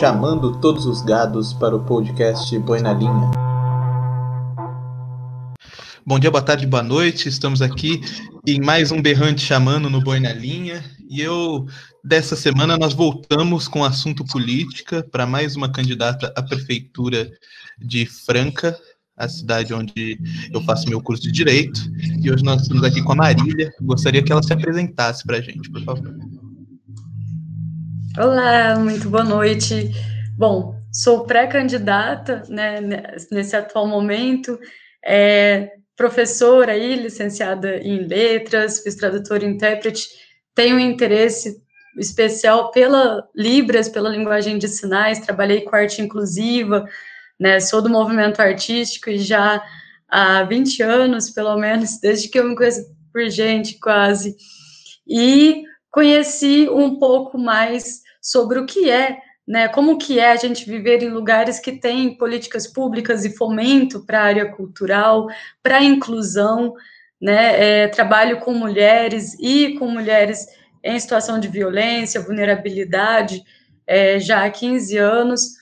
chamando 0.00 0.58
todos 0.60 0.86
os 0.86 1.02
gados 1.02 1.52
para 1.52 1.76
o 1.76 1.84
podcast 1.84 2.58
Boi 2.60 2.80
na 2.80 2.94
Linha. 2.94 3.30
Bom 6.06 6.18
dia, 6.18 6.30
boa 6.30 6.42
tarde, 6.42 6.66
boa 6.66 6.82
noite. 6.82 7.28
Estamos 7.28 7.60
aqui 7.60 8.00
em 8.46 8.62
mais 8.62 8.90
um 8.90 9.02
Berrante 9.02 9.42
Chamando 9.42 9.90
no 9.90 10.00
Boi 10.00 10.18
na 10.18 10.32
Linha. 10.32 10.82
E 11.06 11.20
eu, 11.20 11.66
dessa 12.02 12.34
semana, 12.34 12.78
nós 12.78 12.94
voltamos 12.94 13.68
com 13.68 13.84
assunto 13.84 14.24
política 14.24 15.06
para 15.12 15.26
mais 15.26 15.54
uma 15.54 15.70
candidata 15.70 16.32
à 16.34 16.42
prefeitura 16.42 17.30
de 17.78 18.06
Franca, 18.06 18.74
a 19.14 19.28
cidade 19.28 19.74
onde 19.74 20.18
eu 20.50 20.62
faço 20.62 20.88
meu 20.88 21.02
curso 21.02 21.24
de 21.24 21.30
Direito. 21.30 21.78
E 22.22 22.30
hoje 22.30 22.42
nós 22.42 22.62
estamos 22.62 22.84
aqui 22.84 23.02
com 23.02 23.12
a 23.12 23.16
Marília. 23.16 23.70
Gostaria 23.82 24.22
que 24.22 24.32
ela 24.32 24.42
se 24.42 24.50
apresentasse 24.54 25.26
para 25.26 25.36
a 25.36 25.40
gente, 25.42 25.70
por 25.70 25.84
favor. 25.84 26.10
Olá, 28.18 28.76
muito 28.76 29.08
boa 29.08 29.22
noite. 29.22 29.92
Bom, 30.36 30.74
sou 30.92 31.24
pré-candidata 31.26 32.42
né, 32.48 32.80
nesse 33.30 33.54
atual 33.54 33.86
momento, 33.86 34.58
é, 35.04 35.70
professora 35.96 36.72
aí, 36.72 36.96
licenciada 36.96 37.76
em 37.76 38.08
letras, 38.08 38.80
fiz 38.80 38.96
tradutora 38.96 39.44
e 39.44 39.48
intérprete, 39.48 40.08
tenho 40.56 40.74
um 40.74 40.80
interesse 40.80 41.62
especial 41.96 42.72
pela 42.72 43.28
Libras, 43.32 43.88
pela 43.88 44.10
linguagem 44.10 44.58
de 44.58 44.66
sinais, 44.66 45.20
trabalhei 45.20 45.60
com 45.60 45.76
arte 45.76 46.02
inclusiva, 46.02 46.84
né, 47.38 47.60
sou 47.60 47.80
do 47.80 47.88
movimento 47.88 48.40
artístico 48.40 49.08
e 49.08 49.18
já 49.18 49.62
há 50.08 50.42
20 50.42 50.82
anos, 50.82 51.30
pelo 51.30 51.56
menos, 51.56 52.00
desde 52.02 52.28
que 52.28 52.40
eu 52.40 52.48
me 52.48 52.56
conheço 52.56 52.84
por 53.12 53.28
gente, 53.30 53.78
quase, 53.78 54.36
e 55.06 55.62
conheci 55.92 56.68
um 56.68 56.98
pouco 56.98 57.38
mais 57.38 57.99
sobre 58.20 58.58
o 58.58 58.66
que 58.66 58.90
é, 58.90 59.18
né, 59.46 59.68
como 59.68 59.98
que 59.98 60.18
é 60.18 60.30
a 60.30 60.36
gente 60.36 60.68
viver 60.68 61.02
em 61.02 61.08
lugares 61.08 61.58
que 61.58 61.72
têm 61.72 62.16
políticas 62.16 62.66
públicas 62.66 63.24
e 63.24 63.36
fomento 63.36 64.04
para 64.04 64.20
a 64.20 64.24
área 64.24 64.52
cultural, 64.52 65.26
para 65.62 65.78
a 65.78 65.84
inclusão, 65.84 66.74
né, 67.20 67.82
é, 67.82 67.88
trabalho 67.88 68.40
com 68.40 68.52
mulheres 68.52 69.36
e 69.40 69.74
com 69.78 69.88
mulheres 69.88 70.46
em 70.82 70.98
situação 70.98 71.38
de 71.38 71.48
violência, 71.48 72.20
vulnerabilidade, 72.20 73.42
é, 73.86 74.18
já 74.18 74.44
há 74.44 74.50
15 74.50 74.96
anos, 74.96 75.59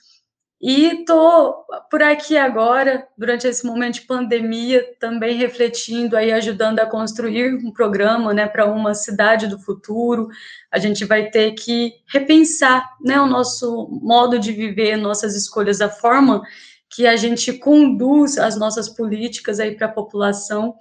e 0.61 1.03
estou 1.03 1.65
por 1.89 2.03
aqui 2.03 2.37
agora, 2.37 3.07
durante 3.17 3.47
esse 3.47 3.65
momento 3.65 3.95
de 3.95 4.01
pandemia, 4.03 4.85
também 4.99 5.37
refletindo 5.37 6.17
aí, 6.17 6.33
ajudando 6.33 6.81
a 6.81 6.87
construir 6.87 7.55
um 7.55 7.71
programa, 7.71 8.35
né, 8.35 8.47
para 8.47 8.67
uma 8.67 8.93
cidade 8.93 9.47
do 9.47 9.59
futuro. 9.61 10.29
A 10.73 10.79
gente 10.79 11.05
vai 11.05 11.31
ter 11.31 11.53
que 11.53 11.95
repensar, 12.07 12.85
né, 13.05 13.21
o 13.21 13.27
nosso 13.27 13.89
modo 14.03 14.37
de 14.37 14.51
viver, 14.51 14.97
nossas 14.97 15.37
escolhas, 15.37 15.81
a 15.81 15.89
forma 15.89 16.43
que 16.91 17.07
a 17.07 17.15
gente 17.15 17.53
conduz 17.53 18.37
as 18.37 18.59
nossas 18.59 18.89
políticas 18.89 19.61
aí 19.61 19.77
para 19.77 19.87
a 19.87 19.93
população, 19.93 20.75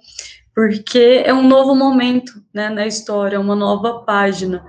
porque 0.52 1.22
é 1.24 1.32
um 1.32 1.46
novo 1.46 1.76
momento, 1.76 2.42
né, 2.52 2.68
na 2.68 2.84
história, 2.84 3.38
uma 3.38 3.54
nova 3.54 4.00
página. 4.00 4.64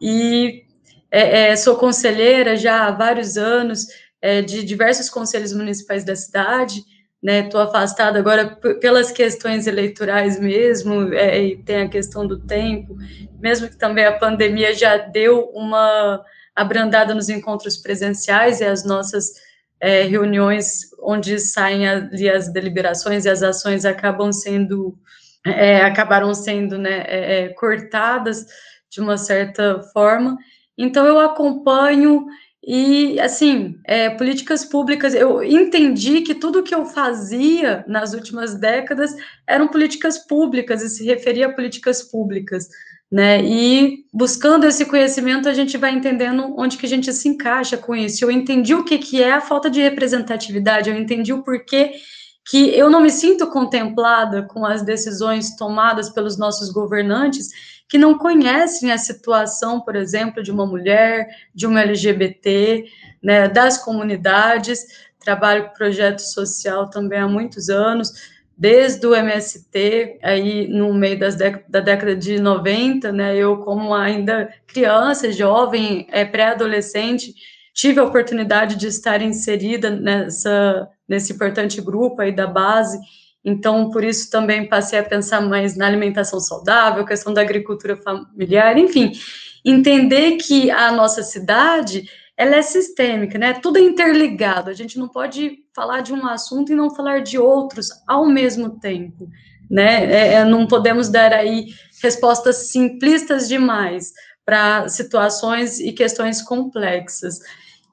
E 0.00 0.64
é, 1.10 1.50
é, 1.50 1.56
sou 1.56 1.76
conselheira 1.76 2.56
já 2.56 2.86
há 2.86 2.90
vários 2.90 3.36
anos, 3.36 3.86
é, 4.20 4.42
de 4.42 4.62
diversos 4.64 5.08
conselhos 5.08 5.52
municipais 5.52 6.04
da 6.04 6.14
cidade, 6.14 6.82
né? 7.22 7.40
Estou 7.40 7.60
afastada 7.60 8.18
agora 8.18 8.56
pelas 8.80 9.12
questões 9.12 9.66
eleitorais 9.66 10.40
mesmo, 10.40 11.12
é, 11.12 11.42
e 11.42 11.62
tem 11.62 11.82
a 11.82 11.88
questão 11.88 12.26
do 12.26 12.38
tempo, 12.40 12.96
mesmo 13.38 13.68
que 13.68 13.76
também 13.76 14.04
a 14.04 14.18
pandemia 14.18 14.74
já 14.74 14.96
deu 14.96 15.50
uma 15.52 16.22
abrandada 16.54 17.14
nos 17.14 17.28
encontros 17.28 17.76
presenciais 17.76 18.60
e 18.60 18.64
as 18.64 18.84
nossas 18.84 19.32
é, 19.80 20.02
reuniões 20.02 20.90
onde 21.02 21.38
saem 21.38 21.88
ali 21.88 22.28
as 22.28 22.52
deliberações 22.52 23.24
e 23.24 23.30
as 23.30 23.42
ações 23.42 23.84
acabam 23.84 24.30
sendo 24.32 24.98
é, 25.46 25.82
acabaram 25.82 26.34
sendo 26.34 26.76
né, 26.76 27.02
é, 27.06 27.44
é, 27.44 27.48
cortadas 27.54 28.46
de 28.90 29.00
uma 29.00 29.16
certa 29.16 29.80
forma. 29.92 30.36
Então 30.76 31.06
eu 31.06 31.18
acompanho 31.18 32.26
e, 32.62 33.18
assim, 33.18 33.78
é, 33.86 34.10
políticas 34.10 34.66
públicas, 34.66 35.14
eu 35.14 35.42
entendi 35.42 36.20
que 36.20 36.34
tudo 36.34 36.62
que 36.62 36.74
eu 36.74 36.84
fazia 36.84 37.82
nas 37.88 38.12
últimas 38.12 38.54
décadas 38.54 39.14
eram 39.46 39.68
políticas 39.68 40.18
públicas 40.18 40.82
e 40.82 40.90
se 40.90 41.04
referia 41.04 41.46
a 41.46 41.52
políticas 41.52 42.02
públicas, 42.02 42.68
né? 43.10 43.42
E 43.42 44.04
buscando 44.12 44.66
esse 44.66 44.84
conhecimento, 44.84 45.48
a 45.48 45.54
gente 45.54 45.78
vai 45.78 45.92
entendendo 45.92 46.54
onde 46.58 46.76
que 46.76 46.84
a 46.84 46.88
gente 46.88 47.10
se 47.14 47.28
encaixa 47.28 47.78
com 47.78 47.96
isso. 47.96 48.22
Eu 48.22 48.30
entendi 48.30 48.74
o 48.74 48.84
que, 48.84 48.98
que 48.98 49.22
é 49.22 49.32
a 49.32 49.40
falta 49.40 49.70
de 49.70 49.80
representatividade, 49.80 50.90
eu 50.90 50.96
entendi 50.96 51.32
o 51.32 51.42
porquê 51.42 51.92
que 52.48 52.76
eu 52.76 52.90
não 52.90 53.00
me 53.00 53.10
sinto 53.10 53.46
contemplada 53.46 54.42
com 54.42 54.66
as 54.66 54.82
decisões 54.82 55.56
tomadas 55.56 56.10
pelos 56.10 56.36
nossos 56.36 56.70
governantes 56.70 57.48
que 57.90 57.98
não 57.98 58.16
conhecem 58.16 58.92
a 58.92 58.96
situação, 58.96 59.80
por 59.80 59.96
exemplo, 59.96 60.44
de 60.44 60.52
uma 60.52 60.64
mulher, 60.64 61.28
de 61.52 61.66
uma 61.66 61.80
LGBT, 61.80 62.84
né, 63.20 63.48
das 63.48 63.78
comunidades. 63.78 65.10
Trabalho 65.18 65.70
projeto 65.76 66.20
social 66.20 66.88
também 66.88 67.18
há 67.18 67.26
muitos 67.26 67.68
anos, 67.68 68.12
desde 68.56 69.04
o 69.04 69.14
MST, 69.14 70.20
aí 70.22 70.68
no 70.68 70.94
meio 70.94 71.18
das 71.18 71.34
da 71.36 71.80
década 71.80 72.14
de 72.14 72.38
90, 72.38 73.10
né, 73.10 73.36
eu 73.36 73.58
como 73.58 73.92
ainda 73.92 74.54
criança, 74.68 75.32
jovem, 75.32 76.06
é, 76.12 76.24
pré-adolescente, 76.24 77.34
tive 77.74 77.98
a 77.98 78.04
oportunidade 78.04 78.76
de 78.76 78.86
estar 78.86 79.20
inserida 79.20 79.90
nessa, 79.90 80.88
nesse 81.08 81.32
importante 81.32 81.80
grupo 81.80 82.22
aí 82.22 82.30
da 82.30 82.46
base, 82.46 83.00
então, 83.44 83.90
por 83.90 84.04
isso 84.04 84.30
também 84.30 84.68
passei 84.68 84.98
a 84.98 85.04
pensar 85.04 85.40
mais 85.40 85.76
na 85.76 85.86
alimentação 85.86 86.38
saudável, 86.38 87.06
questão 87.06 87.32
da 87.32 87.40
agricultura 87.40 87.96
familiar, 87.96 88.76
enfim, 88.76 89.12
entender 89.64 90.36
que 90.36 90.70
a 90.70 90.92
nossa 90.92 91.22
cidade 91.22 92.04
ela 92.36 92.56
é 92.56 92.62
sistêmica, 92.62 93.38
né? 93.38 93.54
Tudo 93.54 93.78
é 93.78 93.82
interligado. 93.82 94.70
A 94.70 94.72
gente 94.72 94.98
não 94.98 95.08
pode 95.08 95.58
falar 95.74 96.00
de 96.00 96.12
um 96.12 96.26
assunto 96.26 96.72
e 96.72 96.74
não 96.74 96.94
falar 96.94 97.20
de 97.20 97.38
outros 97.38 97.90
ao 98.06 98.26
mesmo 98.26 98.78
tempo, 98.80 99.28
né? 99.70 100.04
É, 100.10 100.34
é 100.34 100.44
não 100.44 100.66
podemos 100.66 101.08
dar 101.08 101.32
aí 101.32 101.66
respostas 102.02 102.70
simplistas 102.70 103.46
demais 103.46 104.12
para 104.44 104.88
situações 104.88 105.80
e 105.80 105.92
questões 105.92 106.40
complexas. 106.40 107.40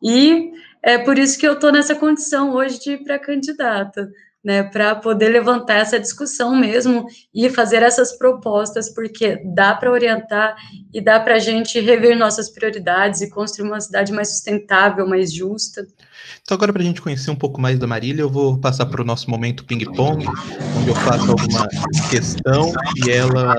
E 0.01 0.51
é 0.81 0.97
por 0.97 1.17
isso 1.17 1.37
que 1.37 1.47
eu 1.47 1.53
estou 1.53 1.71
nessa 1.71 1.95
condição 1.95 2.53
hoje 2.53 2.79
de 2.79 2.97
pré-candidata 2.97 4.09
né, 4.43 4.63
para 4.63 4.95
poder 4.95 5.29
levantar 5.29 5.75
essa 5.75 5.99
discussão 5.99 6.55
mesmo 6.55 7.05
e 7.33 7.49
fazer 7.49 7.83
essas 7.83 8.17
propostas, 8.17 8.93
porque 8.93 9.41
dá 9.53 9.73
para 9.73 9.91
orientar 9.91 10.55
e 10.93 11.01
dá 11.01 11.19
para 11.19 11.35
a 11.35 11.39
gente 11.39 11.79
rever 11.79 12.17
nossas 12.17 12.49
prioridades 12.49 13.21
e 13.21 13.29
construir 13.29 13.67
uma 13.67 13.81
cidade 13.81 14.13
mais 14.13 14.29
sustentável, 14.29 15.07
mais 15.07 15.33
justa. 15.33 15.85
Então, 16.41 16.55
agora, 16.55 16.71
para 16.71 16.81
a 16.81 16.85
gente 16.85 17.01
conhecer 17.01 17.29
um 17.29 17.35
pouco 17.35 17.59
mais 17.59 17.77
da 17.77 17.87
Marília, 17.87 18.21
eu 18.21 18.29
vou 18.29 18.57
passar 18.57 18.85
para 18.85 19.01
o 19.01 19.05
nosso 19.05 19.29
momento 19.29 19.65
ping-pong, 19.65 20.25
onde 20.77 20.89
eu 20.89 20.95
faço 20.95 21.31
alguma 21.31 21.67
questão 22.09 22.73
e 23.05 23.09
ela, 23.09 23.57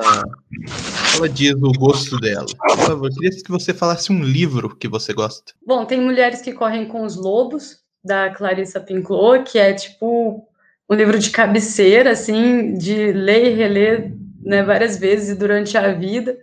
ela 1.14 1.28
diz 1.28 1.54
o 1.54 1.72
gosto 1.72 2.18
dela. 2.18 2.46
Por 2.58 2.78
favor, 2.78 3.08
eu 3.08 3.14
queria 3.14 3.30
que 3.30 3.50
você 3.50 3.74
falasse 3.74 4.10
um 4.10 4.22
livro 4.22 4.74
que 4.74 4.88
você 4.88 5.12
gosta. 5.12 5.52
Bom, 5.66 5.84
tem 5.84 6.00
Mulheres 6.00 6.40
que 6.40 6.52
Correm 6.52 6.86
com 6.86 7.04
os 7.04 7.16
Lobos, 7.16 7.76
da 8.02 8.30
Clarissa 8.30 8.80
Pinklot, 8.80 9.50
que 9.50 9.58
é 9.58 9.74
tipo 9.74 10.47
um 10.88 10.94
livro 10.94 11.18
de 11.18 11.30
cabeceira, 11.30 12.12
assim, 12.12 12.74
de 12.74 13.12
ler 13.12 13.52
e 13.52 13.54
reler 13.54 14.12
né, 14.42 14.62
várias 14.62 14.96
vezes 14.96 15.36
durante 15.36 15.76
a 15.76 15.92
vida. 15.92 16.36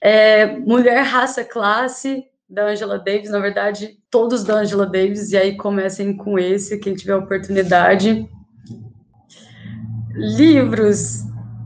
É, 0.00 0.46
Mulher, 0.46 1.02
Raça, 1.02 1.44
Classe, 1.44 2.24
da 2.48 2.68
Angela 2.68 2.98
Davis, 2.98 3.30
na 3.30 3.38
verdade, 3.38 3.98
todos 4.10 4.42
da 4.42 4.54
Angela 4.54 4.86
Davis, 4.86 5.30
e 5.30 5.36
aí 5.36 5.56
comecem 5.56 6.16
com 6.16 6.38
esse, 6.38 6.78
quem 6.78 6.94
tiver 6.94 7.14
oportunidade. 7.14 8.26
Livros, 10.14 11.24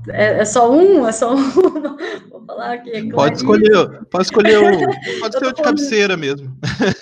é, 0.09 0.41
é 0.41 0.45
só 0.45 0.71
um? 0.71 1.07
É 1.07 1.13
só 1.13 1.35
um? 1.35 1.51
Vou 2.29 2.45
falar 2.45 2.75
aqui. 2.75 2.91
É 2.91 3.09
pode 3.09 3.37
escolher, 3.37 4.05
pode 4.11 4.25
escolher 4.25 4.59
o, 4.59 4.63
pode 5.21 5.39
ser 5.39 5.47
o 5.47 5.53
de 5.53 5.63
cabeceira 5.63 6.17
mesmo. 6.17 6.55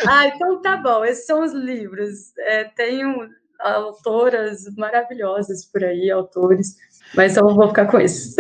Ah, 0.07 0.29
então 0.29 0.61
tá 0.61 0.77
bom, 0.77 1.05
esses 1.05 1.27
são 1.27 1.43
os 1.43 1.53
livros. 1.53 2.37
É, 2.39 2.65
tem 2.65 3.05
um 3.07 3.27
autoras 3.63 4.65
maravilhosas 4.77 5.65
por 5.65 5.85
aí, 5.85 6.11
autores, 6.11 6.77
mas 7.15 7.37
eu 7.37 7.47
vou 7.55 7.69
ficar 7.69 7.87
com 7.87 8.01
isso. 8.01 8.37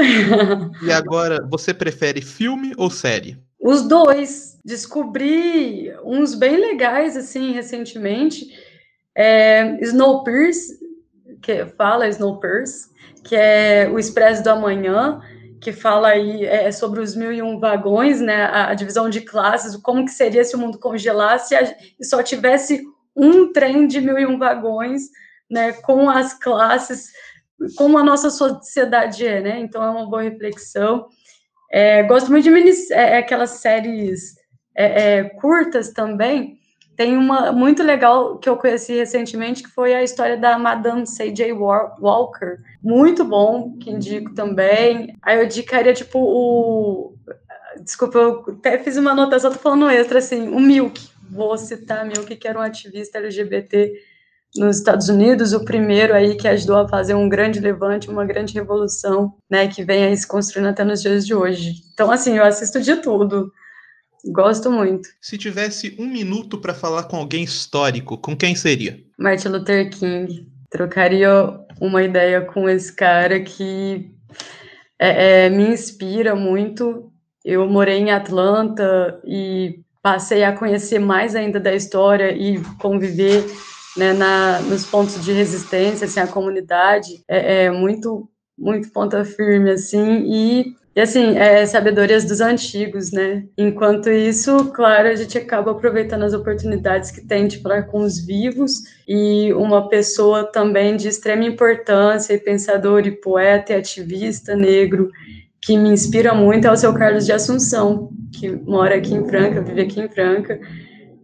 E 0.83 0.93
agora, 0.93 1.47
você 1.51 1.73
prefere 1.73 2.21
filme 2.21 2.73
ou 2.77 2.91
série? 2.91 3.39
Os 3.61 3.83
dois. 3.83 4.59
Descobri 4.65 5.93
uns 6.05 6.35
bem 6.35 6.57
legais, 6.57 7.17
assim, 7.17 7.53
recentemente. 7.53 8.47
É, 9.15 9.79
Snowpiercer, 9.83 10.79
que 11.41 11.67
fala 11.67 12.09
Snowpiercer, 12.09 12.91
que 13.23 13.37
é 13.37 13.89
o 13.93 13.99
Expresso 13.99 14.43
do 14.43 14.51
Amanhã, 14.51 15.21
que 15.61 15.73
fala 15.73 16.09
aí 16.09 16.45
é, 16.45 16.73
sobre 16.73 17.01
os 17.01 17.15
mil 17.15 17.33
e 17.33 17.41
um 17.41 17.61
vagões, 17.61 18.21
né, 18.21 18.45
a, 18.47 18.71
a, 18.71 18.75
divisão 18.75 19.09
de 19.09 19.21
classes, 19.21 19.77
como 19.77 20.05
que 20.05 20.11
seria 20.11 20.43
se 20.43 20.57
o 20.57 20.59
mundo 20.59 20.79
congelasse 20.79 21.55
e 22.01 22.05
só 22.05 22.21
tivesse 22.21 22.85
um 23.14 23.53
trem 23.53 23.87
de 23.87 24.00
mil 24.00 24.19
e 24.19 24.26
um 24.26 24.38
vagões, 24.38 25.03
né, 25.50 25.73
com 25.73 26.09
as 26.09 26.35
classes, 26.35 27.11
como 27.76 27.99
a 27.99 28.05
nossa 28.05 28.31
sociedade 28.31 29.26
é, 29.26 29.41
né, 29.41 29.61
então 29.61 29.82
é 29.82 29.91
uma 29.91 30.09
boa 30.09 30.23
reflexão. 30.23 31.06
É, 31.70 32.03
gosto 32.03 32.31
muito 32.31 32.44
de 32.44 32.50
minis, 32.50 32.91
é, 32.91 33.14
é 33.14 33.19
aquelas 33.19 33.50
séries 33.50 34.35
é, 34.75 35.19
é, 35.19 35.25
curtas 35.25 35.91
também, 35.93 36.59
tem 36.97 37.17
uma 37.17 37.53
muito 37.53 37.82
legal 37.82 38.38
que 38.38 38.49
eu 38.49 38.56
conheci 38.56 38.94
recentemente, 38.94 39.62
que 39.62 39.70
foi 39.70 39.94
a 39.94 40.03
história 40.03 40.37
da 40.37 40.59
Madame 40.59 41.06
C.J. 41.06 41.53
Walker. 41.53 42.59
Muito 42.82 43.25
bom, 43.25 43.76
que 43.79 43.91
indico 43.91 44.35
também. 44.35 45.17
Aí 45.23 45.38
eu 45.38 45.44
indicaria, 45.44 45.94
tipo, 45.94 46.19
o... 46.19 47.14
Desculpa, 47.82 48.19
eu 48.19 48.44
até 48.59 48.79
fiz 48.79 48.97
uma 48.97 49.12
anotação, 49.12 49.50
tô 49.50 49.59
falando 49.59 49.88
extra, 49.88 50.19
assim, 50.19 50.49
o 50.49 50.61
Milk. 50.61 51.12
Vou 51.32 51.56
citar 51.56 52.05
Milk, 52.05 52.37
que 52.37 52.46
era 52.46 52.58
um 52.58 52.62
ativista 52.62 53.19
LGBT 53.19 53.93
nos 54.56 54.76
Estados 54.76 55.08
Unidos, 55.08 55.55
o 55.55 55.64
primeiro 55.64 56.14
aí 56.14 56.37
que 56.37 56.46
ajudou 56.46 56.76
a 56.76 56.88
fazer 56.88 57.14
um 57.14 57.29
grande 57.29 57.58
levante, 57.58 58.11
uma 58.11 58.25
grande 58.25 58.52
revolução, 58.52 59.34
né, 59.50 59.67
que 59.67 59.82
vem 59.82 60.05
aí 60.05 60.17
se 60.17 60.29
construindo 60.29 60.69
até 60.69 60.84
nos 60.84 61.00
dias 61.00 61.26
de 61.26 61.34
hoje. 61.34 61.73
Então, 61.94 62.11
assim, 62.11 62.37
eu 62.37 62.44
assisto 62.44 62.81
de 62.81 62.96
tudo. 62.96 63.50
Gosto 64.26 64.70
muito. 64.70 65.08
Se 65.20 65.38
tivesse 65.38 65.96
um 65.99 66.06
minuto 66.06 66.58
para 66.58 66.75
falar 66.75 67.05
com 67.05 67.17
alguém 67.17 67.43
histórico, 67.43 68.19
com 68.19 68.37
quem 68.37 68.55
seria? 68.55 69.00
Martin 69.19 69.49
Luther 69.49 69.90
King. 69.90 70.49
Trocaria 70.70 71.31
uma 71.81 72.02
ideia 72.02 72.40
com 72.43 72.69
esse 72.69 72.94
cara 72.94 73.40
que 73.40 74.11
é, 74.99 75.46
é, 75.46 75.50
me 75.50 75.69
inspira 75.69 76.37
muito. 76.37 77.11
Eu 77.44 77.67
morei 77.69 77.99
em 77.99 78.12
Atlanta 78.12 79.20
e 79.25 79.81
passei 80.02 80.43
a 80.43 80.52
conhecer 80.52 80.99
mais 80.99 81.34
ainda 81.34 81.60
da 81.60 81.75
história 81.75 82.32
e 82.32 82.60
conviver 82.81 83.44
né, 83.96 84.12
na, 84.12 84.60
nos 84.60 84.84
pontos 84.84 85.22
de 85.22 85.32
resistência, 85.32 86.06
assim, 86.06 86.20
a 86.20 86.26
comunidade 86.26 87.22
é, 87.28 87.64
é 87.64 87.70
muito 87.70 88.28
muito 88.58 88.93
ponta 88.93 89.25
firme 89.25 89.70
assim 89.70 90.25
e 90.26 90.76
e 90.94 91.00
assim, 91.00 91.38
é, 91.38 91.64
sabedorias 91.64 92.26
dos 92.26 92.43
antigos, 92.43 93.10
né? 93.12 93.46
Enquanto 93.56 94.10
isso, 94.10 94.70
claro, 94.72 95.08
a 95.08 95.14
gente 95.14 95.38
acaba 95.38 95.70
aproveitando 95.70 96.22
as 96.22 96.34
oportunidades 96.34 97.10
que 97.10 97.26
tem 97.26 97.46
de 97.46 97.62
falar 97.62 97.84
com 97.84 98.00
os 98.00 98.19
vivos 98.19 98.82
e 99.08 99.54
uma 99.54 99.88
pessoa 99.88 100.44
também 100.44 100.94
de 100.94 101.08
extrema 101.08 101.44
importância, 101.44 102.34
e 102.34 102.38
pensador 102.38 103.06
e 103.06 103.10
poeta 103.10 103.72
e 103.72 103.76
ativista 103.76 104.54
negro 104.54 105.10
que 105.62 105.79
me 105.79 105.91
inspira 105.91 106.35
muito 106.35 106.67
é 106.67 106.73
o 106.73 106.76
seu 106.76 106.93
Carlos 106.93 107.25
de 107.25 107.32
Assunção, 107.32 108.11
que 108.32 108.50
mora 108.50 108.97
aqui 108.97 109.14
em 109.14 109.25
Franca, 109.25 109.62
vive 109.62 109.81
aqui 109.81 110.00
em 110.00 110.09
Franca, 110.09 110.61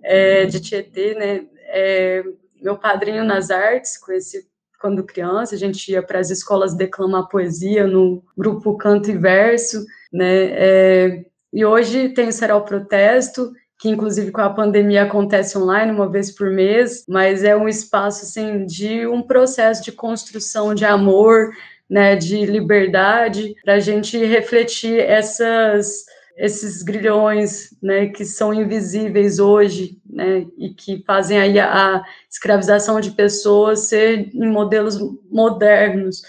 é, 0.03 0.47
de 0.47 0.61
Tietê, 0.61 1.15
né? 1.15 1.45
É, 1.71 2.23
meu 2.63 2.79
padrinho 2.79 3.25
nas 3.25 3.51
artes, 3.51 3.99
conheci 3.99 4.47
quando 4.81 5.03
criança, 5.03 5.57
a 5.57 5.59
gente 5.59 5.91
ia 5.91 6.01
para 6.01 6.21
as 6.21 6.31
escolas 6.31 6.77
declamar 6.77 7.29
poesia 7.29 7.85
no 7.85 8.23
grupo 8.37 8.77
Canto 8.77 9.11
e 9.11 9.19
Verso, 9.19 9.85
né? 10.13 10.51
É, 10.53 11.25
e 11.53 11.65
hoje 11.65 12.11
tem 12.11 12.29
o 12.29 12.33
Será 12.33 12.61
Protesto, 12.61 13.53
que 13.77 13.89
inclusive 13.89 14.31
com 14.31 14.41
a 14.41 14.51
pandemia 14.51 15.03
acontece 15.03 15.59
online 15.59 15.91
uma 15.91 16.09
vez 16.09 16.31
por 16.31 16.49
mês, 16.51 17.05
mas 17.09 17.43
é 17.43 17.57
um 17.57 17.69
espaço 17.69 18.25
assim 18.25 18.65
de 18.67 19.05
um 19.07 19.21
processo 19.21 19.83
de 19.83 19.91
construção 19.91 20.75
de 20.75 20.85
amor, 20.85 21.51
né, 21.89 22.17
de 22.17 22.45
liberdade, 22.45 23.55
para 23.65 23.75
a 23.75 23.81
gente 23.81 24.17
refletir 24.19 24.99
essas 25.01 26.05
esses 26.39 26.85
grilhões, 26.85 27.77
né, 27.83 28.07
que 28.07 28.25
são 28.25 28.55
invisíveis 28.55 29.41
hoje, 29.41 30.01
né, 30.09 30.47
e 30.57 30.73
que 30.73 31.03
fazem 31.05 31.37
aí 31.41 31.59
a, 31.59 31.97
a 31.97 32.05
escravização 32.31 33.01
de 33.01 33.11
pessoas 33.11 33.89
ser 33.89 34.31
em 34.33 34.49
modelos 34.49 34.97
modernos, 35.29 36.23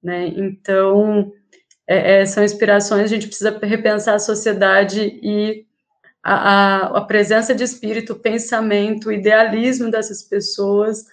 né, 0.00 0.28
então 0.28 1.32
é, 1.88 2.20
é, 2.20 2.26
são 2.26 2.44
inspirações, 2.44 3.02
a 3.02 3.06
gente 3.08 3.26
precisa 3.26 3.58
repensar 3.60 4.14
a 4.14 4.20
sociedade 4.20 5.18
e 5.20 5.66
a, 6.22 6.34
a, 6.34 6.98
a 6.98 7.00
presença 7.00 7.52
de 7.52 7.64
espírito, 7.64 8.14
pensamento, 8.14 9.10
idealismo 9.10 9.90
dessas 9.90 10.22
pessoas 10.22 11.04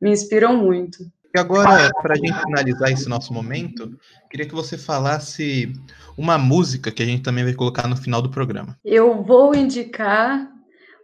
me 0.00 0.10
inspiram 0.10 0.56
muito. 0.56 1.04
E 1.34 1.38
agora, 1.38 1.90
para 2.02 2.12
a 2.12 2.16
gente 2.16 2.38
finalizar 2.44 2.92
esse 2.92 3.08
nosso 3.08 3.32
momento, 3.32 3.98
queria 4.30 4.46
que 4.46 4.54
você 4.54 4.76
falasse 4.76 5.72
uma 6.16 6.36
música 6.36 6.90
que 6.90 7.02
a 7.02 7.06
gente 7.06 7.22
também 7.22 7.42
vai 7.42 7.54
colocar 7.54 7.88
no 7.88 7.96
final 7.96 8.20
do 8.20 8.30
programa. 8.30 8.78
Eu 8.84 9.22
vou 9.22 9.54
indicar. 9.54 10.46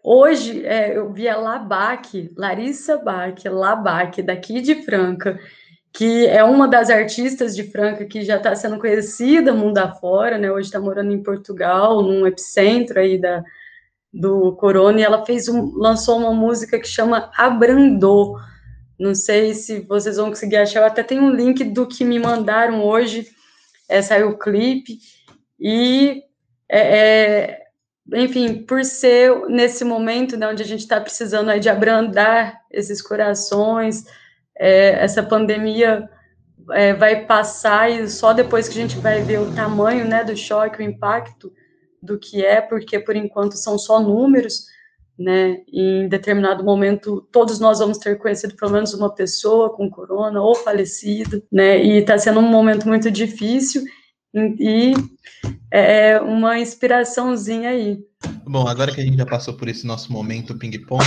Hoje 0.04 0.64
é, 0.66 0.96
eu 0.96 1.10
vi 1.12 1.26
a 1.28 1.36
Labac, 1.36 2.30
Larissa 2.36 2.98
Bach, 2.98 3.42
Labac, 3.46 4.22
daqui 4.22 4.60
de 4.60 4.82
Franca, 4.82 5.40
que 5.92 6.26
é 6.26 6.44
uma 6.44 6.68
das 6.68 6.90
artistas 6.90 7.56
de 7.56 7.64
Franca 7.64 8.04
que 8.04 8.22
já 8.22 8.36
está 8.36 8.54
sendo 8.54 8.78
conhecida 8.78 9.54
mundo 9.54 9.78
afora, 9.78 10.36
né? 10.36 10.52
Hoje 10.52 10.68
está 10.68 10.78
morando 10.78 11.10
em 11.10 11.22
Portugal, 11.22 12.02
num 12.02 12.26
epicentro 12.26 13.00
aí 13.00 13.18
da, 13.18 13.42
do 14.12 14.52
Corona, 14.56 15.00
e 15.00 15.04
ela 15.04 15.24
fez 15.24 15.48
um, 15.48 15.72
lançou 15.74 16.18
uma 16.18 16.34
música 16.34 16.78
que 16.78 16.86
chama 16.86 17.30
Abrandou 17.34 18.36
não 18.98 19.14
sei 19.14 19.54
se 19.54 19.80
vocês 19.80 20.16
vão 20.16 20.28
conseguir 20.28 20.56
achar. 20.56 20.80
Eu 20.80 20.86
até 20.86 21.02
tenho 21.02 21.22
um 21.22 21.30
link 21.30 21.62
do 21.64 21.86
que 21.86 22.04
me 22.04 22.18
mandaram 22.18 22.84
hoje. 22.84 23.28
É, 23.88 24.02
saiu 24.02 24.30
o 24.30 24.38
clipe. 24.38 24.98
E, 25.58 26.22
é, 26.68 26.98
é, 26.98 27.62
enfim, 28.14 28.62
por 28.64 28.84
ser 28.84 29.34
nesse 29.48 29.84
momento 29.84 30.36
né, 30.36 30.48
onde 30.48 30.62
a 30.62 30.66
gente 30.66 30.80
está 30.80 31.00
precisando 31.00 31.50
aí 31.50 31.60
de 31.60 31.68
abrandar 31.68 32.60
esses 32.70 33.00
corações, 33.00 34.04
é, 34.58 35.04
essa 35.04 35.22
pandemia 35.22 36.08
é, 36.72 36.92
vai 36.92 37.24
passar 37.24 37.90
e 37.90 38.08
só 38.08 38.32
depois 38.32 38.68
que 38.68 38.78
a 38.78 38.82
gente 38.82 38.98
vai 38.98 39.22
ver 39.22 39.38
o 39.38 39.54
tamanho 39.54 40.06
né, 40.06 40.24
do 40.24 40.36
choque, 40.36 40.80
o 40.80 40.82
impacto 40.82 41.52
do 42.02 42.18
que 42.18 42.44
é, 42.44 42.60
porque 42.60 42.98
por 42.98 43.16
enquanto 43.16 43.56
são 43.56 43.78
só 43.78 44.00
números 44.00 44.66
né? 45.18 45.58
Em 45.72 46.08
determinado 46.08 46.64
momento, 46.64 47.26
todos 47.32 47.58
nós 47.58 47.78
vamos 47.78 47.98
ter 47.98 48.16
conhecido 48.18 48.54
pelo 48.54 48.72
menos 48.72 48.94
uma 48.94 49.12
pessoa 49.12 49.74
com 49.74 49.90
corona 49.90 50.40
ou 50.40 50.54
falecido, 50.54 51.42
né? 51.50 51.82
E 51.82 51.98
está 51.98 52.16
sendo 52.16 52.40
um 52.40 52.48
momento 52.48 52.86
muito 52.86 53.10
difícil 53.10 53.82
e 54.34 54.94
é 55.70 56.20
uma 56.20 56.58
inspiraçãozinha 56.58 57.70
aí. 57.70 57.98
Bom, 58.46 58.66
agora 58.66 58.92
que 58.92 59.00
a 59.00 59.04
gente 59.04 59.16
já 59.16 59.26
passou 59.26 59.54
por 59.54 59.68
esse 59.68 59.86
nosso 59.86 60.12
momento 60.12 60.56
ping-pong, 60.56 61.04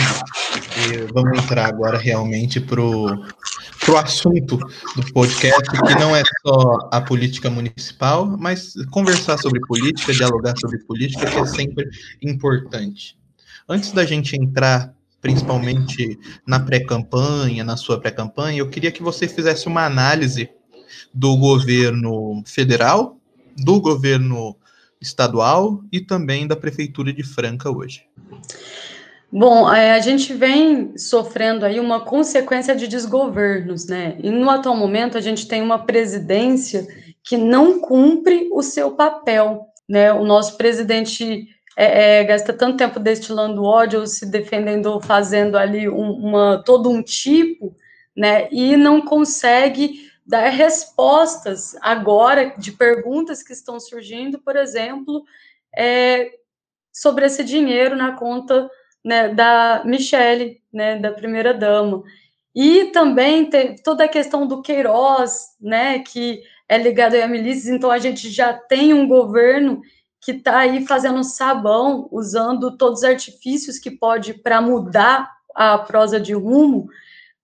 vamos 1.14 1.44
entrar 1.44 1.68
agora 1.68 1.98
realmente 1.98 2.60
pro 2.60 3.08
pro 3.82 3.98
assunto 3.98 4.58
do 4.96 5.12
podcast, 5.12 5.70
que 5.72 5.96
não 5.96 6.16
é 6.16 6.22
só 6.46 6.90
a 6.92 7.02
política 7.02 7.50
municipal, 7.50 8.38
mas 8.40 8.74
conversar 8.92 9.38
sobre 9.40 9.60
política, 9.62 10.14
dialogar 10.14 10.54
sobre 10.60 10.78
política, 10.86 11.26
que 11.26 11.38
é 11.38 11.46
sempre 11.46 11.90
importante. 12.22 13.18
Antes 13.68 13.92
da 13.92 14.06
gente 14.06 14.36
entrar 14.36 14.94
principalmente 15.22 16.20
na 16.48 16.60
pré-campanha, 16.60 17.64
na 17.64 17.78
sua 17.78 18.00
pré-campanha, 18.00 18.60
eu 18.60 18.70
queria 18.70 18.92
que 18.92 19.04
você 19.04 19.28
fizesse 19.28 19.68
uma 19.68 19.86
análise 19.86 20.50
do 21.14 21.38
governo 21.38 22.44
federal, 22.46 23.18
do 23.56 23.80
governo 23.80 24.56
estadual 25.00 25.82
e 25.92 26.00
também 26.00 26.48
da 26.48 26.56
prefeitura 26.56 27.14
de 27.14 27.24
Franca 27.24 27.70
hoje. 27.70 28.06
Bom, 29.32 29.72
é, 29.72 29.94
a 29.94 30.00
gente 30.00 30.34
vem 30.34 30.98
sofrendo 30.98 31.66
aí 31.66 31.80
uma 31.80 32.02
consequência 32.02 32.76
de 32.76 32.88
desgovernos, 32.88 33.88
né? 33.88 34.18
E 34.22 34.30
no 34.30 34.50
atual 34.50 34.76
momento 34.76 35.18
a 35.18 35.22
gente 35.22 35.48
tem 35.48 35.62
uma 35.62 35.80
presidência 35.80 36.86
que 37.24 37.38
não 37.38 37.80
cumpre 37.80 38.50
o 38.52 38.62
seu 38.62 38.92
papel, 38.92 39.68
né? 39.88 40.12
O 40.12 40.26
nosso 40.26 40.58
presidente 40.58 41.48
é, 41.76 42.20
é, 42.20 42.24
gasta 42.24 42.54
tanto 42.54 42.78
tempo 42.78 43.00
destilando 43.00 43.64
ódio, 43.64 44.06
se 44.06 44.26
defendendo, 44.26 45.00
fazendo 45.00 45.58
ali 45.58 45.88
um, 45.88 46.12
uma, 46.12 46.64
todo 46.64 46.90
um 46.90 47.02
tipo, 47.02 47.76
né, 48.16 48.50
e 48.52 48.76
não 48.76 49.02
consegue 49.02 50.12
dar 50.26 50.50
respostas 50.50 51.76
agora 51.82 52.54
de 52.58 52.72
perguntas 52.72 53.42
que 53.42 53.54
estão 53.54 53.80
surgindo, 53.80 54.40
por 54.40 54.56
exemplo, 54.56 55.24
é, 55.76 56.32
sobre 56.92 57.26
esse 57.26 57.44
dinheiro 57.44 57.96
na 57.96 58.14
conta 58.14 58.70
né, 59.04 59.30
da 59.30 59.82
Michelle, 59.86 60.62
né, 60.72 60.98
da 60.98 61.12
primeira 61.12 61.54
dama. 61.54 62.04
E 62.54 62.86
também 62.92 63.50
tem 63.50 63.76
toda 63.78 64.04
a 64.04 64.10
questão 64.10 64.46
do 64.46 64.62
Queiroz, 64.62 65.56
né, 65.60 66.00
que 66.00 66.44
é 66.68 66.78
ligado 66.78 67.16
a 67.16 67.28
milícias, 67.28 67.68
então 67.68 67.90
a 67.90 67.98
gente 67.98 68.30
já 68.30 68.54
tem 68.54 68.94
um 68.94 69.08
governo 69.08 69.82
que 70.22 70.32
está 70.34 70.60
aí 70.60 70.86
fazendo 70.86 71.24
sabão, 71.24 72.08
usando 72.12 72.78
todos 72.78 73.00
os 73.00 73.06
artifícios 73.06 73.80
que 73.80 73.90
pode 73.90 74.36
para 74.36 74.62
mudar 74.62 75.30
a 75.56 75.78
prosa 75.80 76.20
de 76.20 76.34
rumo, 76.34 76.88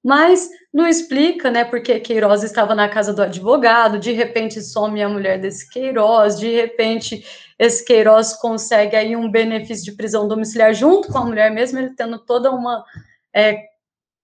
mas 0.03 0.48
não 0.72 0.88
explica, 0.88 1.50
né, 1.50 1.65
porque 1.65 2.00
Queiroz 2.00 2.43
estava 2.43 2.75
na 2.75 2.88
casa 2.88 3.12
do 3.12 3.24
advogado, 3.24 4.00
de 4.00 4.12
repente 4.12 4.62
some 4.62 5.01
a 5.01 5.10
mulher 5.10 5.39
desse 5.41 5.67
Queiroz, 5.69 6.39
de 6.39 6.50
repente 6.50 7.25
esse 7.57 7.84
Queiroz 7.84 8.34
consegue 8.36 8.96
aí 8.96 9.15
um 9.15 9.29
benefício 9.29 9.84
de 9.84 9.98
prisão 9.98 10.27
domiciliar 10.27 10.74
junto 10.74 11.12
com 11.12 11.17
a 11.17 11.25
mulher, 11.25 11.51
mesmo 11.51 11.79
ele 11.79 11.96
tendo 11.96 12.19
toda 12.19 12.51
uma 12.51 12.86
é, 13.34 13.63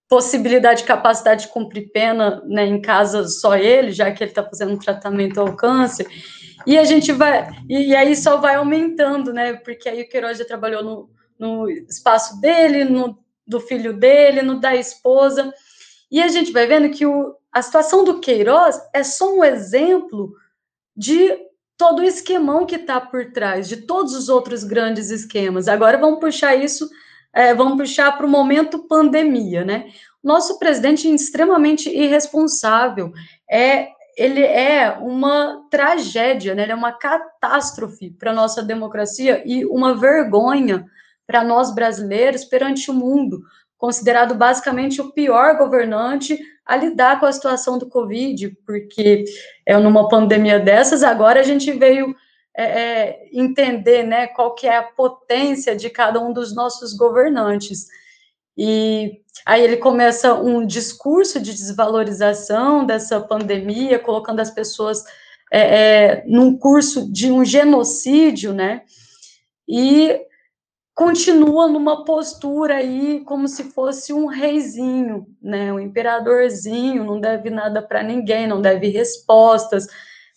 possibilidade, 0.07 0.83
capacidade 0.83 1.43
de 1.43 1.48
cumprir 1.48 1.91
pena 1.91 2.41
né, 2.45 2.67
em 2.67 2.79
casa 2.79 3.27
só 3.27 3.55
ele, 3.55 3.91
já 3.91 4.12
que 4.12 4.24
ele 4.24 4.29
está 4.31 4.43
fazendo 4.43 4.74
um 4.74 4.77
tratamento 4.77 5.41
ao 5.41 5.55
câncer. 5.55 6.07
E 6.65 6.77
a 6.77 6.84
gente 6.84 7.12
vai, 7.12 7.50
e 7.70 7.96
aí 7.96 8.15
só 8.15 8.38
vai 8.38 8.55
aumentando, 8.55 9.34
né? 9.34 9.53
Porque 9.53 9.89
aí 9.89 10.01
o 10.01 10.10
Queiroz 10.10 10.38
já 10.38 10.46
trabalhou 10.46 10.84
no, 10.84 11.10
no 11.38 11.70
espaço 11.70 12.39
dele, 12.39 12.86
no 12.86 13.22
do 13.46 13.60
filho 13.60 13.93
dele, 13.93 14.41
no 14.41 14.60
da 14.60 14.75
esposa. 14.75 15.53
E 16.10 16.22
a 16.22 16.27
gente 16.27 16.51
vai 16.51 16.65
vendo 16.65 16.89
que 16.89 17.05
o, 17.05 17.36
a 17.51 17.62
situação 17.62 18.03
do 18.03 18.20
Queiroz 18.20 18.79
é 18.93 19.03
só 19.03 19.34
um 19.34 19.43
exemplo 19.43 20.34
de 20.96 21.38
todo 21.77 22.00
o 22.00 22.03
esquemão 22.03 22.65
que 22.65 22.75
está 22.75 23.01
por 23.01 23.32
trás, 23.32 23.67
de 23.67 23.77
todos 23.77 24.15
os 24.15 24.29
outros 24.29 24.63
grandes 24.63 25.10
esquemas. 25.10 25.67
Agora 25.67 25.98
vamos 25.98 26.20
puxar 26.20 26.55
isso, 26.55 26.89
é, 27.34 27.53
vamos 27.53 27.77
puxar 27.77 28.15
para 28.15 28.25
o 28.25 28.29
momento 28.29 28.88
pandemia, 28.88 29.65
né? 29.65 29.91
Nosso 30.24 30.58
presidente 30.58 31.08
é 31.08 31.12
extremamente 31.12 31.89
irresponsável, 31.89 33.12
é 33.50 33.89
ele 34.17 34.43
é 34.43 34.91
uma 35.00 35.65
tragédia, 35.70 36.53
né? 36.53 36.63
ele 36.63 36.72
é 36.72 36.75
uma 36.75 36.91
catástrofe 36.91 38.12
para 38.12 38.32
a 38.32 38.36
nossa 38.36 38.62
democracia 38.62 39.41
e 39.46 39.65
uma 39.65 39.96
vergonha 39.96 40.86
para 41.25 41.43
nós 41.43 41.74
brasileiros 41.74 42.46
perante 42.46 42.91
o 42.91 42.93
mundo, 42.93 43.41
considerado 43.77 44.36
basicamente 44.36 45.01
o 45.01 45.12
pior 45.12 45.58
governante 45.58 46.38
a 46.65 46.75
lidar 46.75 47.20
com 47.20 47.25
a 47.25 47.32
situação 47.32 47.77
do 47.77 47.89
Covid, 47.89 48.55
porque 48.65 49.25
é 49.65 49.77
numa 49.77 50.08
pandemia 50.08 50.60
dessas, 50.60 51.03
agora 51.03 51.39
a 51.39 51.43
gente 51.43 51.72
veio 51.72 52.15
é, 52.55 52.63
é, 52.63 53.29
entender 53.34 54.03
né, 54.03 54.27
qual 54.27 54.53
que 54.53 54.67
é 54.67 54.77
a 54.77 54.84
potência 54.84 55.75
de 55.75 55.89
cada 55.89 56.20
um 56.22 56.32
dos 56.32 56.55
nossos 56.55 56.93
governantes. 56.93 57.88
E 58.57 59.22
aí 59.45 59.63
ele 59.63 59.77
começa 59.77 60.33
um 60.36 60.65
discurso 60.65 61.39
de 61.39 61.53
desvalorização 61.53 62.86
dessa 62.86 63.19
pandemia, 63.19 64.00
colocando 64.00 64.39
as 64.39 64.51
pessoas 64.51 65.03
é, 65.51 65.62
é, 65.62 66.24
num 66.27 66.57
curso 66.57 67.12
de 67.12 67.31
um 67.31 67.43
genocídio, 67.43 68.53
né? 68.53 68.81
E 69.67 70.19
continua 70.95 71.67
numa 71.67 72.05
postura 72.05 72.75
aí 72.75 73.22
como 73.25 73.48
se 73.48 73.63
fosse 73.65 74.13
um 74.13 74.27
reizinho, 74.27 75.27
né? 75.41 75.74
Um 75.74 75.79
imperadorzinho, 75.79 77.03
não 77.03 77.19
deve 77.19 77.50
nada 77.50 77.81
para 77.81 78.03
ninguém, 78.03 78.48
não 78.48 78.62
deve 78.62 78.88
respostas, 78.89 79.88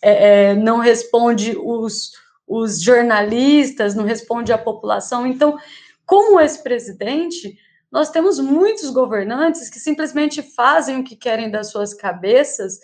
é, 0.01 0.51
é, 0.51 0.55
não 0.55 0.77
responde 0.77 1.55
os, 1.57 2.11
os 2.47 2.81
jornalistas, 2.81 3.93
não 3.93 4.03
responde 4.03 4.51
a 4.51 4.57
população. 4.57 5.27
Então, 5.27 5.57
como 6.05 6.39
ex-presidente 6.39 7.57
nós 7.91 8.09
temos 8.09 8.39
muitos 8.39 8.89
governantes 8.89 9.69
que 9.69 9.79
simplesmente 9.79 10.41
fazem 10.41 10.99
o 10.99 11.03
que 11.03 11.15
querem 11.15 11.49
das 11.49 11.71
suas 11.71 11.93
cabeças 11.93 12.79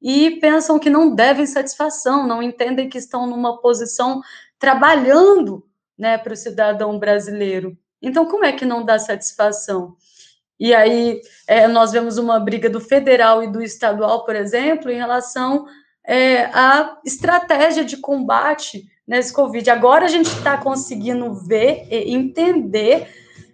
e 0.00 0.32
pensam 0.40 0.78
que 0.78 0.90
não 0.90 1.14
devem 1.14 1.46
satisfação, 1.46 2.26
não 2.26 2.42
entendem 2.42 2.88
que 2.88 2.98
estão 2.98 3.26
numa 3.26 3.60
posição 3.60 4.20
trabalhando 4.58 5.64
né, 5.96 6.18
para 6.18 6.32
o 6.32 6.36
cidadão 6.36 6.98
brasileiro. 6.98 7.76
Então, 8.00 8.26
como 8.26 8.44
é 8.44 8.52
que 8.52 8.64
não 8.64 8.84
dá 8.84 8.98
satisfação? 8.98 9.96
E 10.58 10.74
aí, 10.74 11.20
é, 11.46 11.68
nós 11.68 11.92
vemos 11.92 12.18
uma 12.18 12.38
briga 12.40 12.68
do 12.68 12.80
federal 12.80 13.42
e 13.42 13.50
do 13.50 13.62
estadual, 13.62 14.24
por 14.24 14.34
exemplo, 14.34 14.90
em 14.90 14.96
relação 14.96 15.66
é, 16.04 16.44
à 16.46 16.98
estratégia 17.04 17.84
de 17.84 17.96
combate 17.96 18.88
nesse 19.06 19.32
Covid. 19.32 19.70
Agora 19.70 20.04
a 20.04 20.08
gente 20.08 20.26
está 20.26 20.56
conseguindo 20.56 21.32
ver 21.34 21.86
e 21.90 22.12
entender 22.12 23.08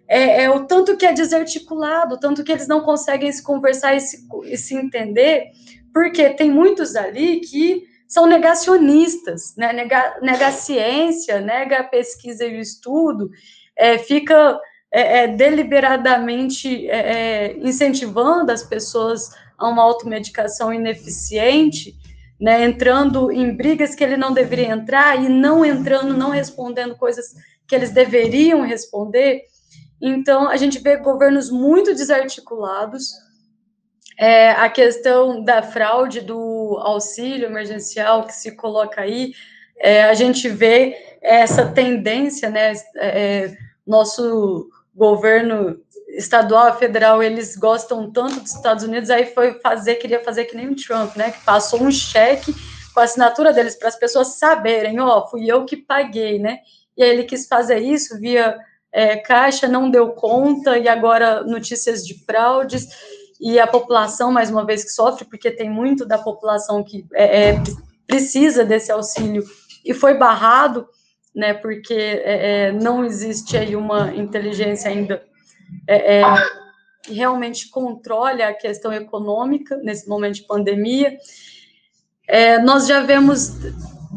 é, 0.07 0.45
é, 0.45 0.51
o 0.51 0.67
tanto 0.67 0.97
que 0.97 1.07
é 1.07 1.13
desarticulado, 1.13 2.15
o 2.15 2.21
tanto 2.21 2.45
que 2.45 2.53
eles 2.53 2.69
não 2.69 2.83
conseguem 2.83 3.33
se 3.33 3.43
conversar 3.43 3.95
e 3.97 4.01
se, 4.01 4.27
e 4.45 4.57
se 4.57 4.75
entender, 4.75 5.51
porque 5.93 6.31
tem 6.31 6.51
muitos 6.51 6.95
ali 6.95 7.41
que 7.41 7.85
são 8.07 8.27
negacionistas, 8.27 9.55
né? 9.57 9.73
nega, 9.73 10.19
nega 10.21 10.49
a 10.49 10.53
ciência, 10.53 11.41
nega 11.41 11.79
a 11.79 11.85
pesquisa 11.85 12.45
e 12.45 12.57
o 12.57 12.61
estudo, 12.61 13.31
é, 13.77 13.99
fica 13.99 14.61
é, 14.93 15.25
é 15.25 15.29
deliberadamente 15.29 16.89
é, 16.89 16.99
é, 16.99 17.57
incentivando 17.59 18.53
as 18.53 18.63
pessoas 18.63 19.31
a 19.59 19.69
uma 19.69 19.83
automedicação 19.83 20.73
ineficiente, 20.73 21.97
né? 22.41 22.65
entrando 22.65 23.33
em 23.33 23.57
brigas 23.57 23.95
que 23.95 24.05
ele 24.05 24.17
não 24.17 24.33
deveria 24.33 24.69
entrar 24.69 25.21
e 25.21 25.29
não 25.29 25.65
entrando, 25.65 26.15
não 26.15 26.31
respondendo 26.31 26.97
coisas 26.97 27.35
que 27.67 27.75
eles 27.75 27.91
deveriam 27.91 28.63
responder. 28.63 29.43
Então, 30.07 30.51
a 30.51 30.59
gente 30.59 30.79
vê 30.81 30.99
governos 30.99 31.51
muito 31.51 31.95
desarticulados. 31.95 33.11
É, 34.19 34.51
a 34.51 34.69
questão 34.69 35.43
da 35.43 35.63
fraude 35.63 36.21
do 36.21 36.79
auxílio 36.83 37.47
emergencial 37.47 38.27
que 38.27 38.35
se 38.35 38.53
coloca 38.53 39.01
aí, 39.01 39.33
é, 39.79 40.05
a 40.05 40.13
gente 40.13 40.47
vê 40.47 41.17
essa 41.23 41.65
tendência, 41.65 42.51
né? 42.51 42.75
É, 42.97 43.57
nosso 43.87 44.69
governo 44.95 45.81
estadual 46.11 46.79
federal, 46.79 47.23
eles 47.23 47.57
gostam 47.57 48.13
tanto 48.13 48.41
dos 48.41 48.55
Estados 48.55 48.85
Unidos, 48.85 49.09
aí 49.09 49.25
foi 49.25 49.59
fazer, 49.61 49.95
queria 49.95 50.23
fazer 50.23 50.45
que 50.45 50.55
nem 50.55 50.69
o 50.69 50.77
Trump, 50.77 51.17
né? 51.17 51.33
Que 51.33 51.43
passou 51.47 51.83
um 51.83 51.91
cheque 51.91 52.55
com 52.93 53.01
a 53.01 53.05
assinatura 53.05 53.55
deles 53.55 53.75
para 53.75 53.89
as 53.89 53.99
pessoas 53.99 54.39
saberem, 54.39 55.01
ó, 55.01 55.19
oh, 55.19 55.27
fui 55.29 55.51
eu 55.51 55.65
que 55.65 55.79
paguei, 55.79 56.39
né? 56.39 56.59
E 56.95 57.03
aí 57.03 57.09
ele 57.09 57.25
quis 57.25 57.49
fazer 57.49 57.79
isso 57.79 58.21
via 58.21 58.55
é, 58.95 59.17
Caixa 59.17 59.67
não 59.67 59.91
deu 59.91 60.13
conta 60.13 60.79
e 60.79 60.87
agora 60.87 61.43
notícias 61.43 62.07
de 62.07 62.15
fraudes 62.25 62.87
e 63.41 63.59
a 63.59 63.67
população, 63.67 64.31
mais 64.31 64.51
uma 64.51 64.65
vez, 64.65 64.85
que 64.85 64.91
sofre, 64.91 65.25
porque 65.25 65.51
tem 65.51 65.69
muito 65.69 66.07
da 66.07 66.17
população 66.17 66.85
que 66.85 67.05
é, 67.13 67.49
é, 67.51 67.63
precisa 68.07 68.65
desse 68.65 68.93
auxílio 68.93 69.43
e 69.85 69.93
foi 69.93 70.15
barrado, 70.15 70.87
né, 71.35 71.53
porque 71.53 71.93
é, 71.93 72.69
é, 72.69 72.73
não 72.73 73.05
existe 73.05 73.57
aí 73.57 73.75
uma 73.75 74.15
inteligência 74.15 74.89
ainda 74.89 75.21
é, 75.89 76.23
que 77.03 77.13
realmente 77.13 77.69
controle 77.71 78.43
a 78.43 78.55
questão 78.55 78.93
econômica 78.93 79.77
nesse 79.79 80.09
momento 80.09 80.37
de 80.37 80.43
pandemia. 80.43 81.19
nós 82.63 82.87
já 82.87 83.01
vemos 83.01 83.51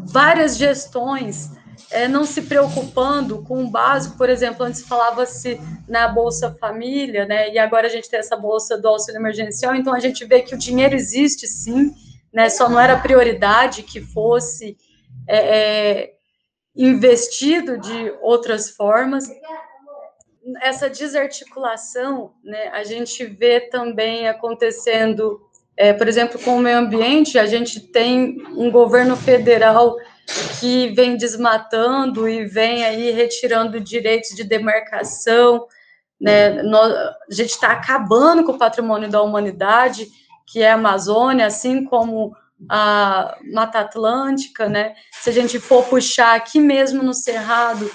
várias 0.06 0.56
gestões 0.56 1.57
é, 1.90 2.06
não 2.06 2.24
se 2.24 2.42
preocupando 2.42 3.42
com 3.42 3.64
o 3.64 3.70
básico, 3.70 4.16
por 4.16 4.28
exemplo, 4.28 4.64
antes 4.64 4.82
falava-se 4.82 5.60
na 5.88 6.08
Bolsa 6.08 6.54
Família, 6.60 7.24
né, 7.24 7.52
e 7.52 7.58
agora 7.58 7.86
a 7.86 7.90
gente 7.90 8.08
tem 8.08 8.18
essa 8.18 8.36
bolsa 8.36 8.76
do 8.76 8.88
auxílio 8.88 9.18
emergencial, 9.18 9.74
então 9.74 9.94
a 9.94 9.98
gente 9.98 10.24
vê 10.24 10.42
que 10.42 10.54
o 10.54 10.58
dinheiro 10.58 10.94
existe 10.94 11.46
sim, 11.46 11.92
né, 12.32 12.48
só 12.50 12.68
não 12.68 12.78
era 12.78 12.98
prioridade 12.98 13.82
que 13.82 14.00
fosse 14.00 14.76
é, 15.26 15.38
é, 15.38 16.12
investido 16.76 17.78
de 17.78 18.14
outras 18.20 18.70
formas. 18.70 19.24
Essa 20.62 20.88
desarticulação, 20.88 22.32
né, 22.44 22.68
a 22.68 22.84
gente 22.84 23.24
vê 23.24 23.60
também 23.60 24.28
acontecendo, 24.28 25.40
é, 25.76 25.92
por 25.92 26.06
exemplo, 26.06 26.38
com 26.38 26.56
o 26.56 26.60
meio 26.60 26.78
ambiente, 26.78 27.38
a 27.38 27.46
gente 27.46 27.80
tem 27.80 28.42
um 28.56 28.70
governo 28.70 29.16
federal 29.16 29.96
que 30.60 30.88
vem 30.88 31.16
desmatando 31.16 32.28
e 32.28 32.44
vem 32.44 32.84
aí 32.84 33.10
retirando 33.10 33.80
direitos 33.80 34.30
de 34.36 34.44
demarcação, 34.44 35.66
né? 36.20 36.62
Nós, 36.62 36.92
a 36.92 37.16
gente 37.30 37.50
está 37.50 37.72
acabando 37.72 38.44
com 38.44 38.52
o 38.52 38.58
patrimônio 38.58 39.08
da 39.08 39.22
humanidade, 39.22 40.08
que 40.46 40.62
é 40.62 40.70
a 40.70 40.74
Amazônia, 40.74 41.46
assim 41.46 41.84
como 41.84 42.36
a 42.68 43.38
Mata 43.52 43.80
Atlântica, 43.80 44.68
né? 44.68 44.94
Se 45.12 45.30
a 45.30 45.32
gente 45.32 45.58
for 45.58 45.84
puxar 45.84 46.34
aqui 46.34 46.60
mesmo 46.60 47.02
no 47.02 47.14
Cerrado, 47.14 47.90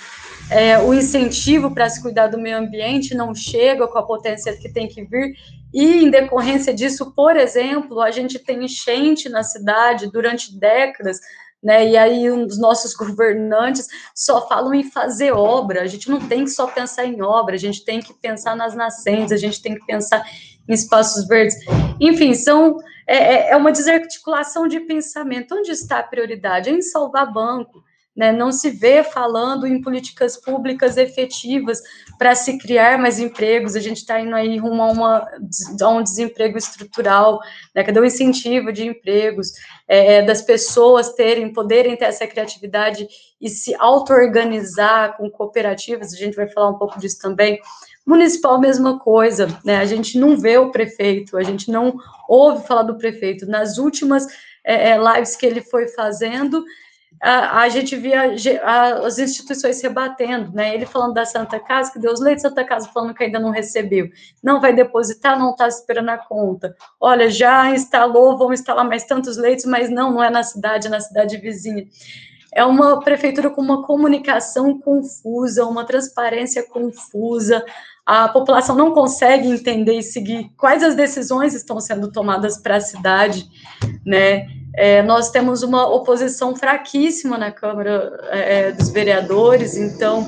é, 0.49 0.79
o 0.79 0.93
incentivo 0.93 1.73
para 1.73 1.89
se 1.89 2.01
cuidar 2.01 2.27
do 2.27 2.37
meio 2.37 2.57
ambiente 2.57 3.15
não 3.15 3.33
chega 3.33 3.87
com 3.87 3.97
a 3.97 4.05
potência 4.05 4.55
que 4.57 4.71
tem 4.71 4.87
que 4.87 5.03
vir, 5.03 5.35
e 5.73 6.03
em 6.03 6.09
decorrência 6.09 6.73
disso, 6.73 7.13
por 7.15 7.35
exemplo, 7.35 7.99
a 7.99 8.11
gente 8.11 8.37
tem 8.37 8.63
enchente 8.63 9.27
na 9.27 9.43
cidade 9.43 10.11
durante 10.11 10.57
décadas, 10.57 11.19
né? 11.63 11.87
E 11.87 11.97
aí 11.97 12.29
os 12.29 12.59
nossos 12.59 12.93
governantes 12.93 13.87
só 14.13 14.47
falam 14.47 14.73
em 14.73 14.83
fazer 14.83 15.31
obra. 15.31 15.81
A 15.81 15.87
gente 15.87 16.09
não 16.09 16.19
tem 16.19 16.43
que 16.43 16.49
só 16.49 16.67
pensar 16.67 17.05
em 17.05 17.21
obra, 17.21 17.55
a 17.55 17.59
gente 17.59 17.85
tem 17.85 18.01
que 18.01 18.13
pensar 18.13 18.55
nas 18.55 18.75
nascentes, 18.75 19.31
a 19.31 19.37
gente 19.37 19.61
tem 19.61 19.75
que 19.75 19.85
pensar 19.85 20.23
em 20.67 20.73
espaços 20.73 21.27
verdes. 21.27 21.55
Enfim, 21.99 22.33
são 22.33 22.77
é, 23.07 23.17
é, 23.17 23.51
é 23.51 23.55
uma 23.55 23.71
desarticulação 23.71 24.67
de 24.67 24.79
pensamento. 24.81 25.55
Onde 25.55 25.71
está 25.71 25.99
a 25.99 26.03
prioridade? 26.03 26.69
É 26.69 26.73
em 26.73 26.81
salvar 26.81 27.31
banco, 27.31 27.83
né, 28.15 28.31
não 28.31 28.51
se 28.51 28.69
vê 28.69 29.03
falando 29.03 29.65
em 29.65 29.81
políticas 29.81 30.37
públicas 30.37 30.97
efetivas 30.97 31.81
para 32.17 32.35
se 32.35 32.57
criar 32.57 32.97
mais 32.97 33.19
empregos, 33.19 33.75
a 33.75 33.79
gente 33.79 33.97
está 33.97 34.19
indo 34.19 34.35
aí 34.35 34.57
rumo 34.57 34.83
a, 34.83 34.91
uma, 34.91 35.27
a 35.81 35.89
um 35.89 36.03
desemprego 36.03 36.57
estrutural, 36.57 37.39
né, 37.73 37.83
cadê 37.83 37.99
o 37.99 38.05
incentivo 38.05 38.71
de 38.71 38.85
empregos, 38.85 39.53
é, 39.87 40.15
é, 40.15 40.21
das 40.21 40.41
pessoas 40.41 41.13
terem, 41.13 41.51
poderem 41.51 41.97
ter 41.97 42.05
essa 42.05 42.27
criatividade 42.27 43.07
e 43.41 43.49
se 43.49 43.75
auto-organizar 43.75 45.17
com 45.17 45.29
cooperativas, 45.29 46.13
a 46.13 46.17
gente 46.17 46.35
vai 46.35 46.47
falar 46.47 46.69
um 46.69 46.77
pouco 46.77 46.99
disso 46.99 47.19
também, 47.19 47.59
Municipal, 48.05 48.59
mesma 48.59 48.99
coisa, 48.99 49.47
né? 49.63 49.77
A 49.77 49.85
gente 49.85 50.19
não 50.19 50.35
vê 50.35 50.57
o 50.57 50.71
prefeito, 50.71 51.37
a 51.37 51.43
gente 51.43 51.71
não 51.71 51.95
ouve 52.27 52.67
falar 52.67 52.83
do 52.83 52.97
prefeito. 52.97 53.45
Nas 53.45 53.77
últimas 53.77 54.27
é, 54.61 54.89
é 54.89 54.97
lives 54.97 55.37
que 55.37 55.45
ele 55.45 55.61
foi 55.61 55.87
fazendo, 55.87 56.65
a, 57.23 57.61
a 57.61 57.69
gente 57.69 57.95
via 57.95 58.35
a, 58.63 59.07
as 59.07 59.17
instituições 59.17 59.81
rebatendo, 59.81 60.51
né? 60.51 60.75
Ele 60.75 60.85
falando 60.85 61.13
da 61.13 61.23
Santa 61.23 61.57
Casa, 61.57 61.89
que 61.89 61.97
deu 61.97 62.11
os 62.11 62.19
leitos, 62.19 62.41
Santa 62.41 62.65
Casa 62.65 62.89
falando 62.93 63.13
que 63.13 63.23
ainda 63.23 63.39
não 63.39 63.49
recebeu. 63.49 64.09
Não 64.43 64.59
vai 64.59 64.73
depositar, 64.75 65.39
não 65.39 65.51
está 65.51 65.65
esperando 65.69 66.09
a 66.09 66.17
conta. 66.17 66.75
Olha, 66.99 67.29
já 67.29 67.71
instalou, 67.71 68.37
vão 68.37 68.51
instalar 68.51 68.85
mais 68.85 69.05
tantos 69.05 69.37
leitos, 69.37 69.63
mas 69.63 69.89
não, 69.89 70.11
não 70.11 70.21
é 70.21 70.29
na 70.29 70.43
cidade, 70.43 70.87
é 70.87 70.89
na 70.89 70.99
cidade 70.99 71.37
vizinha. 71.37 71.87
É 72.53 72.65
uma 72.65 72.99
prefeitura 72.99 73.49
com 73.49 73.61
uma 73.61 73.83
comunicação 73.83 74.77
confusa, 74.77 75.65
uma 75.65 75.85
transparência 75.85 76.61
confusa, 76.61 77.63
a 78.05 78.27
população 78.27 78.75
não 78.75 78.91
consegue 78.91 79.47
entender 79.47 79.97
e 79.97 80.03
seguir 80.03 80.51
quais 80.57 80.83
as 80.83 80.93
decisões 80.93 81.53
estão 81.53 81.79
sendo 81.79 82.11
tomadas 82.11 82.57
para 82.57 82.75
a 82.75 82.81
cidade, 82.81 83.47
né? 84.05 84.45
É, 84.75 85.03
nós 85.03 85.29
temos 85.29 85.61
uma 85.61 85.87
oposição 85.87 86.55
fraquíssima 86.55 87.37
na 87.37 87.51
Câmara 87.51 88.19
é, 88.31 88.71
dos 88.71 88.89
Vereadores, 88.89 89.77
então 89.77 90.27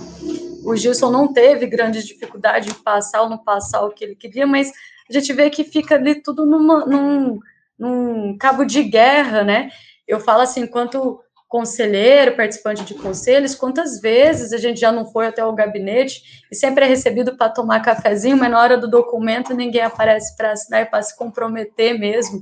o 0.64 0.76
Gilson 0.76 1.10
não 1.10 1.32
teve 1.32 1.66
grande 1.66 2.04
dificuldade 2.04 2.70
em 2.70 2.74
passar 2.74 3.24
ou 3.24 3.30
não 3.30 3.38
passar 3.38 3.82
o 3.82 3.92
que 3.92 4.04
ele 4.04 4.16
queria, 4.16 4.46
mas 4.46 4.72
a 5.10 5.14
gente 5.14 5.32
vê 5.34 5.50
que 5.50 5.64
fica 5.64 5.96
ali 5.96 6.22
tudo 6.22 6.46
numa, 6.46 6.86
num, 6.86 7.40
num 7.78 8.38
cabo 8.38 8.66
de 8.66 8.84
guerra, 8.84 9.44
né? 9.44 9.70
Eu 10.08 10.20
falo 10.20 10.42
assim, 10.42 10.62
enquanto 10.62 11.20
conselheiro, 11.48 12.36
participante 12.36 12.84
de 12.84 12.96
conselhos, 12.96 13.56
quantas 13.56 14.02
vezes 14.02 14.52
a 14.52 14.58
gente 14.58 14.80
já 14.80 14.92
não 14.92 15.06
foi 15.06 15.28
até 15.28 15.46
o 15.46 15.54
gabinete 15.54 16.44
e 16.52 16.56
sempre 16.56 16.86
é 16.86 16.88
recebido 16.88 17.38
para 17.38 17.50
tomar 17.50 17.82
cafezinho, 17.82 18.38
mas 18.38 18.52
na 18.52 18.60
hora 18.60 18.78
do 18.78 18.90
documento 18.90 19.54
ninguém 19.54 19.82
aparece 19.82 20.36
para 20.36 20.52
assinar 20.52 20.82
e 20.82 20.86
para 20.86 21.02
se 21.02 21.16
comprometer 21.16 21.98
mesmo, 21.98 22.42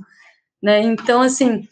né? 0.62 0.80
Então, 0.80 1.20
assim, 1.20 1.68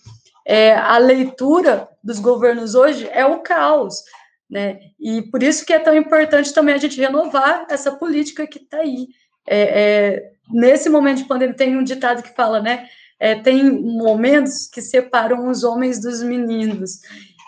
é, 0.47 0.75
a 0.75 0.99
leitura 0.99 1.89
dos 2.03 2.19
governos 2.19 2.75
hoje 2.75 3.09
é 3.13 3.25
o 3.25 3.41
caos, 3.41 4.03
né? 4.51 4.79
E 5.01 5.23
por 5.23 5.43
isso 5.43 5.65
que 5.65 5.73
é 5.73 5.79
tão 5.79 5.95
importante 5.95 6.53
também 6.53 6.75
a 6.75 6.79
gente 6.79 7.01
renovar 7.01 7.67
essa 7.71 7.93
política 7.93 8.47
que 8.47 8.59
está 8.59 8.79
aí. 8.79 9.09
É, 9.47 9.61
é, 9.61 10.33
nesse 10.51 10.89
momento 10.89 11.19
de 11.19 11.25
pandemia, 11.25 11.55
tem 11.55 11.77
um 11.77 11.85
ditado 11.85 12.23
que 12.23 12.35
fala, 12.35 12.61
né? 12.61 12.87
É, 13.19 13.37
tem 13.37 13.63
momentos 13.71 14.67
que 14.67 14.83
separam 14.83 15.49
os 15.49 15.63
homens 15.63 16.01
dos 16.01 16.23
meninos. 16.23 17.01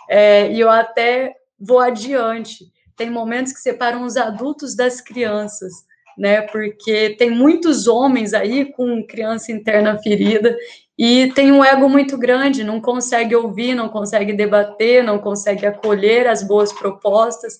É, 0.09 0.51
e 0.51 0.59
eu 0.59 0.69
até 0.69 1.33
vou 1.59 1.79
adiante. 1.79 2.65
Tem 2.95 3.09
momentos 3.09 3.51
que 3.51 3.59
separam 3.59 4.03
os 4.03 4.15
adultos 4.15 4.75
das 4.75 5.01
crianças, 5.01 5.73
né? 6.17 6.41
Porque 6.43 7.15
tem 7.17 7.29
muitos 7.29 7.87
homens 7.87 8.33
aí 8.33 8.71
com 8.71 9.05
criança 9.05 9.51
interna 9.51 9.99
ferida 10.01 10.55
e 10.97 11.31
tem 11.33 11.51
um 11.51 11.63
ego 11.63 11.89
muito 11.89 12.17
grande, 12.17 12.63
não 12.63 12.79
consegue 12.79 13.35
ouvir, 13.35 13.75
não 13.75 13.89
consegue 13.89 14.31
debater, 14.31 15.03
não 15.03 15.19
consegue 15.19 15.65
acolher 15.65 16.25
as 16.27 16.41
boas 16.41 16.71
propostas 16.71 17.59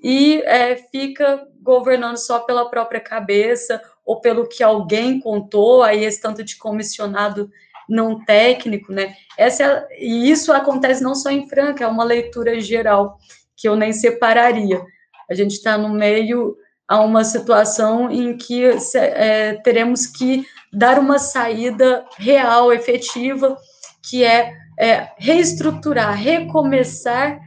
e 0.00 0.42
é, 0.42 0.76
fica 0.76 1.46
governando 1.62 2.18
só 2.18 2.40
pela 2.40 2.68
própria 2.68 3.00
cabeça 3.00 3.80
ou 4.04 4.20
pelo 4.20 4.46
que 4.46 4.62
alguém 4.62 5.18
contou, 5.18 5.82
aí 5.82 6.04
esse 6.04 6.20
tanto 6.20 6.44
de 6.44 6.56
comissionado 6.56 7.50
não 7.88 8.22
técnico, 8.22 8.92
né? 8.92 9.14
Essa 9.36 9.62
é, 9.62 9.86
e 9.98 10.30
isso 10.30 10.52
acontece 10.52 11.02
não 11.02 11.14
só 11.14 11.30
em 11.30 11.48
Franca, 11.48 11.84
é 11.84 11.86
uma 11.86 12.04
leitura 12.04 12.60
geral 12.60 13.18
que 13.56 13.66
eu 13.66 13.74
nem 13.74 13.92
separaria. 13.92 14.84
A 15.28 15.34
gente 15.34 15.52
está 15.52 15.78
no 15.78 15.88
meio 15.88 16.56
a 16.88 17.00
uma 17.00 17.22
situação 17.22 18.10
em 18.10 18.36
que 18.36 18.64
é, 18.94 19.54
teremos 19.62 20.06
que 20.06 20.46
dar 20.72 20.98
uma 20.98 21.18
saída 21.18 22.04
real, 22.16 22.72
efetiva, 22.72 23.56
que 24.08 24.24
é, 24.24 24.54
é 24.78 25.08
reestruturar, 25.18 26.14
recomeçar 26.14 27.38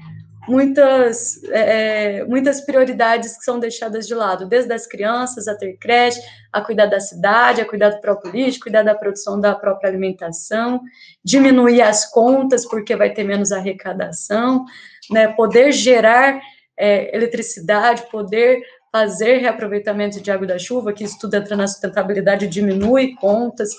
muitas, 0.47 1.43
é, 1.45 2.19
é, 2.19 2.25
muitas 2.25 2.61
prioridades 2.61 3.37
que 3.37 3.43
são 3.43 3.59
deixadas 3.59 4.07
de 4.07 4.13
lado, 4.13 4.45
desde 4.45 4.73
as 4.73 4.85
crianças 4.85 5.47
a 5.47 5.55
ter 5.55 5.77
creche, 5.77 6.21
a 6.51 6.61
cuidar 6.61 6.87
da 6.87 6.99
cidade, 6.99 7.61
a 7.61 7.65
cuidar 7.65 7.89
do 7.89 8.01
próprio 8.01 8.31
lixo, 8.31 8.59
cuidar 8.59 8.83
da 8.83 8.93
produção 8.93 9.39
da 9.39 9.55
própria 9.55 9.89
alimentação, 9.89 10.81
diminuir 11.23 11.81
as 11.81 12.05
contas 12.05 12.67
porque 12.67 12.95
vai 12.95 13.11
ter 13.11 13.23
menos 13.23 13.51
arrecadação, 13.51 14.65
né, 15.09 15.29
poder 15.29 15.71
gerar 15.71 16.39
é, 16.77 17.15
eletricidade, 17.15 18.09
poder 18.11 18.61
fazer 18.91 19.37
reaproveitamento 19.37 20.19
de 20.19 20.29
água 20.29 20.45
da 20.45 20.59
chuva, 20.59 20.91
que 20.91 21.03
isso 21.03 21.17
tudo 21.19 21.35
entra 21.35 21.55
na 21.55 21.67
sustentabilidade, 21.67 22.47
diminui 22.47 23.15
contas, 23.15 23.69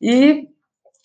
e 0.00 0.48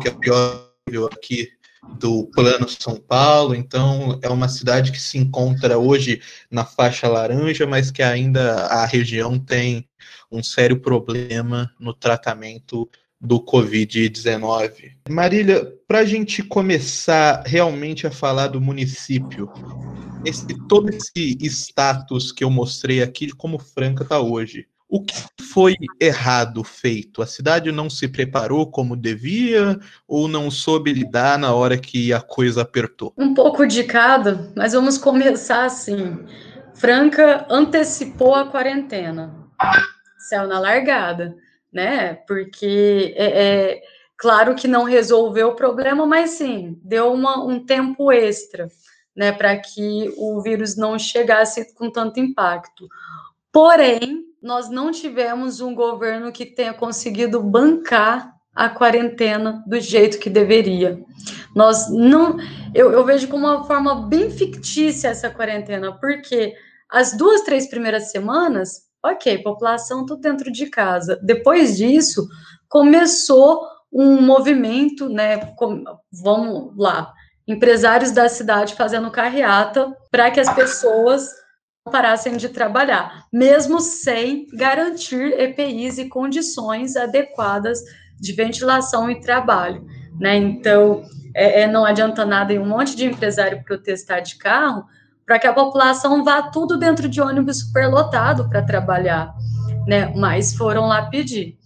que 0.00 0.08
é 0.08 0.10
pior 0.10 0.70
aqui 1.12 1.50
do 1.98 2.24
Plano 2.34 2.66
São 2.68 2.96
Paulo, 2.96 3.54
então 3.54 4.18
é 4.22 4.28
uma 4.30 4.48
cidade 4.48 4.90
que 4.90 5.00
se 5.00 5.18
encontra 5.18 5.78
hoje 5.78 6.22
na 6.50 6.64
faixa 6.64 7.06
laranja, 7.06 7.66
mas 7.66 7.90
que 7.90 8.02
ainda 8.02 8.66
a 8.66 8.86
região 8.86 9.38
tem 9.38 9.86
um 10.32 10.42
sério 10.42 10.80
problema 10.80 11.70
no 11.78 11.92
tratamento 11.92 12.88
do 13.20 13.40
Covid-19. 13.40 14.92
Marília, 15.08 15.72
para 15.86 16.00
a 16.00 16.04
gente 16.04 16.42
começar 16.42 17.42
realmente 17.46 18.06
a 18.06 18.10
falar 18.10 18.48
do 18.48 18.60
município, 18.60 19.50
esse, 20.24 20.46
todo 20.68 20.88
esse 20.90 21.36
status 21.42 22.32
que 22.32 22.44
eu 22.44 22.50
mostrei 22.50 23.02
aqui 23.02 23.26
de 23.26 23.34
como 23.34 23.58
Franca 23.58 24.02
está 24.02 24.20
hoje, 24.20 24.66
o 24.94 25.02
que 25.02 25.16
foi 25.52 25.74
errado 26.00 26.62
feito? 26.62 27.20
A 27.20 27.26
cidade 27.26 27.72
não 27.72 27.90
se 27.90 28.06
preparou 28.06 28.70
como 28.70 28.96
devia 28.96 29.76
ou 30.06 30.28
não 30.28 30.52
soube 30.52 30.92
lidar 30.92 31.36
na 31.36 31.52
hora 31.52 31.76
que 31.76 32.12
a 32.12 32.20
coisa 32.20 32.62
apertou? 32.62 33.12
Um 33.18 33.34
pouco 33.34 33.66
de 33.66 33.82
cada, 33.82 34.52
mas 34.54 34.72
vamos 34.72 34.96
começar 34.96 35.64
assim. 35.64 36.24
Franca 36.74 37.44
antecipou 37.50 38.36
a 38.36 38.46
quarentena, 38.46 39.34
saiu 40.28 40.46
na 40.46 40.60
largada, 40.60 41.34
né? 41.72 42.14
Porque 42.28 43.14
é, 43.16 43.72
é 43.72 43.82
claro 44.16 44.54
que 44.54 44.68
não 44.68 44.84
resolveu 44.84 45.48
o 45.48 45.56
problema, 45.56 46.06
mas 46.06 46.30
sim 46.30 46.78
deu 46.84 47.12
uma, 47.12 47.44
um 47.44 47.58
tempo 47.66 48.12
extra, 48.12 48.68
né, 49.16 49.32
para 49.32 49.56
que 49.56 50.14
o 50.16 50.40
vírus 50.40 50.76
não 50.76 50.96
chegasse 51.00 51.74
com 51.74 51.90
tanto 51.90 52.20
impacto. 52.20 52.86
Porém, 53.52 54.24
nós 54.44 54.70
não 54.70 54.92
tivemos 54.92 55.60
um 55.60 55.74
governo 55.74 56.30
que 56.30 56.46
tenha 56.46 56.72
conseguido 56.72 57.42
bancar 57.42 58.32
a 58.54 58.68
quarentena 58.68 59.64
do 59.66 59.80
jeito 59.80 60.20
que 60.20 60.30
deveria. 60.30 61.02
Nós 61.56 61.90
não, 61.90 62.36
eu, 62.72 62.92
eu 62.92 63.04
vejo 63.04 63.26
como 63.26 63.46
uma 63.46 63.64
forma 63.64 64.06
bem 64.06 64.30
fictícia 64.30 65.08
essa 65.08 65.28
quarentena, 65.28 65.98
porque 65.98 66.54
as 66.88 67.16
duas, 67.16 67.40
três 67.40 67.68
primeiras 67.68 68.12
semanas 68.12 68.84
Ok, 69.04 69.42
população 69.42 70.06
tudo 70.06 70.22
dentro 70.22 70.50
de 70.50 70.64
casa. 70.70 71.20
Depois 71.22 71.76
disso, 71.76 72.26
começou 72.70 73.60
um 73.92 74.22
movimento, 74.22 75.10
né? 75.10 75.52
Com, 75.56 75.84
vamos 76.10 76.72
lá, 76.74 77.12
empresários 77.46 78.12
da 78.12 78.30
cidade 78.30 78.74
fazendo 78.74 79.10
carreata 79.10 79.94
para 80.10 80.30
que 80.30 80.40
as 80.40 80.48
pessoas 80.54 81.28
parassem 81.90 82.38
de 82.38 82.48
trabalhar, 82.48 83.26
mesmo 83.30 83.78
sem 83.78 84.46
garantir 84.54 85.38
EPIs 85.38 85.98
e 85.98 86.08
condições 86.08 86.96
adequadas 86.96 87.80
de 88.18 88.32
ventilação 88.32 89.10
e 89.10 89.20
trabalho, 89.20 89.84
né? 90.18 90.34
Então, 90.36 91.04
é, 91.34 91.62
é, 91.62 91.66
não 91.66 91.84
adianta 91.84 92.24
nada 92.24 92.54
em 92.54 92.58
um 92.58 92.66
monte 92.66 92.96
de 92.96 93.04
empresário 93.04 93.62
protestar 93.64 94.22
de 94.22 94.36
carro 94.36 94.86
para 95.26 95.38
que 95.38 95.46
a 95.46 95.52
população 95.52 96.24
vá 96.24 96.42
tudo 96.42 96.78
dentro 96.78 97.06
de 97.06 97.20
ônibus 97.20 97.60
superlotado 97.60 98.48
para 98.48 98.62
trabalhar, 98.62 99.34
né? 99.86 100.10
Mas 100.16 100.54
foram 100.54 100.86
lá 100.86 101.02
pedir. 101.10 101.58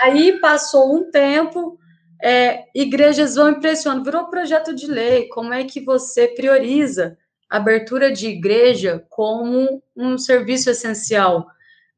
Aí 0.00 0.40
passou 0.40 0.92
um 0.92 1.08
tempo, 1.08 1.78
é, 2.20 2.64
igrejas 2.74 3.36
vão 3.36 3.50
impressionando, 3.50 4.04
virou 4.04 4.26
projeto 4.26 4.74
de 4.74 4.88
lei, 4.88 5.28
como 5.28 5.54
é 5.54 5.62
que 5.62 5.80
você 5.80 6.26
prioriza 6.26 7.16
abertura 7.56 8.12
de 8.12 8.28
igreja 8.28 9.04
como 9.08 9.82
um 9.96 10.16
serviço 10.18 10.70
essencial, 10.70 11.46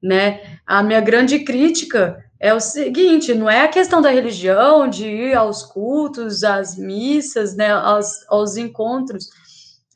né? 0.02 0.58
A 0.66 0.82
minha 0.82 1.00
grande 1.00 1.40
crítica 1.40 2.22
é 2.40 2.52
o 2.52 2.60
seguinte, 2.60 3.32
não 3.32 3.48
é 3.48 3.62
a 3.62 3.68
questão 3.68 4.02
da 4.02 4.10
religião, 4.10 4.88
de 4.88 5.06
ir 5.06 5.34
aos 5.34 5.62
cultos, 5.62 6.44
às 6.44 6.76
missas, 6.76 7.56
né, 7.56 7.72
aos, 7.72 8.22
aos 8.28 8.56
encontros, 8.58 9.30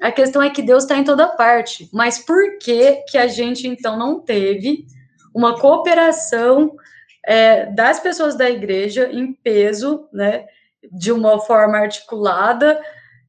a 0.01 0.13
questão 0.13 0.41
é 0.41 0.49
que 0.49 0.63
Deus 0.63 0.85
está 0.85 0.97
em 0.97 1.05
toda 1.05 1.27
parte, 1.27 1.89
mas 1.93 2.19
por 2.19 2.59
que 2.59 3.03
que 3.09 3.19
a 3.19 3.27
gente, 3.27 3.67
então, 3.67 3.99
não 3.99 4.21
teve 4.21 4.87
uma 5.35 5.59
cooperação 5.59 6.75
é, 7.27 7.67
das 7.67 7.99
pessoas 7.99 8.37
da 8.37 8.49
igreja 8.49 9.11
em 9.13 9.33
peso, 9.33 10.09
né, 10.13 10.47
de 10.93 11.11
uma 11.11 11.41
forma 11.41 11.79
articulada, 11.79 12.81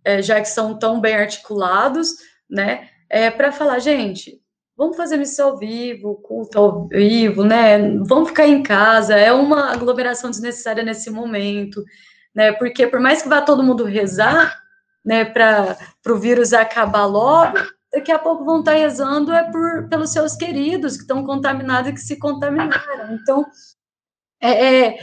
é, 0.03 0.21
já 0.21 0.39
que 0.39 0.47
são 0.47 0.77
tão 0.77 0.99
bem 0.99 1.15
articulados, 1.15 2.09
né, 2.49 2.89
é, 3.09 3.29
para 3.29 3.51
falar, 3.51 3.79
gente, 3.79 4.41
vamos 4.77 4.95
fazer 4.95 5.17
missão 5.17 5.49
ao 5.49 5.57
vivo, 5.57 6.15
culto 6.15 6.57
ao 6.57 6.87
vivo, 6.87 7.43
né, 7.43 7.77
vamos 8.05 8.29
ficar 8.29 8.47
em 8.47 8.63
casa, 8.63 9.15
é 9.15 9.31
uma 9.31 9.71
aglomeração 9.71 10.29
desnecessária 10.29 10.83
nesse 10.83 11.09
momento, 11.09 11.83
né, 12.33 12.51
porque 12.53 12.87
por 12.87 12.99
mais 12.99 13.21
que 13.21 13.29
vá 13.29 13.41
todo 13.41 13.63
mundo 13.63 13.83
rezar, 13.83 14.59
né, 15.03 15.25
para 15.25 15.77
o 16.07 16.17
vírus 16.17 16.53
acabar 16.53 17.05
logo, 17.05 17.57
daqui 17.91 18.11
a 18.11 18.19
pouco 18.19 18.45
vão 18.45 18.59
estar 18.59 18.73
rezando 18.73 19.33
é 19.33 19.43
por, 19.51 19.87
pelos 19.89 20.11
seus 20.11 20.35
queridos 20.35 20.95
que 20.95 21.01
estão 21.01 21.25
contaminados 21.25 21.89
e 21.89 21.93
que 21.93 21.99
se 21.99 22.17
contaminaram. 22.17 23.15
Então, 23.15 23.45
é, 24.41 24.85
é, 24.85 24.99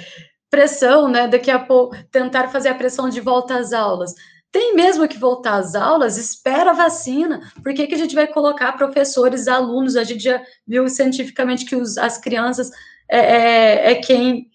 pressão, 0.51 1.09
né? 1.09 1.29
Daqui 1.29 1.51
a 1.51 1.59
pouco 1.59 1.97
tentar 2.11 2.49
fazer 2.49 2.69
a 2.69 2.75
pressão 2.75 3.09
de 3.09 3.21
volta 3.21 3.59
às 3.59 3.73
aulas. 3.73 4.15
Tem 4.53 4.75
mesmo 4.75 5.07
que 5.09 5.19
voltar 5.19 5.57
às 5.57 5.75
aulas, 5.75 6.17
espera 6.17 6.71
a 6.71 6.75
vacina. 6.75 7.41
Por 7.63 7.75
que, 7.75 7.87
que 7.87 7.95
a 7.95 7.99
gente 7.99 8.15
vai 8.15 8.27
colocar 8.27 8.73
professores, 8.73 9.49
alunos? 9.49 9.97
A 9.97 10.05
gente 10.05 10.23
já 10.23 10.43
viu 10.67 10.89
cientificamente 10.89 11.65
que 11.65 11.77
os, 11.77 11.99
as 11.99 12.19
crianças 12.19 12.71
é, 13.09 13.19
é, 13.19 13.93
é 13.93 13.95
quem 13.97 14.51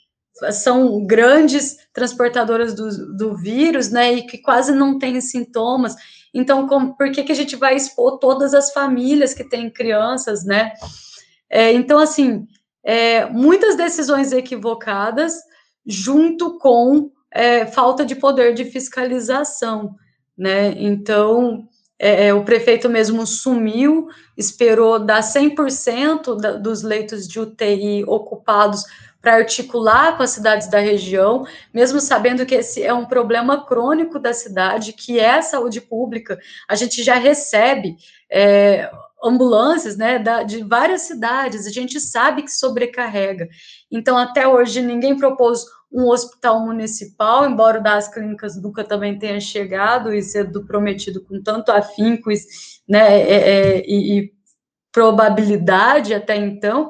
são 0.52 1.06
grandes 1.06 1.78
transportadoras 1.94 2.74
do, 2.74 3.16
do 3.16 3.36
vírus, 3.36 3.90
né? 3.90 4.14
E 4.14 4.24
que 4.24 4.40
quase 4.40 4.74
não 4.74 4.98
têm 4.98 5.22
sintomas. 5.22 5.96
Então, 6.34 6.68
por 6.96 7.12
que, 7.12 7.24
que 7.24 7.32
a 7.32 7.36
gente 7.36 7.56
vai 7.56 7.76
expor 7.76 8.18
todas 8.18 8.54
as 8.54 8.72
famílias 8.72 9.34
que 9.34 9.44
têm 9.44 9.70
crianças, 9.70 10.46
né? 10.46 10.72
É, 11.50 11.74
então, 11.74 12.00
assim, 12.00 12.48
é, 12.84 13.26
muitas 13.26 13.76
decisões 13.76 14.32
equivocadas, 14.32 15.34
junto 15.86 16.58
com 16.58 17.12
é, 17.32 17.66
falta 17.66 18.06
de 18.06 18.16
poder 18.16 18.54
de 18.54 18.66
fiscalização, 18.66 19.96
né? 20.38 20.74
Então, 20.78 21.68
é, 21.98 22.28
é 22.28 22.34
o 22.34 22.44
prefeito 22.44 22.90
mesmo 22.90 23.26
sumiu, 23.26 24.08
esperou 24.38 25.00
dar 25.00 25.22
100% 25.22 26.40
da, 26.40 26.52
dos 26.54 26.82
leitos 26.82 27.28
de 27.28 27.40
UTI 27.40 28.04
ocupados 28.06 28.84
para 29.22 29.36
articular 29.36 30.18
com 30.18 30.24
as 30.24 30.32
cidades 30.32 30.68
da 30.68 30.80
região, 30.80 31.46
mesmo 31.72 32.00
sabendo 32.00 32.46
que 32.46 32.56
esse 32.56 32.82
é 32.82 32.92
um 32.92 33.06
problema 33.06 33.66
crônico 33.66 34.18
da 34.18 34.34
cidade, 34.34 34.94
que 34.94 35.20
é 35.20 35.36
a 35.38 35.42
saúde 35.44 35.80
pública. 35.80 36.40
A 36.68 36.74
gente 36.74 37.04
já 37.04 37.16
recebe 37.16 37.98
é, 38.32 38.90
ambulâncias, 39.24 39.96
né, 39.96 40.18
da, 40.18 40.42
de 40.42 40.64
várias 40.64 41.02
cidades, 41.02 41.68
a 41.68 41.70
gente 41.70 42.00
sabe 42.00 42.42
que 42.42 42.52
sobrecarrega. 42.52 43.48
Então, 43.92 44.18
até 44.18 44.48
hoje, 44.48 44.82
ninguém 44.82 45.16
propôs 45.16 45.66
um 45.92 46.08
hospital 46.08 46.66
municipal, 46.66 47.46
embora 47.46 47.82
das 47.82 48.08
clínicas 48.08 48.62
nunca 48.62 48.84
também 48.84 49.20
tenha 49.20 49.40
chegado 49.40 50.14
e 50.14 50.22
sido 50.22 50.66
prometido 50.66 51.22
com 51.24 51.42
tanto 51.42 51.70
afinco 51.72 52.30
né, 52.88 53.20
é, 53.20 53.34
é, 53.34 53.86
e, 53.86 54.20
e, 54.20 54.34
probabilidade 54.92 56.14
até 56.14 56.36
então. 56.36 56.90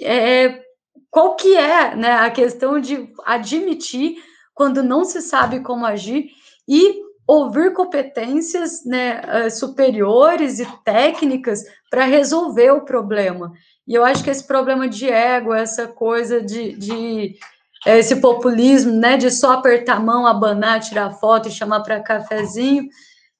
É, 0.00 0.62
qual 1.10 1.36
que 1.36 1.56
é 1.56 1.94
né, 1.94 2.12
a 2.12 2.30
questão 2.30 2.80
de 2.80 3.08
admitir 3.24 4.16
quando 4.54 4.82
não 4.82 5.04
se 5.04 5.20
sabe 5.20 5.60
como 5.60 5.84
agir 5.84 6.28
e 6.68 7.04
ouvir 7.26 7.72
competências 7.72 8.84
né, 8.84 9.20
eh, 9.24 9.50
superiores 9.50 10.60
e 10.60 10.66
técnicas 10.84 11.62
para 11.90 12.04
resolver 12.04 12.70
o 12.70 12.84
problema. 12.84 13.52
E 13.86 13.94
eu 13.94 14.04
acho 14.04 14.22
que 14.22 14.30
esse 14.30 14.46
problema 14.46 14.88
de 14.88 15.08
ego, 15.08 15.54
essa 15.54 15.86
coisa 15.88 16.42
de, 16.42 16.74
de 16.76 17.36
esse 17.86 18.16
populismo, 18.16 18.92
né, 18.92 19.16
de 19.16 19.30
só 19.30 19.52
apertar 19.52 19.96
a 19.96 20.00
mão, 20.00 20.26
abanar, 20.26 20.80
tirar 20.80 21.10
foto 21.12 21.48
e 21.48 21.52
chamar 21.52 21.80
para 21.80 22.00
cafezinho, 22.00 22.88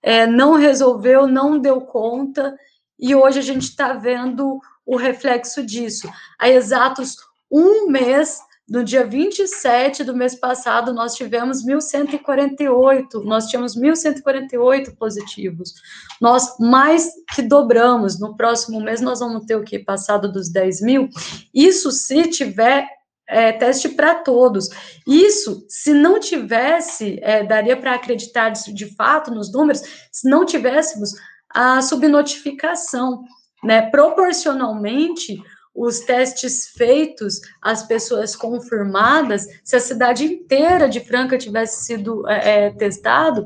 é, 0.03 0.27
não 0.27 0.55
resolveu, 0.55 1.27
não 1.27 1.59
deu 1.59 1.81
conta, 1.81 2.55
e 2.99 3.15
hoje 3.15 3.39
a 3.39 3.43
gente 3.43 3.63
está 3.63 3.95
vendo 3.95 4.61
o 4.85 4.97
reflexo 4.97 5.65
disso. 5.65 6.09
Há 6.39 6.49
exatos 6.49 7.17
um 7.51 7.89
mês 7.89 8.39
no 8.69 8.83
dia 8.83 9.07
27 9.07 10.03
do 10.05 10.17
mês 10.17 10.35
passado, 10.35 10.93
nós 10.93 11.15
tivemos 11.15 11.65
1.148, 11.65 13.23
nós 13.23 13.47
tínhamos 13.47 13.77
1.148 13.77 14.97
positivos. 14.97 15.75
Nós 16.21 16.57
mais 16.59 17.11
que 17.35 17.43
dobramos. 17.43 18.19
No 18.19 18.37
próximo 18.37 18.81
mês, 18.81 19.03
nós 19.03 19.21
vamos 19.21 19.45
ter 19.45 19.57
o 19.57 19.63
que? 19.63 19.79
Passado 19.79 20.33
dos 20.33 20.49
10 20.51 20.81
mil. 20.81 21.09
Isso 21.53 21.91
se 21.91 22.23
tiver 22.29 22.89
é, 23.29 23.53
teste 23.53 23.89
para 23.91 24.17
todos. 24.17 24.69
Isso, 25.07 25.65
se 25.69 25.93
não 25.93 26.21
tivesse, 26.21 27.19
é, 27.23 27.45
daria 27.45 27.77
para 27.77 27.95
acreditar 27.95 28.51
de, 28.51 28.73
de 28.73 28.95
fato 28.95 29.31
nos 29.31 29.53
números, 29.53 29.83
se 30.13 30.29
não 30.29 30.45
tivéssemos 30.45 31.13
a 31.49 31.81
subnotificação, 31.81 33.23
né? 33.63 33.83
Proporcionalmente, 33.91 35.39
os 35.75 36.01
testes 36.01 36.69
feitos 36.69 37.41
às 37.61 37.83
pessoas 37.83 38.37
confirmadas, 38.37 39.47
se 39.65 39.75
a 39.75 39.81
cidade 39.81 40.25
inteira 40.25 40.89
de 40.89 41.01
Franca 41.01 41.37
tivesse 41.37 41.85
sido 41.85 42.29
é, 42.29 42.67
é, 42.67 42.71
testado, 42.71 43.45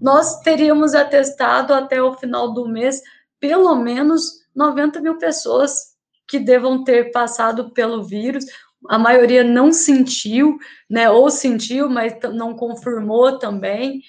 nós 0.00 0.40
teríamos 0.40 0.94
atestado 0.94 1.72
até 1.72 2.02
o 2.02 2.14
final 2.14 2.52
do 2.52 2.68
mês 2.68 3.00
pelo 3.38 3.74
menos 3.76 4.40
90 4.54 5.00
mil 5.00 5.18
pessoas 5.18 5.96
que 6.26 6.38
devam 6.38 6.82
ter 6.82 7.10
passado 7.12 7.70
pelo 7.70 8.02
vírus. 8.02 8.44
A 8.88 8.98
maioria 8.98 9.42
não 9.42 9.72
sentiu, 9.72 10.58
né? 10.88 11.10
Ou 11.10 11.30
sentiu, 11.30 11.88
mas 11.88 12.14
não 12.34 12.54
confirmou 12.54 13.38
também. 13.38 14.02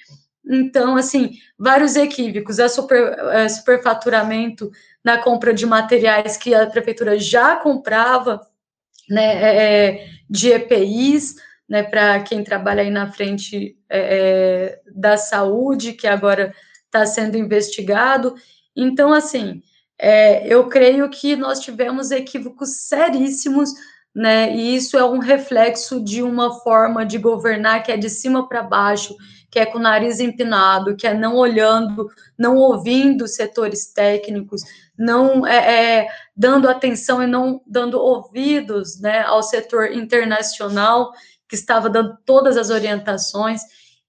Então, 0.45 0.95
assim, 0.95 1.37
vários 1.57 1.95
equívocos. 1.95 2.59
É 2.59 2.67
super, 2.67 3.17
é, 3.33 3.47
superfaturamento 3.47 4.71
na 5.03 5.17
compra 5.17 5.53
de 5.53 5.65
materiais 5.65 6.37
que 6.37 6.53
a 6.53 6.65
prefeitura 6.67 7.17
já 7.19 7.55
comprava, 7.55 8.41
né, 9.09 9.23
é, 9.23 9.85
é 9.87 10.07
de 10.29 10.51
EPIs, 10.51 11.35
né, 11.67 11.83
para 11.83 12.21
quem 12.21 12.43
trabalha 12.43 12.81
aí 12.81 12.89
na 12.89 13.11
frente 13.11 13.77
é, 13.89 14.79
é 14.79 14.81
da 14.93 15.17
saúde, 15.17 15.93
que 15.93 16.07
agora 16.07 16.53
está 16.85 17.05
sendo 17.05 17.37
investigado. 17.37 18.35
Então, 18.75 19.13
assim, 19.13 19.61
é, 19.97 20.47
eu 20.47 20.67
creio 20.67 21.09
que 21.09 21.35
nós 21.35 21.59
tivemos 21.59 22.09
equívocos 22.11 22.87
seríssimos, 22.87 23.71
né, 24.19 24.53
e 24.53 24.75
isso 24.75 24.97
é 24.97 25.05
um 25.05 25.19
reflexo 25.19 26.03
de 26.03 26.21
uma 26.21 26.59
forma 26.59 27.05
de 27.05 27.17
governar 27.17 27.83
que 27.83 27.89
é 27.89 27.95
de 27.95 28.09
cima 28.09 28.49
para 28.49 28.61
baixo, 28.61 29.15
que 29.49 29.57
é 29.57 29.65
com 29.65 29.77
o 29.77 29.81
nariz 29.81 30.19
empinado, 30.19 30.97
que 30.97 31.07
é 31.07 31.13
não 31.13 31.37
olhando, 31.37 32.11
não 32.37 32.57
ouvindo 32.57 33.29
setores 33.29 33.93
técnicos, 33.93 34.61
não 34.97 35.47
é, 35.47 35.99
é, 35.99 36.07
dando 36.35 36.67
atenção 36.67 37.23
e 37.23 37.27
não 37.27 37.61
dando 37.65 37.97
ouvidos 37.97 38.99
né, 38.99 39.21
ao 39.21 39.41
setor 39.41 39.93
internacional, 39.93 41.13
que 41.47 41.55
estava 41.55 41.89
dando 41.89 42.17
todas 42.25 42.57
as 42.57 42.69
orientações, 42.69 43.61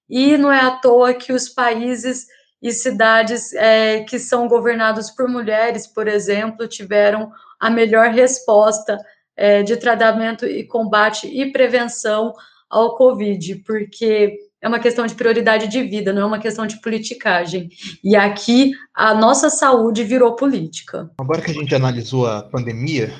e 0.09 0.35
não 0.35 0.51
é 0.51 0.59
à 0.59 0.71
toa 0.71 1.13
que 1.13 1.31
os 1.31 1.47
países 1.47 2.27
e 2.61 2.73
cidades 2.73 3.53
é, 3.53 4.01
que 4.03 4.19
são 4.19 4.49
governadas 4.49 5.09
por 5.09 5.29
mulheres, 5.29 5.87
por 5.87 6.09
exemplo, 6.09 6.67
tiveram 6.67 7.31
a 7.57 7.69
melhor 7.69 8.09
resposta 8.09 8.97
é, 9.35 9.63
de 9.63 9.77
tratamento 9.77 10.45
e 10.45 10.63
combate 10.63 11.27
e 11.27 11.51
prevenção 11.51 12.33
ao 12.69 12.95
Covid, 12.95 13.55
porque 13.65 14.37
é 14.61 14.67
uma 14.67 14.79
questão 14.79 15.05
de 15.05 15.15
prioridade 15.15 15.67
de 15.67 15.83
vida, 15.83 16.13
não 16.13 16.21
é 16.21 16.25
uma 16.25 16.39
questão 16.39 16.67
de 16.67 16.79
politicagem. 16.79 17.69
E 18.03 18.15
aqui 18.15 18.71
a 18.93 19.13
nossa 19.13 19.49
saúde 19.49 20.03
virou 20.03 20.35
política. 20.35 21.09
Agora 21.19 21.41
que 21.41 21.51
a 21.51 21.53
gente 21.53 21.73
analisou 21.73 22.27
a 22.27 22.43
pandemia, 22.43 23.11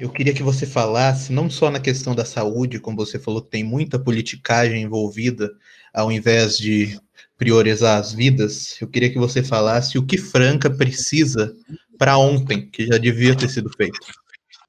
eu 0.00 0.10
queria 0.10 0.34
que 0.34 0.42
você 0.42 0.66
falasse 0.66 1.32
não 1.32 1.48
só 1.48 1.70
na 1.70 1.80
questão 1.80 2.14
da 2.14 2.24
saúde, 2.24 2.80
como 2.80 2.96
você 2.96 3.18
falou 3.18 3.42
que 3.42 3.50
tem 3.50 3.64
muita 3.64 3.98
politicagem 3.98 4.82
envolvida, 4.82 5.50
ao 5.94 6.10
invés 6.12 6.58
de 6.58 6.98
priorizar 7.36 7.98
as 7.98 8.12
vidas, 8.12 8.76
eu 8.80 8.88
queria 8.88 9.10
que 9.10 9.18
você 9.18 9.42
falasse 9.42 9.96
o 9.96 10.04
que 10.04 10.18
Franca 10.18 10.68
precisa 10.68 11.54
para 11.96 12.18
ontem, 12.18 12.68
que 12.68 12.86
já 12.86 12.98
devia 12.98 13.36
ter 13.36 13.48
sido 13.48 13.70
feito. 13.76 13.98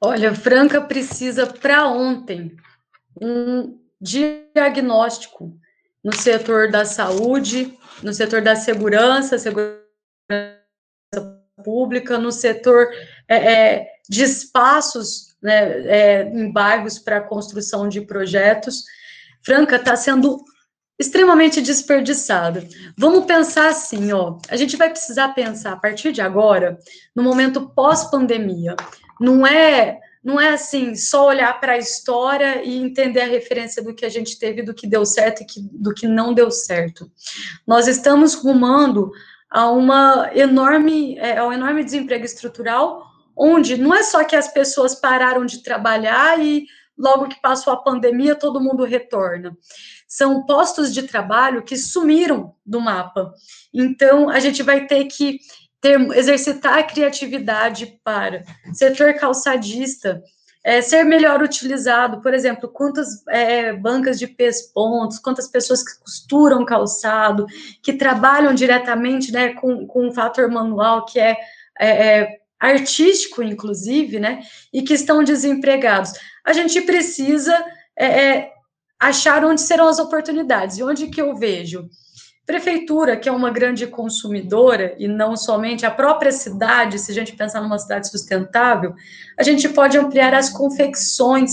Olha, 0.01 0.33
Franca 0.33 0.79
precisa 0.81 1.45
para 1.45 1.87
ontem 1.87 2.55
um 3.21 3.77
diagnóstico 3.99 5.57
no 6.03 6.15
setor 6.15 6.71
da 6.71 6.85
saúde, 6.85 7.77
no 8.01 8.13
setor 8.13 8.41
da 8.41 8.55
segurança, 8.55 9.37
segurança 9.37 9.79
pública, 11.63 12.17
no 12.17 12.31
setor 12.31 12.87
é, 13.27 13.35
é, 13.35 13.87
de 14.09 14.23
espaços 14.23 15.35
né, 15.41 15.81
é, 15.87 16.23
em 16.23 16.51
bairros 16.51 16.97
para 16.97 17.21
construção 17.21 17.89
de 17.89 17.99
projetos. 18.01 18.85
Franca 19.43 19.75
está 19.75 19.97
sendo 19.97 20.41
extremamente 20.97 21.61
desperdiçada. 21.61 22.65
Vamos 22.97 23.25
pensar 23.25 23.69
assim, 23.69 24.11
ó, 24.13 24.37
a 24.49 24.55
gente 24.55 24.77
vai 24.77 24.89
precisar 24.89 25.29
pensar 25.29 25.73
a 25.73 25.77
partir 25.77 26.11
de 26.11 26.21
agora, 26.21 26.77
no 27.15 27.23
momento 27.23 27.69
pós-pandemia. 27.69 28.75
Não 29.19 29.45
é 29.45 29.99
não 30.21 30.39
é 30.39 30.49
assim, 30.49 30.95
só 30.95 31.27
olhar 31.27 31.59
para 31.61 31.73
a 31.73 31.77
história 31.77 32.61
e 32.63 32.77
entender 32.77 33.21
a 33.21 33.27
referência 33.27 33.81
do 33.81 33.93
que 33.93 34.05
a 34.05 34.09
gente 34.09 34.37
teve, 34.37 34.61
do 34.61 34.73
que 34.73 34.85
deu 34.85 35.05
certo 35.05 35.41
e 35.41 35.45
que, 35.45 35.61
do 35.71 35.93
que 35.93 36.07
não 36.07 36.33
deu 36.33 36.51
certo. 36.51 37.09
Nós 37.65 37.87
estamos 37.87 38.33
rumando 38.33 39.11
a 39.49 39.71
uma 39.71 40.29
enorme, 40.35 41.17
é, 41.17 41.41
um 41.41 41.53
enorme 41.53 41.83
desemprego 41.83 42.25
estrutural, 42.25 43.03
onde 43.35 43.77
não 43.77 43.95
é 43.95 44.03
só 44.03 44.23
que 44.23 44.35
as 44.35 44.51
pessoas 44.51 44.93
pararam 44.93 45.45
de 45.45 45.63
trabalhar 45.63 46.39
e 46.39 46.67
logo 46.97 47.29
que 47.29 47.41
passou 47.41 47.71
a 47.71 47.81
pandemia 47.81 48.35
todo 48.35 48.61
mundo 48.61 48.83
retorna. 48.83 49.57
São 50.05 50.45
postos 50.45 50.93
de 50.93 51.03
trabalho 51.03 51.63
que 51.63 51.77
sumiram 51.77 52.53
do 52.65 52.81
mapa. 52.81 53.33
Então, 53.73 54.29
a 54.29 54.39
gente 54.39 54.61
vai 54.61 54.85
ter 54.85 55.05
que 55.05 55.39
ter, 55.81 55.99
exercitar 56.17 56.79
a 56.79 56.83
criatividade 56.83 57.99
para 58.03 58.43
setor 58.73 59.13
calçadista, 59.15 60.21
é, 60.63 60.81
ser 60.81 61.03
melhor 61.03 61.41
utilizado, 61.41 62.21
por 62.21 62.33
exemplo, 62.33 62.69
quantas 62.69 63.25
é, 63.29 63.73
bancas 63.73 64.19
de 64.19 64.27
pés-pontos, 64.27 65.17
quantas 65.17 65.47
pessoas 65.47 65.81
que 65.81 65.99
costuram 66.03 66.65
calçado, 66.65 67.45
que 67.81 67.93
trabalham 67.93 68.53
diretamente 68.53 69.31
né, 69.31 69.53
com, 69.53 69.87
com 69.87 70.07
um 70.07 70.13
fator 70.13 70.49
manual 70.49 71.05
que 71.05 71.19
é, 71.19 71.37
é, 71.79 72.19
é 72.19 72.39
artístico, 72.59 73.41
inclusive, 73.41 74.19
né, 74.19 74.41
e 74.73 74.81
que 74.81 74.93
estão 74.93 75.23
desempregados. 75.23 76.11
A 76.43 76.51
gente 76.51 76.81
precisa 76.81 77.55
é, 77.95 78.05
é, 78.05 78.51
achar 78.99 79.45
onde 79.45 79.61
serão 79.61 79.87
as 79.87 79.97
oportunidades, 79.97 80.77
e 80.77 80.83
onde 80.83 81.07
que 81.07 81.21
eu 81.21 81.35
vejo? 81.35 81.89
Prefeitura, 82.49 83.15
que 83.15 83.29
é 83.29 83.31
uma 83.31 83.51
grande 83.51 83.85
consumidora, 83.85 84.95
e 84.97 85.07
não 85.07 85.37
somente 85.37 85.85
a 85.85 85.91
própria 85.91 86.31
cidade, 86.31 86.97
se 86.97 87.11
a 87.11 87.13
gente 87.13 87.35
pensar 87.35 87.61
numa 87.61 87.77
cidade 87.77 88.09
sustentável, 88.09 88.95
a 89.37 89.43
gente 89.43 89.69
pode 89.69 89.95
ampliar 89.99 90.33
as 90.33 90.49
confecções, 90.49 91.51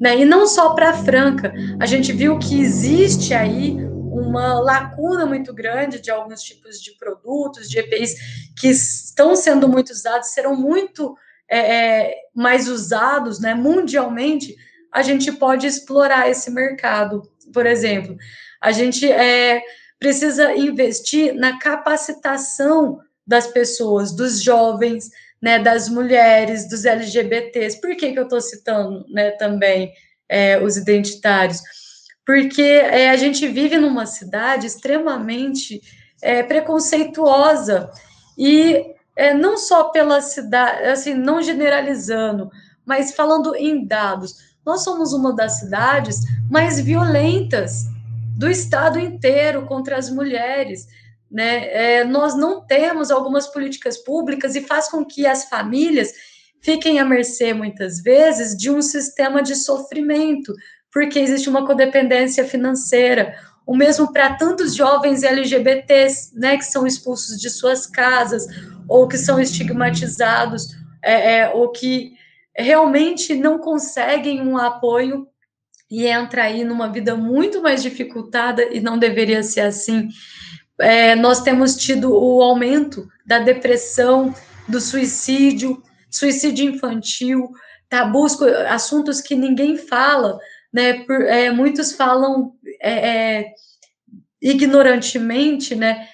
né? 0.00 0.16
E 0.16 0.24
não 0.24 0.46
só 0.46 0.74
para 0.74 0.94
Franca. 0.94 1.52
A 1.80 1.86
gente 1.86 2.12
viu 2.12 2.38
que 2.38 2.60
existe 2.60 3.34
aí 3.34 3.78
uma 4.12 4.60
lacuna 4.60 5.26
muito 5.26 5.52
grande 5.52 6.00
de 6.00 6.08
alguns 6.08 6.40
tipos 6.40 6.80
de 6.80 6.92
produtos, 6.92 7.68
de 7.68 7.80
EPIs, 7.80 8.14
que 8.56 8.68
estão 8.68 9.34
sendo 9.34 9.68
muito 9.68 9.90
usados, 9.90 10.28
serão 10.28 10.54
muito 10.54 11.16
é, 11.50 11.58
é, 11.58 12.14
mais 12.32 12.68
usados 12.68 13.40
né, 13.40 13.54
mundialmente, 13.54 14.54
a 14.92 15.02
gente 15.02 15.32
pode 15.32 15.66
explorar 15.66 16.30
esse 16.30 16.48
mercado. 16.48 17.22
Por 17.52 17.66
exemplo, 17.66 18.16
a 18.60 18.70
gente 18.70 19.10
é, 19.10 19.60
precisa 19.98 20.54
investir 20.54 21.34
na 21.34 21.58
capacitação 21.58 23.00
das 23.26 23.46
pessoas, 23.46 24.12
dos 24.12 24.42
jovens, 24.42 25.10
né, 25.40 25.58
das 25.58 25.88
mulheres, 25.88 26.68
dos 26.68 26.84
LGBTs. 26.84 27.80
Por 27.80 27.94
que, 27.96 28.12
que 28.12 28.18
eu 28.18 28.24
estou 28.24 28.40
citando 28.40 29.04
né, 29.08 29.32
também 29.32 29.92
é, 30.28 30.58
os 30.62 30.76
identitários? 30.76 31.60
Porque 32.24 32.62
é, 32.62 33.10
a 33.10 33.16
gente 33.16 33.46
vive 33.46 33.78
numa 33.78 34.06
cidade 34.06 34.66
extremamente 34.66 35.80
é, 36.22 36.42
preconceituosa 36.42 37.90
e 38.36 38.94
é, 39.16 39.34
não 39.34 39.56
só 39.56 39.84
pela 39.84 40.20
cidade, 40.20 40.84
assim, 40.84 41.14
não 41.14 41.42
generalizando, 41.42 42.50
mas 42.84 43.14
falando 43.14 43.54
em 43.56 43.84
dados, 43.84 44.36
nós 44.64 44.84
somos 44.84 45.12
uma 45.12 45.34
das 45.34 45.58
cidades 45.58 46.20
mais 46.50 46.80
violentas 46.80 47.86
do 48.38 48.48
Estado 48.48 49.00
inteiro 49.00 49.66
contra 49.66 49.96
as 49.96 50.08
mulheres. 50.08 50.86
Né? 51.28 51.66
É, 51.72 52.04
nós 52.04 52.36
não 52.36 52.64
temos 52.64 53.10
algumas 53.10 53.48
políticas 53.48 53.98
públicas 53.98 54.54
e 54.54 54.60
faz 54.60 54.88
com 54.88 55.04
que 55.04 55.26
as 55.26 55.48
famílias 55.48 56.12
fiquem 56.60 57.00
à 57.00 57.04
mercê, 57.04 57.52
muitas 57.52 58.00
vezes, 58.00 58.56
de 58.56 58.70
um 58.70 58.80
sistema 58.80 59.42
de 59.42 59.56
sofrimento, 59.56 60.54
porque 60.92 61.18
existe 61.18 61.48
uma 61.48 61.66
codependência 61.66 62.44
financeira. 62.44 63.34
O 63.66 63.76
mesmo 63.76 64.12
para 64.12 64.34
tantos 64.34 64.76
jovens 64.76 65.24
LGBTs, 65.24 66.30
né, 66.38 66.56
que 66.56 66.64
são 66.64 66.86
expulsos 66.86 67.40
de 67.40 67.50
suas 67.50 67.88
casas, 67.88 68.46
ou 68.88 69.08
que 69.08 69.18
são 69.18 69.40
estigmatizados, 69.40 70.68
é, 71.02 71.38
é, 71.38 71.48
ou 71.50 71.72
que 71.72 72.12
realmente 72.56 73.34
não 73.34 73.58
conseguem 73.58 74.40
um 74.40 74.56
apoio 74.56 75.26
e 75.90 76.06
entra 76.06 76.44
aí 76.44 76.64
numa 76.64 76.90
vida 76.92 77.14
muito 77.14 77.62
mais 77.62 77.82
dificultada 77.82 78.62
e 78.62 78.80
não 78.80 78.98
deveria 78.98 79.42
ser 79.42 79.60
assim. 79.62 80.08
É, 80.78 81.14
nós 81.16 81.42
temos 81.42 81.76
tido 81.76 82.12
o 82.12 82.42
aumento 82.42 83.08
da 83.26 83.38
depressão, 83.38 84.34
do 84.68 84.80
suicídio, 84.80 85.82
suicídio 86.10 86.68
infantil, 86.70 87.50
tabus, 87.88 88.40
assuntos 88.68 89.20
que 89.20 89.34
ninguém 89.34 89.76
fala, 89.76 90.38
né? 90.72 91.04
Por, 91.04 91.22
é, 91.22 91.50
muitos 91.50 91.92
falam 91.92 92.52
é, 92.80 93.38
é 93.40 93.46
ignorantemente, 94.40 95.74
né? 95.74 96.06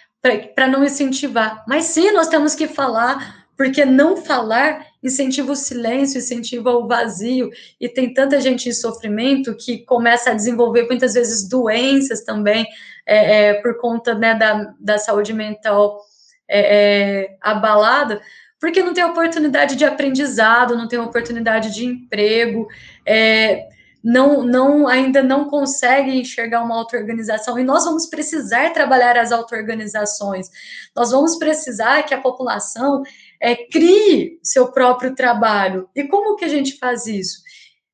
Para 0.54 0.68
não 0.68 0.84
incentivar. 0.84 1.64
Mas 1.68 1.84
sim, 1.84 2.12
nós 2.12 2.28
temos 2.28 2.54
que 2.54 2.66
falar, 2.66 3.44
porque 3.56 3.84
não 3.84 4.16
falar 4.16 4.86
incentiva 5.04 5.52
o 5.52 5.56
silêncio, 5.56 6.18
incentiva 6.18 6.70
o 6.70 6.88
vazio, 6.88 7.50
e 7.78 7.88
tem 7.88 8.14
tanta 8.14 8.40
gente 8.40 8.68
em 8.70 8.72
sofrimento 8.72 9.54
que 9.54 9.84
começa 9.84 10.30
a 10.30 10.34
desenvolver 10.34 10.86
muitas 10.86 11.12
vezes 11.12 11.46
doenças 11.46 12.24
também, 12.24 12.66
é, 13.06 13.48
é, 13.48 13.54
por 13.54 13.78
conta 13.78 14.14
né, 14.14 14.34
da, 14.34 14.74
da 14.80 14.96
saúde 14.96 15.34
mental 15.34 16.00
é, 16.48 17.20
é 17.26 17.36
abalada, 17.40 18.22
porque 18.58 18.82
não 18.82 18.94
tem 18.94 19.04
oportunidade 19.04 19.76
de 19.76 19.84
aprendizado, 19.84 20.74
não 20.74 20.88
tem 20.88 20.98
oportunidade 20.98 21.72
de 21.74 21.84
emprego, 21.84 22.66
é, 23.04 23.68
não, 24.02 24.42
não 24.42 24.88
ainda 24.88 25.22
não 25.22 25.48
consegue 25.48 26.18
enxergar 26.18 26.62
uma 26.62 26.76
auto-organização, 26.76 27.58
e 27.58 27.64
nós 27.64 27.84
vamos 27.84 28.06
precisar 28.06 28.72
trabalhar 28.72 29.18
as 29.18 29.32
auto-organizações, 29.32 30.50
nós 30.96 31.10
vamos 31.10 31.36
precisar 31.36 32.02
que 32.04 32.14
a 32.14 32.20
população 32.20 33.02
é, 33.44 33.54
crie 33.54 34.38
seu 34.42 34.72
próprio 34.72 35.14
trabalho. 35.14 35.86
E 35.94 36.04
como 36.04 36.34
que 36.34 36.46
a 36.46 36.48
gente 36.48 36.78
faz 36.78 37.06
isso? 37.06 37.42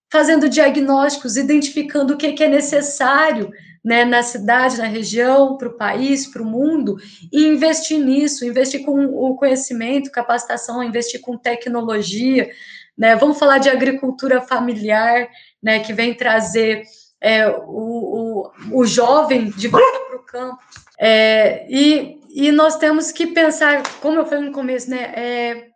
Fazendo 0.09 0.49
diagnósticos, 0.49 1.37
identificando 1.37 2.15
o 2.15 2.17
que, 2.17 2.33
que 2.35 2.45
é 2.45 2.49
necessário 2.49 3.51
né, 3.85 4.05
na 4.05 4.23
cidade, 4.23 4.79
na 4.79 4.87
região, 4.87 5.57
para 5.59 5.67
o 5.67 5.77
país, 5.77 6.29
para 6.29 6.41
o 6.41 6.47
mundo, 6.47 6.99
e 7.33 7.49
investir 7.49 7.99
nisso, 7.99 8.45
investir 8.45 8.85
com 8.85 9.07
o 9.07 9.35
conhecimento, 9.35 10.13
capacitação, 10.13 10.85
investir 10.85 11.21
com 11.21 11.37
tecnologia. 11.37 12.49
Né? 12.97 13.17
Vamos 13.17 13.37
falar 13.37 13.59
de 13.59 13.69
agricultura 13.69 14.41
familiar, 14.41 15.29
né, 15.61 15.81
que 15.81 15.93
vem 15.93 16.15
trazer 16.15 16.85
é, 17.21 17.49
o, 17.49 18.47
o, 18.71 18.81
o 18.81 18.87
jovem 18.87 19.51
de 19.51 19.67
volta 19.67 19.99
para 19.99 20.17
o 20.17 20.23
campo. 20.23 20.59
É, 20.97 21.67
e 21.69 22.20
e 22.35 22.53
nós 22.53 22.77
temos 22.77 23.11
que 23.13 23.29
pensar, 23.29 23.83
como 24.01 24.19
eu 24.19 24.27
falei 24.27 24.45
no 24.45 24.53
começo, 24.53 24.91
né? 24.91 25.13
É, 25.17 25.67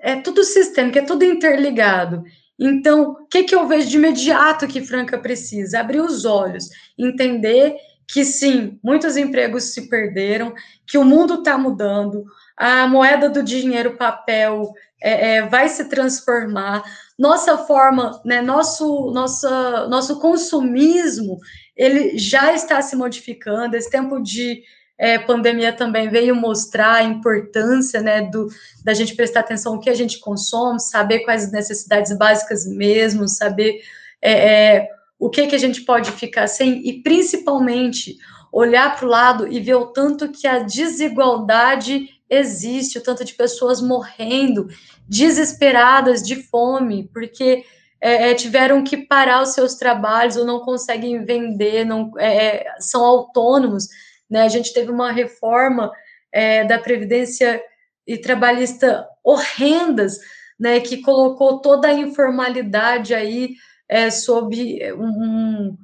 é 0.00 0.16
tudo 0.16 0.44
sistêmico, 0.44 0.98
é 0.98 1.02
tudo 1.02 1.24
interligado. 1.24 2.22
Então, 2.58 3.10
o 3.10 3.26
que, 3.26 3.42
que 3.42 3.54
eu 3.54 3.66
vejo 3.66 3.88
de 3.88 3.96
imediato 3.96 4.66
que 4.66 4.84
Franca 4.84 5.18
precisa? 5.18 5.80
Abrir 5.80 6.00
os 6.00 6.24
olhos, 6.24 6.68
entender 6.98 7.76
que 8.08 8.24
sim, 8.24 8.78
muitos 8.82 9.16
empregos 9.16 9.64
se 9.74 9.88
perderam, 9.88 10.54
que 10.86 10.96
o 10.96 11.04
mundo 11.04 11.34
está 11.34 11.58
mudando, 11.58 12.24
a 12.56 12.86
moeda 12.86 13.28
do 13.28 13.42
dinheiro 13.42 13.96
papel 13.96 14.72
é, 15.02 15.36
é, 15.36 15.42
vai 15.42 15.68
se 15.68 15.88
transformar, 15.88 16.84
nossa 17.18 17.58
forma, 17.58 18.20
né, 18.24 18.40
nosso, 18.40 19.10
nossa, 19.10 19.88
nosso 19.88 20.20
consumismo, 20.20 21.38
ele 21.76 22.16
já 22.16 22.54
está 22.54 22.80
se 22.80 22.94
modificando, 22.94 23.76
esse 23.76 23.90
tempo 23.90 24.22
de 24.22 24.62
é, 24.98 25.18
pandemia 25.18 25.72
também 25.72 26.08
veio 26.08 26.34
mostrar 26.34 26.94
a 26.94 27.02
importância, 27.02 28.00
né, 28.00 28.22
do, 28.22 28.48
da 28.82 28.94
gente 28.94 29.14
prestar 29.14 29.40
atenção 29.40 29.74
no 29.74 29.80
que 29.80 29.90
a 29.90 29.94
gente 29.94 30.18
consome, 30.18 30.80
saber 30.80 31.20
quais 31.20 31.44
as 31.44 31.52
necessidades 31.52 32.16
básicas 32.16 32.66
mesmo, 32.66 33.28
saber 33.28 33.80
é, 34.22 34.76
é, 34.76 34.88
o 35.18 35.28
que, 35.28 35.46
que 35.46 35.54
a 35.54 35.58
gente 35.58 35.82
pode 35.82 36.10
ficar 36.12 36.46
sem, 36.46 36.86
e 36.86 37.02
principalmente 37.02 38.16
olhar 38.52 38.96
para 38.96 39.06
o 39.06 39.10
lado 39.10 39.52
e 39.52 39.60
ver 39.60 39.74
o 39.74 39.86
tanto 39.86 40.30
que 40.30 40.46
a 40.46 40.60
desigualdade 40.60 42.08
existe, 42.28 42.98
o 42.98 43.02
tanto 43.02 43.24
de 43.24 43.34
pessoas 43.34 43.80
morrendo, 43.80 44.68
desesperadas 45.06 46.22
de 46.22 46.36
fome, 46.36 47.08
porque 47.12 47.64
é, 48.00 48.30
é, 48.30 48.34
tiveram 48.34 48.82
que 48.82 48.96
parar 48.96 49.42
os 49.42 49.50
seus 49.50 49.74
trabalhos 49.74 50.36
ou 50.36 50.44
não 50.44 50.60
conseguem 50.60 51.24
vender, 51.24 51.84
não 51.84 52.12
é, 52.18 52.46
é, 52.46 52.74
são 52.78 53.04
autônomos. 53.04 53.88
Né? 54.28 54.42
A 54.42 54.48
gente 54.48 54.72
teve 54.72 54.90
uma 54.90 55.12
reforma 55.12 55.92
é, 56.32 56.64
da 56.64 56.78
Previdência 56.78 57.62
e 58.06 58.16
trabalhista 58.16 59.06
horrendas, 59.24 60.18
né, 60.58 60.80
que 60.80 61.02
colocou 61.02 61.60
toda 61.60 61.88
a 61.88 61.92
informalidade 61.92 63.14
aí 63.14 63.54
é, 63.88 64.10
sob, 64.10 64.78
um, 64.94 65.76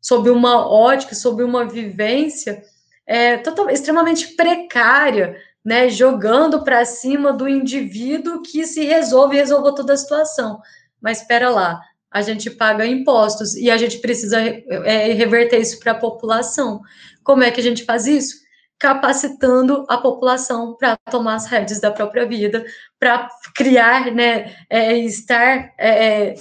sob 0.00 0.30
uma 0.30 0.68
ótica, 0.68 1.14
sob 1.14 1.42
uma 1.42 1.64
vivência 1.64 2.62
é, 3.06 3.36
total, 3.38 3.70
extremamente 3.70 4.34
precária, 4.36 5.36
né, 5.64 5.88
jogando 5.88 6.62
para 6.62 6.84
cima 6.84 7.32
do 7.32 7.48
indivíduo 7.48 8.42
que 8.42 8.66
se 8.66 8.84
resolve, 8.84 9.36
resolveu 9.36 9.74
toda 9.74 9.94
a 9.94 9.96
situação. 9.96 10.60
Mas 11.00 11.20
espera 11.20 11.48
lá, 11.50 11.80
a 12.10 12.20
gente 12.20 12.50
paga 12.50 12.86
impostos 12.86 13.54
e 13.54 13.70
a 13.70 13.76
gente 13.76 13.98
precisa 13.98 14.38
é, 14.40 15.12
reverter 15.12 15.58
isso 15.60 15.78
para 15.80 15.92
a 15.92 15.98
população. 15.98 16.80
Como 17.22 17.42
é 17.42 17.50
que 17.50 17.60
a 17.60 17.62
gente 17.62 17.84
faz 17.84 18.06
isso? 18.06 18.42
Capacitando 18.78 19.84
a 19.88 19.98
população 19.98 20.76
para 20.76 20.96
tomar 21.10 21.34
as 21.34 21.46
redes 21.46 21.80
da 21.80 21.90
própria 21.90 22.26
vida, 22.26 22.64
para 22.98 23.28
criar, 23.54 24.12
né, 24.12 24.56
é, 24.68 24.96
estar 24.98 25.72
é, 25.78 26.34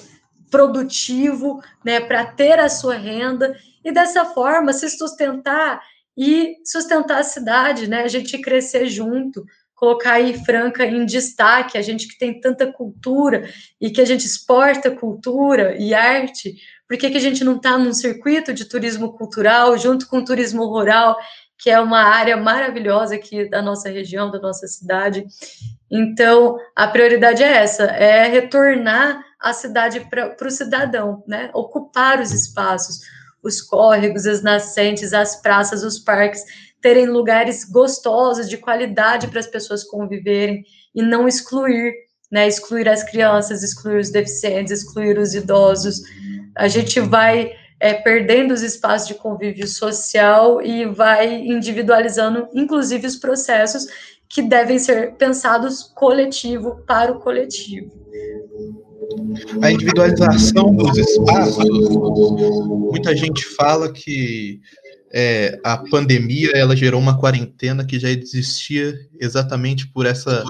produtivo, 0.50 1.62
né, 1.84 2.00
para 2.00 2.26
ter 2.26 2.60
a 2.60 2.70
sua 2.70 2.96
renda 2.96 3.56
e 3.84 3.92
dessa 3.92 4.26
forma 4.26 4.74
se 4.74 4.90
sustentar 4.90 5.82
e 6.18 6.58
sustentar 6.66 7.20
a 7.20 7.24
cidade, 7.24 7.88
né? 7.88 8.04
A 8.04 8.08
gente 8.08 8.38
crescer 8.40 8.88
junto, 8.88 9.46
colocar 9.74 10.14
aí 10.14 10.38
Franca 10.46 10.86
em 10.86 11.06
destaque, 11.06 11.78
a 11.78 11.82
gente 11.82 12.08
que 12.08 12.18
tem 12.18 12.40
tanta 12.40 12.72
cultura 12.72 13.50
e 13.80 13.90
que 13.90 14.02
a 14.02 14.06
gente 14.06 14.26
exporta 14.26 14.92
cultura 14.92 15.76
e 15.80 15.94
arte, 15.94 16.56
por 16.92 16.98
que, 16.98 17.10
que 17.10 17.16
a 17.16 17.22
gente 17.22 17.42
não 17.46 17.56
está 17.56 17.78
num 17.78 17.94
circuito 17.94 18.54
de 18.54 18.66
turismo 18.66 19.14
cultural 19.14 19.78
junto 19.78 20.10
com 20.10 20.18
o 20.18 20.26
turismo 20.26 20.66
rural, 20.66 21.18
que 21.58 21.70
é 21.70 21.80
uma 21.80 22.02
área 22.02 22.36
maravilhosa 22.36 23.16
aqui 23.16 23.50
da 23.50 23.62
nossa 23.62 23.88
região, 23.88 24.30
da 24.30 24.42
nossa 24.42 24.68
cidade? 24.68 25.26
Então, 25.90 26.58
a 26.76 26.86
prioridade 26.90 27.42
é 27.42 27.48
essa, 27.50 27.84
é 27.84 28.28
retornar 28.28 29.24
a 29.40 29.54
cidade 29.54 30.02
para 30.02 30.36
o 30.46 30.52
cidadão, 30.52 31.24
né? 31.26 31.50
Ocupar 31.54 32.20
os 32.20 32.34
espaços, 32.34 33.00
os 33.42 33.62
córregos, 33.62 34.26
as 34.26 34.44
nascentes, 34.44 35.14
as 35.14 35.42
praças, 35.42 35.86
os 35.86 35.98
parques, 35.98 36.44
terem 36.82 37.06
lugares 37.06 37.64
gostosos, 37.64 38.50
de 38.50 38.58
qualidade 38.58 39.30
para 39.30 39.40
as 39.40 39.48
pessoas 39.48 39.86
conviverem 39.86 40.66
e 40.94 41.02
não 41.02 41.26
excluir, 41.26 41.94
né? 42.32 42.48
Excluir 42.48 42.88
as 42.88 43.04
crianças, 43.04 43.62
excluir 43.62 44.00
os 44.00 44.10
deficientes, 44.10 44.72
excluir 44.72 45.18
os 45.18 45.36
idosos. 45.36 46.02
A 46.56 46.68
gente 46.68 47.00
vai 47.00 47.52
é, 47.80 47.94
perdendo 47.94 48.54
os 48.54 48.62
espaços 48.62 49.08
de 49.08 49.16
convívio 49.16 49.68
social 49.68 50.62
e 50.62 50.86
vai 50.86 51.34
individualizando, 51.34 52.48
inclusive, 52.54 53.08
os 53.08 53.18
processos 53.18 53.88
que 54.30 54.42
devem 54.42 54.80
ser 54.80 55.16
pensados 55.16 55.84
coletivo 55.84 56.84
para 56.88 57.12
o 57.12 57.20
coletivo. 57.20 57.92
A 59.62 59.72
individualização 59.72 60.74
dos 60.74 60.98
espaços, 60.98 61.66
muita 62.68 63.16
gente 63.16 63.44
fala 63.56 63.92
que 63.92 64.62
é, 65.14 65.60
a 65.64 65.78
pandemia 65.78 66.52
ela 66.56 66.76
gerou 66.76 67.00
uma 67.00 67.18
quarentena 67.18 67.86
que 67.86 68.00
já 68.00 68.10
existia 68.10 68.96
exatamente 69.20 69.88
por 69.88 70.06
essa, 70.06 70.44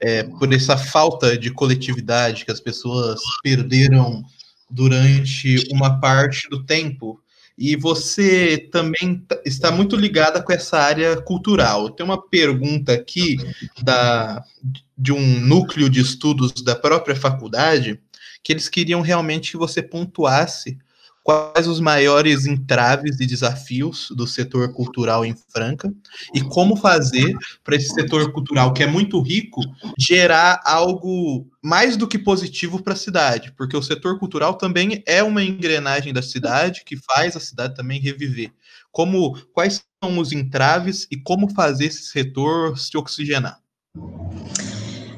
é, 0.00 0.22
por 0.24 0.52
essa 0.52 0.76
falta 0.76 1.36
de 1.36 1.50
coletividade 1.50 2.44
que 2.44 2.50
as 2.50 2.60
pessoas 2.60 3.20
perderam 3.42 4.22
durante 4.70 5.62
uma 5.70 6.00
parte 6.00 6.48
do 6.48 6.64
tempo. 6.64 7.20
E 7.58 7.74
você 7.74 8.68
também 8.70 9.24
está 9.44 9.70
muito 9.70 9.96
ligada 9.96 10.42
com 10.42 10.52
essa 10.52 10.78
área 10.78 11.16
cultural. 11.22 11.90
Tem 11.90 12.04
uma 12.04 12.20
pergunta 12.20 12.92
aqui 12.92 13.36
da, 13.82 14.42
de 14.96 15.12
um 15.12 15.40
núcleo 15.40 15.88
de 15.88 16.00
estudos 16.00 16.52
da 16.62 16.74
própria 16.74 17.16
faculdade 17.16 17.98
que 18.42 18.52
eles 18.52 18.68
queriam 18.68 19.00
realmente 19.00 19.52
que 19.52 19.56
você 19.56 19.82
pontuasse 19.82 20.78
quais 21.26 21.66
os 21.66 21.80
maiores 21.80 22.46
entraves 22.46 23.18
e 23.18 23.26
desafios 23.26 24.12
do 24.12 24.28
setor 24.28 24.72
cultural 24.72 25.24
em 25.24 25.34
Franca 25.34 25.92
e 26.32 26.40
como 26.40 26.76
fazer 26.76 27.34
para 27.64 27.74
esse 27.74 27.88
setor 27.88 28.30
cultural, 28.30 28.72
que 28.72 28.84
é 28.84 28.86
muito 28.86 29.20
rico, 29.20 29.60
gerar 29.98 30.60
algo 30.64 31.44
mais 31.60 31.96
do 31.96 32.06
que 32.06 32.16
positivo 32.16 32.80
para 32.80 32.92
a 32.92 32.96
cidade, 32.96 33.52
porque 33.56 33.76
o 33.76 33.82
setor 33.82 34.20
cultural 34.20 34.54
também 34.54 35.02
é 35.04 35.20
uma 35.20 35.42
engrenagem 35.42 36.12
da 36.12 36.22
cidade 36.22 36.84
que 36.84 36.96
faz 36.96 37.34
a 37.34 37.40
cidade 37.40 37.74
também 37.74 38.00
reviver. 38.00 38.52
Como 38.92 39.36
quais 39.52 39.84
são 40.00 40.20
os 40.20 40.30
entraves 40.30 41.08
e 41.10 41.16
como 41.16 41.52
fazer 41.52 41.86
esse 41.86 42.04
setor 42.04 42.78
se 42.78 42.96
oxigenar? 42.96 43.58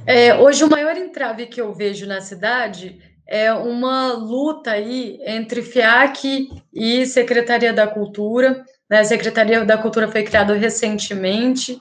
É, 0.06 0.34
hoje 0.34 0.64
o 0.64 0.70
maior 0.70 0.96
entrave 0.96 1.44
que 1.44 1.60
eu 1.60 1.74
vejo 1.74 2.06
na 2.06 2.22
cidade 2.22 2.98
é 3.28 3.52
uma 3.52 4.14
luta 4.14 4.70
aí 4.70 5.20
entre 5.22 5.60
FIAC 5.60 6.48
e 6.72 7.04
Secretaria 7.04 7.74
da 7.74 7.86
Cultura. 7.86 8.64
Né? 8.88 9.00
A 9.00 9.04
Secretaria 9.04 9.66
da 9.66 9.76
Cultura 9.76 10.08
foi 10.08 10.22
criada 10.22 10.54
recentemente, 10.54 11.78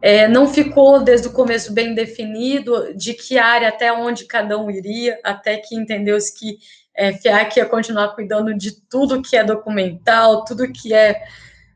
é, 0.00 0.26
não 0.26 0.48
ficou 0.48 1.02
desde 1.02 1.28
o 1.28 1.32
começo 1.32 1.72
bem 1.72 1.94
definido 1.94 2.94
de 2.94 3.12
que 3.12 3.38
área 3.38 3.68
até 3.68 3.92
onde 3.92 4.24
cada 4.24 4.58
um 4.58 4.70
iria, 4.70 5.18
até 5.22 5.58
que 5.58 5.74
entendeu-se 5.74 6.34
que 6.34 6.58
é, 6.96 7.12
FIAC 7.12 7.58
ia 7.58 7.66
continuar 7.66 8.14
cuidando 8.14 8.56
de 8.56 8.80
tudo 8.88 9.20
que 9.20 9.36
é 9.36 9.44
documental, 9.44 10.44
tudo 10.44 10.72
que 10.72 10.94
é 10.94 11.22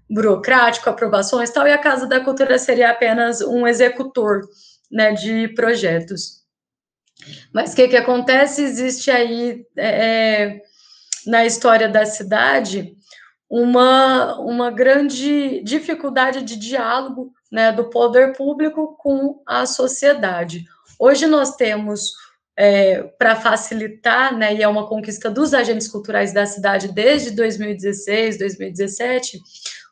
burocrático, 0.08 0.88
aprovações 0.88 1.50
e 1.50 1.52
tal, 1.52 1.66
e 1.66 1.72
a 1.72 1.78
Casa 1.78 2.06
da 2.06 2.20
Cultura 2.20 2.58
seria 2.58 2.90
apenas 2.90 3.42
um 3.42 3.66
executor 3.66 4.42
né, 4.90 5.12
de 5.12 5.48
projetos. 5.48 6.39
Mas 7.52 7.72
o 7.72 7.76
que, 7.76 7.88
que 7.88 7.96
acontece? 7.96 8.62
Existe 8.62 9.10
aí, 9.10 9.64
é, 9.76 9.88
é, 9.88 10.62
na 11.26 11.44
história 11.44 11.88
da 11.88 12.06
cidade, 12.06 12.96
uma, 13.48 14.38
uma 14.38 14.70
grande 14.70 15.62
dificuldade 15.64 16.42
de 16.42 16.56
diálogo 16.56 17.32
né, 17.50 17.72
do 17.72 17.90
poder 17.90 18.36
público 18.36 18.96
com 18.98 19.42
a 19.44 19.66
sociedade. 19.66 20.64
Hoje 20.98 21.26
nós 21.26 21.56
temos, 21.56 22.12
é, 22.56 23.02
para 23.18 23.34
facilitar, 23.34 24.36
né, 24.36 24.54
e 24.54 24.62
é 24.62 24.68
uma 24.68 24.86
conquista 24.86 25.28
dos 25.28 25.52
agentes 25.52 25.88
culturais 25.88 26.32
da 26.32 26.46
cidade 26.46 26.92
desde 26.92 27.32
2016, 27.32 28.38
2017, 28.38 29.40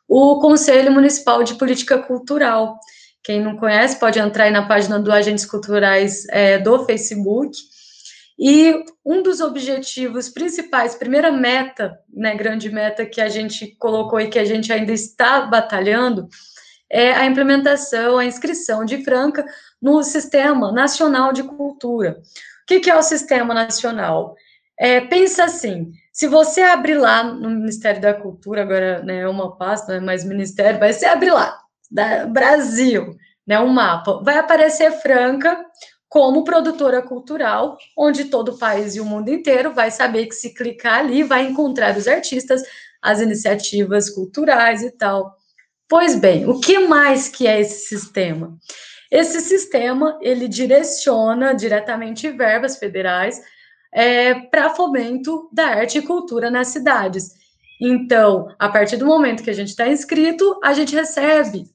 o 0.07 0.39
Conselho 0.39 0.91
Municipal 0.91 1.43
de 1.43 1.55
Política 1.55 1.97
Cultural, 1.97 2.79
quem 3.23 3.41
não 3.41 3.57
conhece 3.57 3.99
pode 3.99 4.19
entrar 4.19 4.45
aí 4.45 4.51
na 4.51 4.67
página 4.67 4.99
do 4.99 5.11
Agentes 5.11 5.45
Culturais 5.45 6.25
é, 6.29 6.57
do 6.57 6.85
Facebook. 6.85 7.51
E 8.41 8.85
um 9.05 9.21
dos 9.21 9.41
objetivos 9.41 10.29
principais, 10.29 10.95
primeira 10.95 11.29
meta, 11.29 11.99
né, 12.13 12.33
grande 12.35 12.69
meta 12.71 13.05
que 13.05 13.19
a 13.19 13.27
gente 13.27 13.75
colocou 13.77 14.19
e 14.19 14.29
que 14.29 14.39
a 14.39 14.45
gente 14.45 14.71
ainda 14.71 14.93
está 14.93 15.41
batalhando, 15.41 16.29
é 16.89 17.11
a 17.11 17.25
implementação, 17.25 18.17
a 18.17 18.25
inscrição 18.25 18.85
de 18.85 19.03
Franca 19.03 19.45
no 19.81 20.01
Sistema 20.03 20.71
Nacional 20.71 21.33
de 21.33 21.43
Cultura. 21.43 22.21
O 22.63 22.65
que, 22.65 22.79
que 22.79 22.89
é 22.89 22.95
o 22.95 23.03
Sistema 23.03 23.53
Nacional? 23.53 24.35
É, 24.79 25.01
pensa 25.01 25.43
assim, 25.43 25.91
se 26.13 26.25
você 26.25 26.61
abrir 26.61 26.95
lá 26.95 27.23
no 27.23 27.49
Ministério 27.49 28.01
da 28.01 28.13
Cultura, 28.13 28.61
agora 28.61 29.03
né, 29.03 29.19
é 29.19 29.27
uma 29.27 29.57
pasta, 29.57 29.91
não 29.91 30.01
é 30.01 30.05
mais 30.05 30.23
Ministério, 30.23 30.79
vai 30.79 30.93
ser 30.93 31.07
abrir 31.07 31.31
lá, 31.31 31.59
da 31.89 32.25
Brasil, 32.25 33.15
né, 33.45 33.59
um 33.59 33.67
mapa, 33.67 34.21
vai 34.23 34.37
aparecer 34.37 34.91
Franca 35.01 35.65
como 36.07 36.43
produtora 36.43 37.01
cultural, 37.01 37.77
onde 37.97 38.25
todo 38.25 38.49
o 38.49 38.57
país 38.57 38.95
e 38.95 38.99
o 38.99 39.05
mundo 39.05 39.29
inteiro 39.29 39.73
vai 39.73 39.91
saber 39.91 40.25
que 40.25 40.33
se 40.33 40.53
clicar 40.53 40.99
ali 40.99 41.23
vai 41.23 41.45
encontrar 41.45 41.95
os 41.95 42.07
artistas 42.07 42.63
as 43.01 43.21
iniciativas 43.21 44.09
culturais 44.09 44.83
e 44.83 44.91
tal. 44.91 45.35
Pois 45.87 46.15
bem, 46.15 46.47
o 46.47 46.59
que 46.59 46.79
mais 46.79 47.29
que 47.29 47.47
é 47.47 47.59
esse 47.59 47.87
sistema? 47.87 48.57
Esse 49.09 49.41
sistema 49.41 50.19
ele 50.21 50.47
direciona 50.47 51.53
diretamente 51.53 52.29
verbas 52.29 52.77
federais 52.77 53.41
é, 53.91 54.35
para 54.35 54.75
fomento 54.75 55.49
da 55.51 55.65
arte 55.65 55.97
e 55.97 56.03
cultura 56.03 56.51
nas 56.51 56.67
cidades. 56.67 57.38
Então, 57.79 58.53
a 58.59 58.67
partir 58.67 58.97
do 58.97 59.05
momento 59.05 59.41
que 59.41 59.49
a 59.49 59.53
gente 59.53 59.69
está 59.69 59.87
inscrito, 59.87 60.59
a 60.61 60.73
gente 60.73 60.93
recebe 60.93 61.65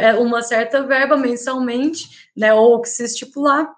é, 0.00 0.14
uma 0.14 0.42
certa 0.42 0.82
verba 0.82 1.16
mensalmente, 1.16 2.28
né, 2.36 2.54
ou 2.54 2.80
que 2.80 2.88
se 2.88 3.04
estipular, 3.04 3.68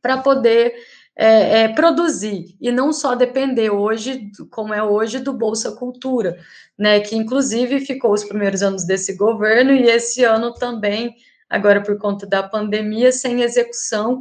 para 0.00 0.18
poder 0.18 0.74
é, 1.14 1.64
é, 1.64 1.68
produzir 1.68 2.56
e 2.58 2.72
não 2.72 2.94
só 2.94 3.14
depender 3.14 3.68
hoje, 3.68 4.30
como 4.50 4.72
é 4.72 4.82
hoje, 4.82 5.18
do 5.18 5.34
Bolsa 5.34 5.72
Cultura, 5.72 6.38
né, 6.78 7.00
que 7.00 7.14
inclusive 7.14 7.80
ficou 7.80 8.12
os 8.12 8.24
primeiros 8.24 8.62
anos 8.62 8.84
desse 8.84 9.14
governo 9.14 9.72
e 9.72 9.82
esse 9.82 10.24
ano 10.24 10.54
também, 10.54 11.14
agora 11.48 11.82
por 11.82 11.98
conta 11.98 12.26
da 12.26 12.42
pandemia, 12.42 13.12
sem 13.12 13.42
execução. 13.42 14.20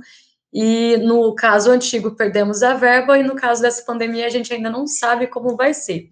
E 0.53 0.97
no 0.97 1.33
caso 1.35 1.71
antigo 1.71 2.15
perdemos 2.15 2.63
a 2.63 2.73
verba 2.73 3.17
e 3.17 3.23
no 3.23 3.35
caso 3.35 3.61
dessa 3.61 3.83
pandemia 3.85 4.25
a 4.25 4.29
gente 4.29 4.51
ainda 4.51 4.69
não 4.69 4.87
sabe 4.87 5.27
como 5.27 5.55
vai 5.55 5.73
ser. 5.73 6.09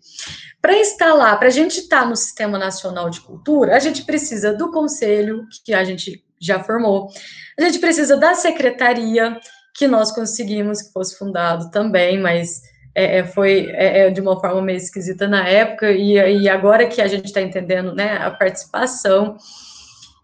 Para 0.61 0.77
instalar, 0.77 1.37
para 1.39 1.47
a 1.47 1.51
gente 1.51 1.79
estar 1.79 2.01
tá 2.01 2.05
no 2.05 2.15
Sistema 2.15 2.57
Nacional 2.57 3.09
de 3.09 3.21
Cultura, 3.21 3.75
a 3.75 3.79
gente 3.79 4.03
precisa 4.05 4.53
do 4.53 4.71
conselho 4.71 5.45
que 5.65 5.73
a 5.73 5.83
gente 5.83 6.23
já 6.39 6.63
formou, 6.63 7.09
a 7.57 7.63
gente 7.63 7.79
precisa 7.79 8.15
da 8.15 8.35
secretaria 8.35 9.39
que 9.73 9.87
nós 9.87 10.11
conseguimos 10.11 10.81
que 10.81 10.91
fosse 10.91 11.17
fundado 11.17 11.71
também, 11.71 12.19
mas 12.19 12.61
é, 12.93 13.19
é 13.19 13.23
foi 13.23 13.69
é, 13.71 14.01
é, 14.01 14.09
de 14.09 14.21
uma 14.21 14.39
forma 14.39 14.61
meio 14.61 14.77
esquisita 14.77 15.27
na 15.27 15.47
época, 15.47 15.91
e, 15.91 16.13
e 16.13 16.49
agora 16.49 16.87
que 16.87 17.01
a 17.01 17.07
gente 17.07 17.25
está 17.25 17.41
entendendo 17.41 17.93
né, 17.93 18.17
a 18.17 18.31
participação, 18.31 19.37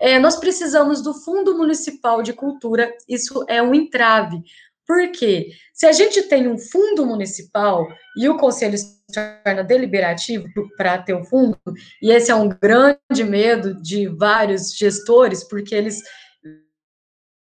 é, 0.03 0.19
nós 0.19 0.35
precisamos 0.35 1.01
do 1.01 1.13
Fundo 1.13 1.57
Municipal 1.57 2.21
de 2.21 2.33
Cultura, 2.33 2.93
isso 3.07 3.45
é 3.47 3.61
um 3.63 3.73
entrave, 3.73 4.43
porque 4.85 5.51
se 5.73 5.85
a 5.85 5.93
gente 5.93 6.23
tem 6.23 6.45
um 6.45 6.57
fundo 6.57 7.05
municipal 7.05 7.87
e 8.17 8.27
o 8.27 8.37
conselho 8.37 8.77
se 8.77 9.01
torna 9.13 9.63
deliberativo 9.63 10.45
para 10.75 11.01
ter 11.01 11.13
o 11.13 11.23
fundo, 11.23 11.57
e 12.01 12.11
esse 12.11 12.29
é 12.29 12.35
um 12.35 12.49
grande 12.49 13.23
medo 13.23 13.81
de 13.81 14.05
vários 14.07 14.75
gestores, 14.75 15.41
porque 15.41 15.73
eles 15.73 16.01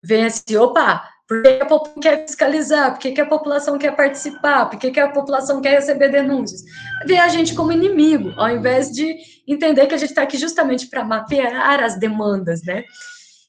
veem 0.03 0.25
assim, 0.25 0.57
opa, 0.57 1.09
por 1.29 1.43
que 1.43 1.47
a 1.61 1.65
população 1.65 2.01
quer 2.01 2.25
fiscalizar? 2.25 2.91
Por 2.91 2.99
que, 2.99 3.21
a 3.21 3.25
população 3.25 3.77
quer 3.77 3.95
participar? 3.95 4.65
Por 4.65 4.79
que, 4.79 4.99
a 4.99 5.09
população 5.09 5.61
quer 5.61 5.75
receber 5.75 6.09
denúncias? 6.09 6.63
Vê 7.05 7.17
a 7.19 7.27
gente 7.27 7.53
como 7.53 7.71
inimigo, 7.71 8.33
ao 8.35 8.49
invés 8.49 8.91
de 8.91 9.15
entender 9.47 9.85
que 9.85 9.93
a 9.93 9.97
gente 9.97 10.09
está 10.09 10.23
aqui 10.23 10.39
justamente 10.39 10.87
para 10.87 11.05
mapear 11.05 11.83
as 11.83 11.99
demandas, 11.99 12.63
né? 12.63 12.83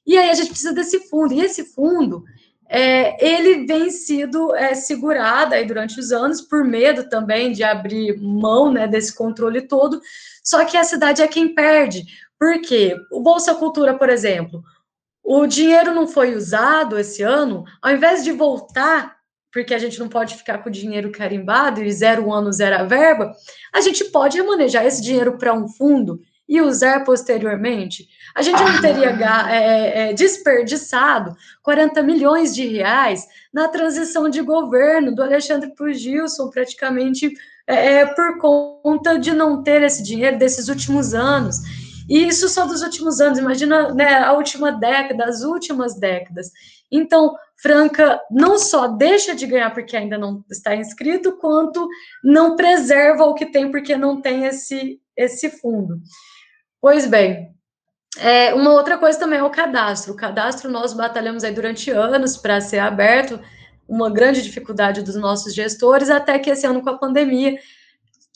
E 0.06 0.18
aí 0.18 0.28
a 0.28 0.34
gente 0.34 0.50
precisa 0.50 0.74
desse 0.74 1.08
fundo. 1.08 1.32
E 1.32 1.40
esse 1.40 1.72
fundo, 1.72 2.22
é, 2.68 3.16
ele 3.26 3.64
vem 3.64 3.88
sido 3.88 4.54
é, 4.54 4.74
segurado 4.74 5.54
aí 5.54 5.64
durante 5.64 5.98
os 5.98 6.12
anos 6.12 6.42
por 6.42 6.62
medo 6.62 7.08
também 7.08 7.50
de 7.50 7.64
abrir 7.64 8.20
mão 8.20 8.70
né, 8.70 8.86
desse 8.86 9.14
controle 9.14 9.62
todo. 9.62 10.02
Só 10.44 10.66
que 10.66 10.76
a 10.76 10.84
cidade 10.84 11.22
é 11.22 11.28
quem 11.28 11.54
perde. 11.54 12.04
Por 12.38 12.60
quê? 12.60 12.94
O 13.10 13.20
Bolsa 13.20 13.54
Cultura, 13.54 13.96
por 13.96 14.10
exemplo, 14.10 14.62
o 15.32 15.46
dinheiro 15.46 15.94
não 15.94 16.08
foi 16.08 16.34
usado 16.34 16.98
esse 16.98 17.22
ano, 17.22 17.62
ao 17.80 17.92
invés 17.92 18.24
de 18.24 18.32
voltar, 18.32 19.16
porque 19.52 19.72
a 19.72 19.78
gente 19.78 19.96
não 20.00 20.08
pode 20.08 20.34
ficar 20.34 20.58
com 20.58 20.68
o 20.68 20.72
dinheiro 20.72 21.12
carimbado 21.12 21.80
e 21.84 21.92
zero 21.92 22.32
ano, 22.32 22.52
zero 22.52 22.74
a 22.74 22.82
verba, 22.82 23.32
a 23.72 23.80
gente 23.80 24.06
pode 24.06 24.42
manejar 24.42 24.84
esse 24.84 25.00
dinheiro 25.00 25.38
para 25.38 25.54
um 25.54 25.68
fundo 25.68 26.20
e 26.48 26.60
usar 26.60 27.04
posteriormente. 27.04 28.08
A 28.34 28.42
gente 28.42 28.60
não 28.60 28.80
teria 28.80 29.10
é, 29.48 29.54
é, 29.54 30.10
é, 30.10 30.12
desperdiçado 30.12 31.36
40 31.62 32.02
milhões 32.02 32.52
de 32.52 32.66
reais 32.66 33.24
na 33.54 33.68
transição 33.68 34.28
de 34.28 34.42
governo 34.42 35.14
do 35.14 35.22
Alexandre 35.22 35.72
para 35.76 35.86
o 35.86 35.92
Gilson, 35.92 36.50
praticamente 36.50 37.32
é, 37.68 38.00
é, 38.00 38.06
por 38.06 38.36
conta 38.38 39.16
de 39.16 39.32
não 39.32 39.62
ter 39.62 39.80
esse 39.82 40.02
dinheiro 40.02 40.36
desses 40.36 40.68
últimos 40.68 41.14
anos. 41.14 41.58
E 42.10 42.26
isso 42.26 42.48
só 42.48 42.66
dos 42.66 42.82
últimos 42.82 43.20
anos, 43.20 43.38
imagina 43.38 43.94
né, 43.94 44.18
a 44.18 44.32
última 44.32 44.72
década, 44.72 45.26
as 45.26 45.42
últimas 45.42 45.94
décadas. 45.94 46.50
Então, 46.90 47.36
Franca 47.62 48.20
não 48.28 48.58
só 48.58 48.88
deixa 48.88 49.32
de 49.32 49.46
ganhar 49.46 49.72
porque 49.72 49.96
ainda 49.96 50.18
não 50.18 50.44
está 50.50 50.74
inscrito, 50.74 51.36
quanto 51.36 51.88
não 52.24 52.56
preserva 52.56 53.22
o 53.22 53.34
que 53.34 53.46
tem 53.46 53.70
porque 53.70 53.96
não 53.96 54.20
tem 54.20 54.44
esse, 54.44 55.00
esse 55.16 55.48
fundo. 55.50 56.00
Pois 56.80 57.06
bem, 57.06 57.54
é, 58.18 58.52
uma 58.54 58.72
outra 58.72 58.98
coisa 58.98 59.16
também 59.16 59.38
é 59.38 59.44
o 59.44 59.50
cadastro. 59.50 60.12
O 60.12 60.16
cadastro 60.16 60.68
nós 60.68 60.92
batalhamos 60.92 61.44
aí 61.44 61.54
durante 61.54 61.92
anos 61.92 62.36
para 62.36 62.60
ser 62.60 62.80
aberto, 62.80 63.38
uma 63.86 64.10
grande 64.10 64.42
dificuldade 64.42 65.02
dos 65.02 65.14
nossos 65.14 65.54
gestores, 65.54 66.10
até 66.10 66.40
que 66.40 66.50
esse 66.50 66.66
ano 66.66 66.82
com 66.82 66.90
a 66.90 66.98
pandemia 66.98 67.56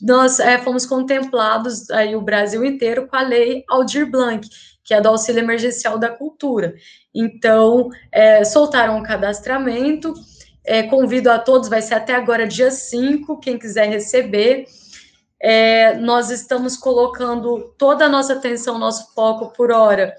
nós 0.02 0.40
é, 0.40 0.58
fomos 0.58 0.84
contemplados 0.84 1.90
aí 1.90 2.16
o 2.16 2.20
Brasil 2.20 2.64
inteiro 2.64 3.06
com 3.06 3.16
a 3.16 3.22
lei 3.22 3.64
Aldir 3.68 4.10
Blanc, 4.10 4.48
que 4.82 4.92
é 4.92 5.00
do 5.00 5.08
auxílio 5.08 5.40
emergencial 5.40 5.98
da 5.98 6.10
cultura. 6.10 6.74
Então, 7.14 7.88
é, 8.12 8.44
soltaram 8.44 8.98
o 8.98 9.02
cadastramento, 9.02 10.12
é, 10.64 10.82
convido 10.82 11.30
a 11.30 11.38
todos, 11.38 11.68
vai 11.68 11.80
ser 11.80 11.94
até 11.94 12.14
agora 12.14 12.46
dia 12.46 12.70
5, 12.70 13.38
quem 13.38 13.58
quiser 13.58 13.88
receber. 13.88 14.66
É, 15.40 15.94
nós 15.96 16.30
estamos 16.30 16.76
colocando 16.76 17.74
toda 17.78 18.06
a 18.06 18.08
nossa 18.08 18.32
atenção, 18.32 18.78
nosso 18.78 19.14
foco 19.14 19.52
por 19.52 19.70
hora 19.70 20.14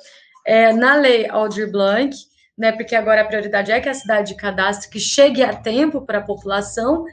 é, 0.46 0.72
na 0.72 0.96
lei 0.96 1.28
Aldir 1.28 1.72
Blanc, 1.72 2.16
né, 2.58 2.72
porque 2.72 2.96
agora 2.96 3.22
a 3.22 3.26
prioridade 3.26 3.72
é 3.72 3.82
que 3.82 3.90
a 3.90 3.94
cidade 3.94 4.34
de 4.34 4.40
cadastro 4.40 4.90
que 4.90 5.00
chegue 5.00 5.44
a 5.44 5.54
tempo 5.54 6.02
para 6.02 6.20
a 6.20 6.24
população 6.24 7.04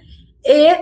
e 0.44 0.76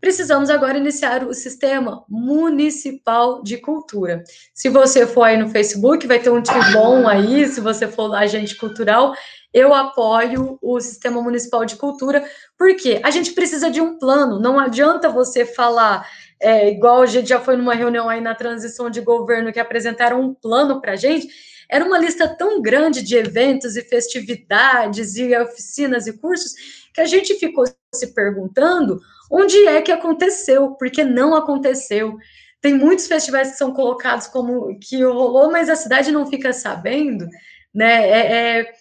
precisamos 0.00 0.48
agora 0.48 0.78
iniciar 0.78 1.24
o 1.24 1.34
sistema 1.34 2.04
municipal 2.08 3.42
de 3.42 3.58
cultura. 3.58 4.24
Se 4.54 4.68
você 4.68 5.06
for 5.06 5.24
aí 5.24 5.36
no 5.36 5.50
Facebook, 5.50 6.06
vai 6.06 6.18
ter 6.18 6.30
um 6.30 6.42
tribom 6.42 7.06
aí, 7.06 7.46
se 7.46 7.60
você 7.60 7.86
for 7.86 8.14
agente 8.14 8.56
cultural, 8.56 9.14
eu 9.52 9.74
apoio 9.74 10.58
o 10.62 10.80
sistema 10.80 11.20
municipal 11.20 11.64
de 11.64 11.76
cultura, 11.76 12.24
porque 12.56 13.00
a 13.02 13.10
gente 13.10 13.32
precisa 13.32 13.70
de 13.70 13.80
um 13.80 13.98
plano, 13.98 14.40
não 14.40 14.58
adianta 14.58 15.08
você 15.08 15.44
falar, 15.44 16.08
é, 16.40 16.70
igual 16.70 17.02
a 17.02 17.06
gente 17.06 17.28
já 17.28 17.40
foi 17.40 17.56
numa 17.56 17.74
reunião 17.74 18.08
aí 18.08 18.20
na 18.20 18.34
transição 18.34 18.88
de 18.88 19.00
governo 19.00 19.52
que 19.52 19.60
apresentaram 19.60 20.20
um 20.20 20.34
plano 20.34 20.80
para 20.80 20.92
a 20.92 20.96
gente, 20.96 21.28
era 21.68 21.84
uma 21.84 21.98
lista 21.98 22.28
tão 22.28 22.60
grande 22.60 23.02
de 23.02 23.16
eventos 23.16 23.76
e 23.76 23.82
festividades 23.82 25.16
e 25.16 25.36
oficinas 25.36 26.06
e 26.06 26.12
cursos 26.12 26.52
que 26.92 27.00
a 27.00 27.06
gente 27.06 27.34
ficou 27.34 27.64
se 27.94 28.08
perguntando 28.12 29.00
onde 29.30 29.66
é 29.66 29.80
que 29.80 29.92
aconteceu, 29.92 30.72
porque 30.72 31.04
não 31.04 31.34
aconteceu. 31.34 32.16
Tem 32.60 32.74
muitos 32.74 33.06
festivais 33.06 33.52
que 33.52 33.56
são 33.56 33.72
colocados 33.72 34.26
como 34.26 34.78
que 34.78 35.02
rolou, 35.04 35.50
mas 35.50 35.70
a 35.70 35.76
cidade 35.76 36.10
não 36.10 36.26
fica 36.26 36.52
sabendo, 36.52 37.26
né? 37.74 38.08
É, 38.08 38.60
é, 38.60 38.72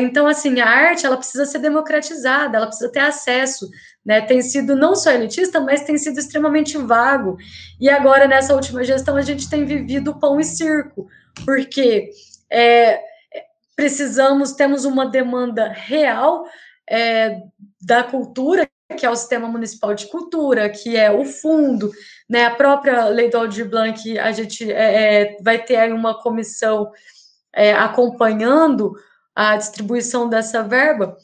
então, 0.00 0.26
assim, 0.26 0.60
a 0.60 0.68
arte 0.68 1.06
ela 1.06 1.16
precisa 1.16 1.46
ser 1.46 1.58
democratizada, 1.60 2.56
ela 2.56 2.66
precisa 2.66 2.90
ter 2.90 3.00
acesso, 3.00 3.68
né? 4.04 4.20
Tem 4.22 4.42
sido 4.42 4.74
não 4.74 4.96
só 4.96 5.12
elitista, 5.12 5.60
mas 5.60 5.84
tem 5.84 5.96
sido 5.98 6.18
extremamente 6.18 6.76
vago. 6.76 7.36
E 7.80 7.88
agora, 7.88 8.26
nessa 8.26 8.54
última 8.54 8.82
gestão, 8.82 9.16
a 9.16 9.22
gente 9.22 9.48
tem 9.48 9.64
vivido 9.64 10.18
pão 10.18 10.40
e 10.40 10.44
circo, 10.44 11.06
porque 11.44 12.10
é, 12.50 13.00
precisamos, 13.76 14.52
temos 14.52 14.84
uma 14.84 15.06
demanda 15.06 15.68
real 15.68 16.44
é, 16.90 17.40
da 17.80 18.02
cultura, 18.02 18.68
que 18.96 19.04
é 19.04 19.10
o 19.10 19.16
Sistema 19.16 19.48
Municipal 19.48 19.94
de 19.94 20.06
Cultura, 20.06 20.68
que 20.70 20.96
é 20.96 21.10
o 21.10 21.24
fundo, 21.24 21.92
né, 22.28 22.46
a 22.46 22.54
própria 22.54 23.06
Lei 23.08 23.28
do 23.28 23.36
Aldir 23.36 23.68
Blanc, 23.68 24.18
a 24.18 24.32
gente 24.32 24.70
é, 24.70 25.34
é, 25.34 25.36
vai 25.42 25.62
ter 25.62 25.76
aí 25.76 25.92
uma 25.92 26.20
comissão 26.22 26.90
é, 27.52 27.72
acompanhando 27.72 28.94
a 29.34 29.56
distribuição 29.56 30.28
dessa 30.28 30.62
verba, 30.62 31.16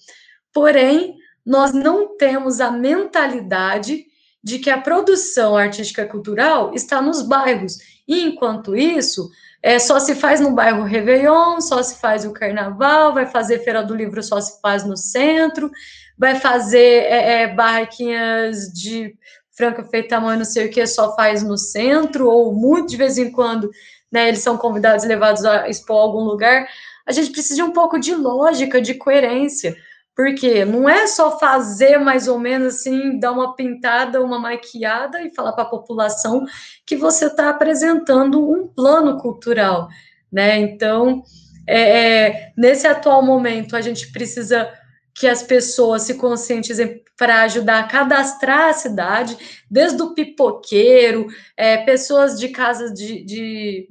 porém, 0.53 1.17
nós 1.45 1.73
não 1.73 2.17
temos 2.17 2.61
a 2.61 2.71
mentalidade 2.71 4.05
de 4.43 4.59
que 4.59 4.71
a 4.71 4.81
produção 4.81 5.57
artística 5.57 6.07
cultural 6.07 6.73
está 6.75 7.01
nos 7.01 7.23
bairros, 7.23 7.79
e 8.07 8.23
enquanto 8.23 8.77
isso, 8.77 9.31
é, 9.63 9.79
só 9.79 9.99
se 9.99 10.15
faz 10.15 10.41
no 10.41 10.51
bairro 10.51 10.85
Réveillon, 10.85 11.59
só 11.63 11.83
se 11.83 11.99
faz 11.99 12.27
o 12.27 12.33
carnaval, 12.33 13.15
vai 13.15 13.27
fazer 13.27 13.61
Feira 13.61 13.83
do 13.83 13.95
Livro, 13.95 14.23
só 14.23 14.39
se 14.39 14.61
faz 14.61 14.85
no 14.85 14.95
centro, 14.95 15.71
vai 16.17 16.37
fazer 16.37 17.05
é, 17.05 17.43
é, 17.43 17.49
barraquinhas 17.49 18.73
de 18.73 19.17
franca 19.57 19.85
feita 19.85 20.11
tamanho, 20.11 20.39
não 20.39 20.45
sei 20.45 20.67
o 20.67 20.71
que, 20.71 20.87
só 20.87 21.15
faz 21.15 21.43
no 21.43 21.57
centro, 21.57 22.29
ou 22.29 22.53
muito 22.53 22.89
de 22.89 22.97
vez 22.97 23.19
em 23.19 23.31
quando, 23.31 23.71
né, 24.11 24.29
eles 24.29 24.41
são 24.41 24.57
convidados 24.57 25.05
e 25.05 25.09
levados 25.09 25.45
a 25.45 25.69
expor 25.69 25.97
algum 25.97 26.21
lugar. 26.25 26.67
A 27.07 27.13
gente 27.13 27.31
precisa 27.31 27.57
de 27.57 27.63
um 27.63 27.73
pouco 27.73 27.99
de 27.99 28.15
lógica, 28.15 28.81
de 28.81 28.95
coerência, 28.95 29.77
Porque 30.17 30.65
não 30.65 30.89
é 30.89 31.09
só 31.09 31.39
fazer 31.39 31.99
mais 31.99 32.29
ou 32.29 32.39
menos 32.39 32.77
assim, 32.77 33.19
dar 33.19 33.33
uma 33.33 33.57
pintada, 33.57 34.23
uma 34.23 34.39
maquiada 34.39 35.21
e 35.21 35.35
falar 35.35 35.53
para 35.53 35.65
a 35.65 35.69
população 35.69 36.47
que 36.87 36.97
você 36.97 37.27
está 37.27 37.51
apresentando 37.51 38.49
um 38.49 38.69
plano 38.69 39.19
cultural, 39.19 39.89
né? 40.31 40.57
Então, 40.59 41.25
é, 41.67 41.81
é, 41.81 42.53
nesse 42.57 42.87
atual 42.87 43.23
momento, 43.25 43.77
a 43.77 43.81
gente 43.81 44.13
precisa 44.13 44.71
que 45.15 45.27
as 45.29 45.43
pessoas 45.43 46.03
se 46.03 46.15
conscientizem 46.15 47.03
para 47.17 47.43
ajudar 47.43 47.79
a 47.79 47.87
cadastrar 47.87 48.71
a 48.71 48.73
cidade, 48.73 49.37
desde 49.71 50.03
o 50.03 50.15
pipoqueiro, 50.15 51.29
é, 51.57 51.77
pessoas 51.79 52.39
de 52.39 52.49
casas 52.49 52.93
de, 52.93 53.25
de 53.25 53.89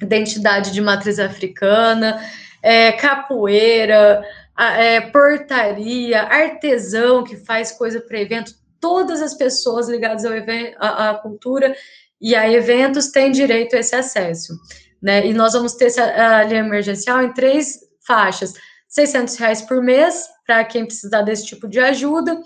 identidade 0.00 0.70
de 0.70 0.80
matriz 0.80 1.18
africana, 1.18 2.22
é, 2.62 2.92
capoeira, 2.92 4.24
é, 4.56 5.00
portaria, 5.00 6.22
artesão 6.22 7.24
que 7.24 7.36
faz 7.36 7.72
coisa 7.72 8.00
para 8.00 8.20
evento, 8.20 8.54
todas 8.80 9.20
as 9.20 9.34
pessoas 9.34 9.88
ligadas 9.88 10.24
ao 10.24 10.34
evento, 10.34 10.76
à, 10.78 11.10
à, 11.10 11.14
cultura 11.14 11.74
e 12.20 12.34
a 12.34 12.50
eventos 12.50 13.08
têm 13.08 13.32
direito 13.32 13.74
a 13.74 13.80
esse 13.80 13.96
acesso. 13.96 14.54
Né? 15.02 15.26
E 15.26 15.34
nós 15.34 15.54
vamos 15.54 15.74
ter 15.74 15.86
essa 15.86 16.44
linha 16.44 16.60
emergencial 16.60 17.22
em 17.22 17.32
três 17.32 17.80
faixas: 18.06 18.54
600 18.92 19.36
reais 19.36 19.62
por 19.62 19.82
mês 19.82 20.28
para 20.46 20.62
quem 20.64 20.84
precisar 20.84 21.22
desse 21.22 21.46
tipo 21.46 21.66
de 21.66 21.80
ajuda. 21.80 22.40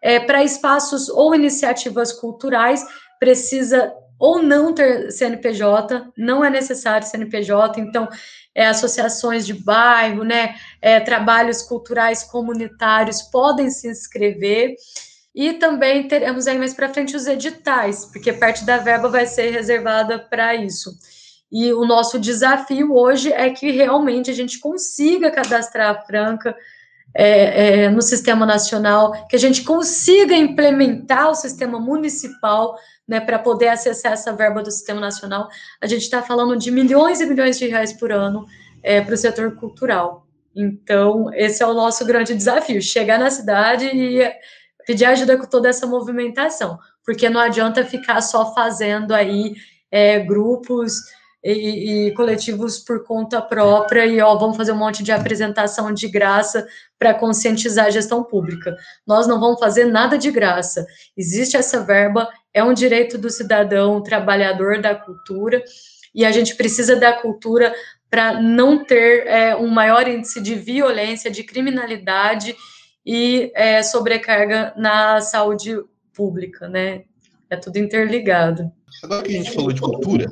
É, 0.00 0.20
para 0.20 0.42
espaços 0.42 1.08
ou 1.08 1.34
iniciativas 1.34 2.12
culturais, 2.12 2.86
precisa 3.18 3.92
ou 4.18 4.42
não 4.42 4.72
ter 4.72 5.10
CNPJ, 5.10 6.12
não 6.16 6.44
é 6.44 6.50
necessário 6.50 7.06
CNPJ, 7.06 7.80
então, 7.80 8.06
é, 8.54 8.66
associações 8.66 9.46
de 9.46 9.54
bairro, 9.54 10.24
né, 10.24 10.54
é, 10.80 11.00
trabalhos 11.00 11.62
culturais 11.62 12.22
comunitários 12.22 13.22
podem 13.22 13.70
se 13.70 13.88
inscrever, 13.88 14.74
e 15.34 15.54
também 15.54 16.06
teremos 16.06 16.46
aí 16.46 16.58
mais 16.58 16.74
para 16.74 16.92
frente 16.92 17.16
os 17.16 17.26
editais, 17.26 18.04
porque 18.06 18.32
parte 18.32 18.64
da 18.64 18.78
verba 18.78 19.08
vai 19.08 19.26
ser 19.26 19.50
reservada 19.50 20.18
para 20.18 20.54
isso. 20.54 20.90
E 21.50 21.72
o 21.72 21.84
nosso 21.84 22.18
desafio 22.18 22.94
hoje 22.94 23.32
é 23.32 23.50
que 23.50 23.70
realmente 23.70 24.30
a 24.30 24.34
gente 24.34 24.58
consiga 24.58 25.30
cadastrar 25.30 25.90
a 25.90 26.02
Franca 26.02 26.54
é, 27.14 27.84
é, 27.84 27.90
no 27.90 28.00
sistema 28.02 28.46
nacional, 28.46 29.26
que 29.28 29.34
a 29.34 29.38
gente 29.38 29.64
consiga 29.64 30.34
implementar 30.34 31.28
o 31.28 31.34
sistema 31.34 31.80
municipal 31.80 32.76
né, 33.06 33.18
para 33.18 33.38
poder 33.38 33.68
acessar 33.68 34.12
essa 34.12 34.32
verba 34.32 34.62
do 34.62 34.70
Sistema 34.70 35.00
Nacional. 35.00 35.48
A 35.80 35.86
gente 35.86 36.02
está 36.02 36.22
falando 36.22 36.56
de 36.56 36.70
milhões 36.70 37.20
e 37.20 37.26
milhões 37.26 37.58
de 37.58 37.66
reais 37.66 37.92
por 37.92 38.12
ano 38.12 38.46
é, 38.82 39.00
para 39.00 39.14
o 39.14 39.16
setor 39.16 39.56
cultural. 39.56 40.24
Então, 40.54 41.32
esse 41.34 41.62
é 41.62 41.66
o 41.66 41.74
nosso 41.74 42.04
grande 42.04 42.34
desafio: 42.34 42.80
chegar 42.80 43.18
na 43.18 43.30
cidade 43.30 43.86
e 43.86 44.32
pedir 44.86 45.04
ajuda 45.04 45.36
com 45.36 45.46
toda 45.46 45.68
essa 45.68 45.86
movimentação, 45.86 46.78
porque 47.04 47.28
não 47.28 47.40
adianta 47.40 47.84
ficar 47.84 48.20
só 48.20 48.54
fazendo 48.54 49.12
aí 49.12 49.54
é, 49.90 50.20
grupos 50.20 51.00
e, 51.42 52.08
e, 52.08 52.14
coletivos 52.14 52.78
por 52.78 53.04
conta 53.04 53.40
própria 53.40 54.04
e 54.04 54.20
ó, 54.20 54.36
vamos 54.36 54.56
fazer 54.56 54.72
um 54.72 54.78
monte 54.78 55.02
de 55.02 55.10
apresentação 55.10 55.92
de 55.92 56.06
graça 56.06 56.66
para 56.98 57.14
conscientizar 57.14 57.86
a 57.86 57.90
gestão 57.90 58.22
pública. 58.22 58.76
Nós 59.06 59.26
não 59.26 59.40
vamos 59.40 59.58
fazer 59.58 59.86
nada 59.86 60.18
de 60.18 60.30
graça. 60.30 60.86
Existe 61.16 61.56
essa 61.56 61.82
verba, 61.82 62.28
é 62.52 62.62
um 62.62 62.74
direito 62.74 63.16
do 63.16 63.30
cidadão, 63.30 64.02
trabalhador 64.02 64.80
da 64.80 64.94
cultura, 64.94 65.62
e 66.14 66.24
a 66.24 66.32
gente 66.32 66.54
precisa 66.56 66.96
da 66.96 67.12
cultura 67.12 67.74
para 68.10 68.40
não 68.40 68.84
ter 68.84 69.26
é, 69.26 69.56
um 69.56 69.68
maior 69.68 70.06
índice 70.08 70.42
de 70.42 70.56
violência, 70.56 71.30
de 71.30 71.44
criminalidade 71.44 72.54
e 73.06 73.50
é, 73.54 73.82
sobrecarga 73.82 74.74
na 74.76 75.20
saúde 75.20 75.76
pública, 76.12 76.68
né? 76.68 77.04
É 77.48 77.56
tudo 77.56 77.78
interligado. 77.78 78.70
Agora 79.02 79.22
que 79.22 79.30
a 79.30 79.42
gente 79.42 79.52
falou 79.52 79.72
de 79.72 79.80
cultura, 79.80 80.26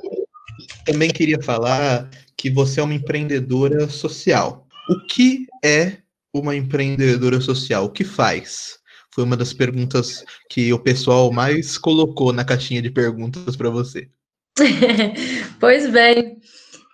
também 0.92 1.10
queria 1.10 1.40
falar 1.42 2.08
que 2.34 2.48
você 2.48 2.80
é 2.80 2.82
uma 2.82 2.94
empreendedora 2.94 3.88
social. 3.90 4.66
O 4.88 5.06
que 5.06 5.46
é 5.62 5.98
uma 6.32 6.56
empreendedora 6.56 7.40
social? 7.42 7.84
O 7.84 7.90
que 7.90 8.04
faz? 8.04 8.78
Foi 9.14 9.22
uma 9.22 9.36
das 9.36 9.52
perguntas 9.52 10.24
que 10.48 10.72
o 10.72 10.78
pessoal 10.78 11.30
mais 11.30 11.76
colocou 11.76 12.32
na 12.32 12.44
caixinha 12.44 12.80
de 12.80 12.90
perguntas 12.90 13.54
para 13.54 13.68
você. 13.68 14.08
pois 15.60 15.90
bem, 15.90 16.38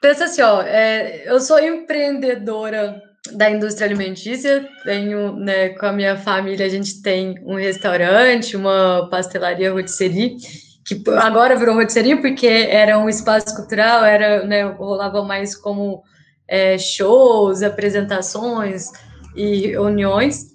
pensa 0.03 0.25
assim, 0.25 0.43
ó, 0.43 0.63
é, 0.63 1.31
eu 1.31 1.39
sou 1.41 1.59
empreendedora 1.61 3.01
da 3.33 3.49
indústria 3.49 3.87
alimentícia, 3.87 4.69
tenho, 4.85 5.37
né, 5.37 5.71
com 5.71 5.87
a 5.87 5.93
minha 5.93 6.17
família, 6.17 6.67
a 6.67 6.69
gente 6.69 7.01
tem 7.01 7.37
um 7.45 7.55
restaurante, 7.55 8.57
uma 8.57 9.09
pastelaria, 9.09 9.73
rotisserie, 9.73 10.37
que 10.85 11.03
agora 11.17 11.57
virou 11.57 11.75
rotisserie 11.75 12.17
porque 12.17 12.47
era 12.47 12.99
um 12.99 13.09
espaço 13.09 13.55
cultural, 13.57 14.05
era, 14.05 14.45
né, 14.45 14.65
rolava 14.65 15.23
mais 15.23 15.57
como 15.57 16.03
é, 16.47 16.77
shows, 16.77 17.63
apresentações 17.63 18.91
e 19.35 19.69
reuniões. 19.69 20.47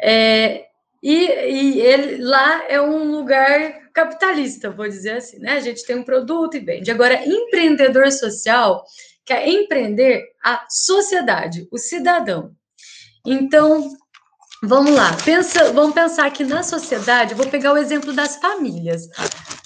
É, 0.00 0.66
e, 1.02 1.26
e 1.26 1.80
ele, 1.80 2.22
lá 2.22 2.64
é 2.68 2.80
um 2.80 3.10
lugar 3.10 3.84
capitalista, 3.92 4.70
vou 4.70 4.88
dizer 4.88 5.18
assim, 5.18 5.38
né? 5.38 5.52
A 5.52 5.60
gente 5.60 5.84
tem 5.86 5.96
um 5.96 6.02
produto 6.02 6.56
e 6.56 6.60
vende. 6.60 6.90
Agora, 6.90 7.24
empreendedor 7.26 8.10
social 8.10 8.84
quer 9.24 9.48
empreender 9.48 10.24
a 10.42 10.66
sociedade, 10.68 11.66
o 11.70 11.78
cidadão. 11.78 12.52
Então, 13.26 13.88
Vamos 14.66 14.92
lá, 14.92 15.10
pensa, 15.22 15.72
vamos 15.72 15.94
pensar 15.94 16.30
que 16.30 16.42
na 16.42 16.62
sociedade, 16.62 17.34
vou 17.34 17.46
pegar 17.46 17.74
o 17.74 17.76
exemplo 17.76 18.14
das 18.14 18.36
famílias. 18.36 19.08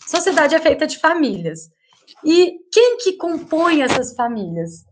Sociedade 0.08 0.56
é 0.56 0.60
feita 0.60 0.88
de 0.88 0.98
famílias. 0.98 1.70
E 2.24 2.58
quem 2.72 2.96
que 2.98 3.12
compõe 3.12 3.82
essas 3.82 4.14
famílias? 4.16 4.84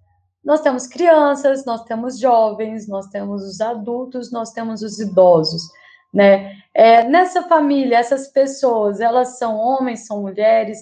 Nós 0.44 0.60
temos 0.60 0.86
crianças, 0.86 1.64
nós 1.64 1.82
temos 1.82 2.20
jovens, 2.20 2.86
nós 2.86 3.08
temos 3.08 3.42
os 3.42 3.60
adultos, 3.60 4.30
nós 4.30 4.52
temos 4.52 4.80
os 4.82 5.00
idosos, 5.00 5.62
né? 6.14 6.56
É, 6.72 7.02
nessa 7.02 7.42
família, 7.42 7.98
essas 7.98 8.28
pessoas, 8.28 9.00
elas 9.00 9.38
são 9.38 9.56
homens, 9.56 10.06
são 10.06 10.22
mulheres, 10.22 10.78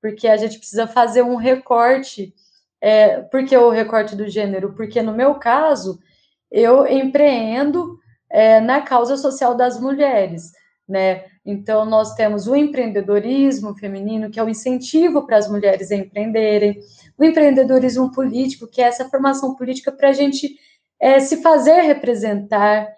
porque 0.00 0.26
a 0.26 0.36
gente 0.38 0.58
precisa 0.58 0.86
fazer 0.86 1.20
um 1.20 1.36
recorte. 1.36 2.32
É, 2.80 3.20
por 3.20 3.44
que 3.44 3.54
o 3.54 3.68
recorte 3.68 4.16
do 4.16 4.28
gênero? 4.30 4.72
Porque 4.72 5.02
no 5.02 5.12
meu 5.12 5.34
caso, 5.34 5.98
eu 6.50 6.86
empreendo 6.86 8.00
é, 8.32 8.60
na 8.60 8.80
causa 8.80 9.16
social 9.16 9.54
das 9.54 9.78
mulheres, 9.78 10.50
né? 10.88 11.24
Então, 11.44 11.84
nós 11.84 12.14
temos 12.14 12.46
o 12.46 12.56
empreendedorismo 12.56 13.74
feminino, 13.76 14.30
que 14.30 14.40
é 14.40 14.44
o 14.44 14.48
incentivo 14.48 15.26
para 15.26 15.36
as 15.36 15.48
mulheres 15.48 15.90
empreenderem, 15.90 16.78
o 17.18 17.24
empreendedorismo 17.24 18.10
político, 18.12 18.66
que 18.66 18.80
é 18.80 18.86
essa 18.86 19.08
formação 19.08 19.54
política 19.54 19.92
para 19.92 20.08
a 20.08 20.12
gente 20.12 20.56
é, 21.00 21.20
se 21.20 21.42
fazer 21.42 21.82
representar, 21.82 22.88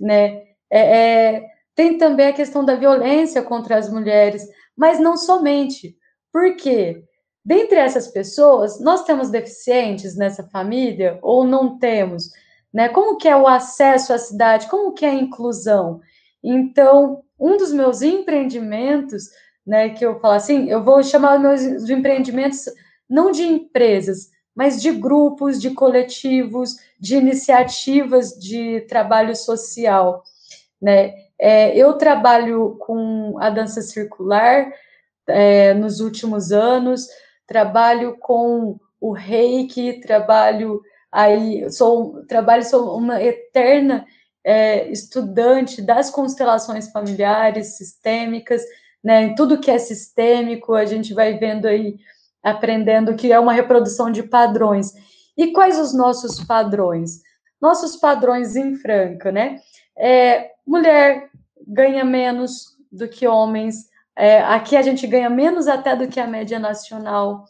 né? 0.00 0.42
É, 0.70 1.34
é, 1.36 1.42
tem 1.74 1.98
também 1.98 2.28
a 2.28 2.32
questão 2.32 2.64
da 2.64 2.74
violência 2.74 3.42
contra 3.42 3.76
as 3.76 3.88
mulheres, 3.88 4.46
mas 4.76 5.00
não 5.00 5.16
somente. 5.16 5.96
Por 6.32 6.56
quê? 6.56 7.04
Dentre 7.44 7.78
essas 7.78 8.08
pessoas, 8.08 8.80
nós 8.80 9.04
temos 9.04 9.30
deficientes 9.30 10.16
nessa 10.16 10.42
família 10.48 11.18
ou 11.22 11.44
não 11.44 11.78
temos? 11.78 12.30
Né? 12.74 12.88
Como 12.88 13.16
que 13.16 13.28
é 13.28 13.36
o 13.36 13.46
acesso 13.46 14.12
à 14.12 14.18
cidade? 14.18 14.66
Como 14.66 14.92
que 14.92 15.06
é 15.06 15.10
a 15.10 15.14
inclusão? 15.14 16.00
Então, 16.42 17.22
um 17.38 17.56
dos 17.56 17.72
meus 17.72 18.02
empreendimentos, 18.02 19.30
né, 19.64 19.90
que 19.90 20.04
eu 20.04 20.18
falo 20.18 20.34
assim, 20.34 20.68
eu 20.68 20.82
vou 20.82 21.02
chamar 21.02 21.38
meus 21.38 21.62
empreendimentos 21.88 22.64
não 23.08 23.30
de 23.30 23.44
empresas, 23.44 24.28
mas 24.54 24.82
de 24.82 24.90
grupos, 24.90 25.60
de 25.60 25.70
coletivos, 25.70 26.76
de 26.98 27.16
iniciativas 27.16 28.30
de 28.38 28.80
trabalho 28.82 29.34
social, 29.34 30.22
né? 30.80 31.14
É, 31.38 31.76
eu 31.76 31.94
trabalho 31.94 32.76
com 32.78 33.36
a 33.40 33.50
dança 33.50 33.82
circular 33.82 34.70
é, 35.26 35.74
nos 35.74 36.00
últimos 36.00 36.52
anos, 36.52 37.08
trabalho 37.46 38.16
com 38.18 38.78
o 39.00 39.12
reiki, 39.12 40.00
trabalho 40.00 40.80
Aí 41.14 41.70
sou 41.70 42.26
trabalho 42.26 42.64
sou 42.64 42.98
uma 42.98 43.22
eterna 43.22 44.04
é, 44.42 44.90
estudante 44.90 45.80
das 45.80 46.10
constelações 46.10 46.90
familiares 46.90 47.76
sistêmicas, 47.76 48.60
né? 49.02 49.22
Em 49.22 49.34
tudo 49.36 49.60
que 49.60 49.70
é 49.70 49.78
sistêmico, 49.78 50.74
a 50.74 50.84
gente 50.84 51.14
vai 51.14 51.38
vendo 51.38 51.66
aí, 51.66 51.98
aprendendo 52.42 53.14
que 53.14 53.30
é 53.30 53.38
uma 53.38 53.52
reprodução 53.52 54.10
de 54.10 54.24
padrões. 54.24 54.92
E 55.36 55.52
quais 55.52 55.78
os 55.78 55.94
nossos 55.94 56.42
padrões? 56.44 57.22
Nossos 57.62 57.94
padrões 57.94 58.56
em 58.56 58.74
Franca, 58.74 59.30
né? 59.30 59.60
É, 59.96 60.50
mulher 60.66 61.30
ganha 61.64 62.04
menos 62.04 62.76
do 62.90 63.08
que 63.08 63.24
homens. 63.24 63.88
É, 64.16 64.40
aqui 64.42 64.76
a 64.76 64.82
gente 64.82 65.06
ganha 65.06 65.30
menos 65.30 65.68
até 65.68 65.94
do 65.94 66.08
que 66.08 66.18
a 66.18 66.26
média 66.26 66.58
nacional. 66.58 67.44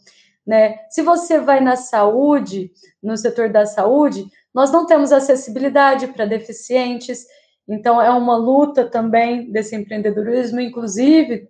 Né? 0.46 0.78
Se 0.90 1.02
você 1.02 1.40
vai 1.40 1.60
na 1.60 1.76
saúde, 1.76 2.70
no 3.02 3.16
setor 3.16 3.48
da 3.48 3.64
saúde, 3.64 4.26
nós 4.54 4.70
não 4.70 4.86
temos 4.86 5.12
acessibilidade 5.12 6.08
para 6.08 6.26
deficientes, 6.26 7.26
então 7.66 8.00
é 8.00 8.10
uma 8.10 8.36
luta 8.36 8.84
também 8.84 9.50
desse 9.50 9.74
empreendedorismo, 9.74 10.60
inclusive, 10.60 11.48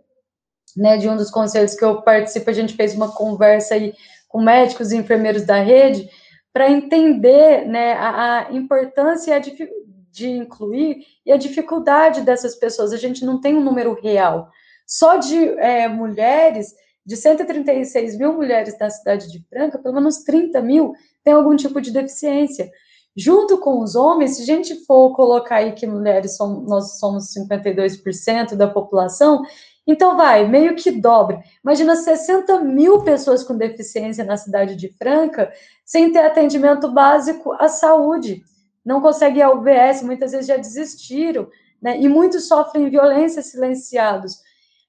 né, 0.76 0.97
de 0.97 1.09
um 1.09 1.16
dos 1.16 1.30
conselhos 1.30 1.74
que 1.74 1.84
eu 1.84 2.03
participo, 2.03 2.51
a 2.51 2.53
gente 2.53 2.74
fez 2.74 2.95
uma 2.95 3.12
conversa 3.12 3.74
aí 3.74 3.95
com 4.28 4.40
médicos 4.40 4.90
e 4.90 4.97
enfermeiros 4.97 5.42
da 5.42 5.61
rede, 5.61 6.09
para 6.53 6.70
entender 6.70 7.66
né, 7.66 7.95
a, 7.95 8.47
a 8.49 8.53
importância 8.53 9.40
de 9.40 10.30
incluir 10.30 11.05
e 11.26 11.32
a 11.32 11.36
dificuldade 11.36 12.20
dessas 12.20 12.55
pessoas. 12.55 12.92
A 12.92 12.97
gente 12.97 13.24
não 13.24 13.40
tem 13.40 13.57
um 13.57 13.62
número 13.62 13.92
real. 14.01 14.49
Só 14.86 15.16
de 15.16 15.49
é, 15.59 15.88
mulheres, 15.88 16.74
de 17.05 17.17
136 17.17 18.17
mil 18.17 18.33
mulheres 18.33 18.79
da 18.79 18.89
cidade 18.89 19.31
de 19.31 19.41
Franca, 19.49 19.79
pelo 19.79 19.95
menos 19.95 20.19
30 20.19 20.61
mil 20.63 20.95
têm 21.23 21.35
algum 21.35 21.55
tipo 21.55 21.81
de 21.81 21.91
deficiência. 21.91 22.71
Junto 23.17 23.59
com 23.59 23.81
os 23.81 23.95
homens, 23.95 24.37
se 24.37 24.43
a 24.43 24.47
gente 24.47 24.85
for 24.87 25.15
colocar 25.15 25.57
aí 25.57 25.73
que 25.73 25.87
mulheres 25.87 26.37
nós 26.39 26.99
somos 26.99 27.33
52% 27.33 28.57
da 28.57 28.67
população, 28.67 29.45
então 29.87 30.17
vai, 30.17 30.49
meio 30.49 30.75
que 30.75 30.91
dobra. 30.91 31.43
Imagina 31.63 31.95
60 31.95 32.61
mil 32.61 33.03
pessoas 33.03 33.45
com 33.45 33.57
deficiência 33.57 34.25
na 34.25 34.37
cidade 34.37 34.75
de 34.75 34.89
Franca 34.89 35.53
sem 35.85 36.11
ter 36.11 36.21
atendimento 36.21 36.91
básico 36.91 37.53
à 37.53 37.69
saúde. 37.69 38.43
Não 38.85 39.01
conseguem 39.01 39.43
a 39.43 39.51
UBS, 39.51 40.03
muitas 40.03 40.33
vezes 40.33 40.47
já 40.47 40.57
desistiram, 40.57 41.49
né? 41.81 42.01
E 42.01 42.09
muitos 42.09 42.49
sofrem 42.49 42.89
violência 42.89 43.43
silenciados. 43.43 44.39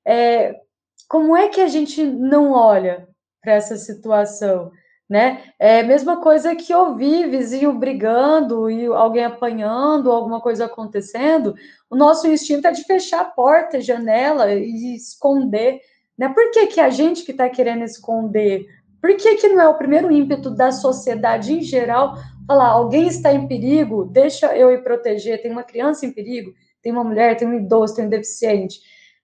É, 0.05 0.61
como 1.07 1.35
é 1.35 1.47
que 1.47 1.61
a 1.61 1.67
gente 1.67 2.03
não 2.03 2.51
olha 2.51 3.07
para 3.41 3.53
essa 3.53 3.77
situação? 3.77 4.71
Né? 5.07 5.43
É 5.59 5.81
a 5.81 5.83
mesma 5.83 6.19
coisa 6.19 6.55
que 6.55 6.73
ouvir 6.73 7.29
vizinho 7.29 7.71
brigando 7.73 8.69
e 8.71 8.87
alguém 8.87 9.23
apanhando, 9.23 10.11
alguma 10.11 10.41
coisa 10.41 10.65
acontecendo, 10.65 11.53
o 11.89 11.95
nosso 11.95 12.27
instinto 12.27 12.67
é 12.67 12.71
de 12.71 12.83
fechar 12.83 13.21
a 13.21 13.25
porta, 13.25 13.79
janela 13.79 14.51
e 14.53 14.95
esconder. 14.95 15.79
Né? 16.17 16.29
Por 16.29 16.49
que, 16.49 16.67
que 16.67 16.79
a 16.79 16.89
gente 16.89 17.23
que 17.23 17.31
está 17.31 17.47
querendo 17.49 17.83
esconder? 17.83 18.65
Por 18.99 19.15
que, 19.15 19.35
que 19.35 19.49
não 19.49 19.61
é 19.61 19.67
o 19.67 19.77
primeiro 19.77 20.11
ímpeto 20.11 20.49
da 20.49 20.71
sociedade 20.71 21.53
em 21.53 21.61
geral 21.61 22.15
falar, 22.47 22.69
alguém 22.69 23.07
está 23.07 23.33
em 23.33 23.47
perigo, 23.47 24.05
deixa 24.05 24.55
eu 24.55 24.71
ir 24.71 24.83
proteger, 24.83 25.41
tem 25.41 25.51
uma 25.51 25.63
criança 25.63 26.05
em 26.05 26.11
perigo, 26.11 26.53
tem 26.81 26.91
uma 26.91 27.03
mulher, 27.03 27.35
tem 27.35 27.47
um 27.47 27.53
idoso, 27.53 27.95
tem 27.95 28.05
um 28.05 28.09
deficiente, 28.09 28.79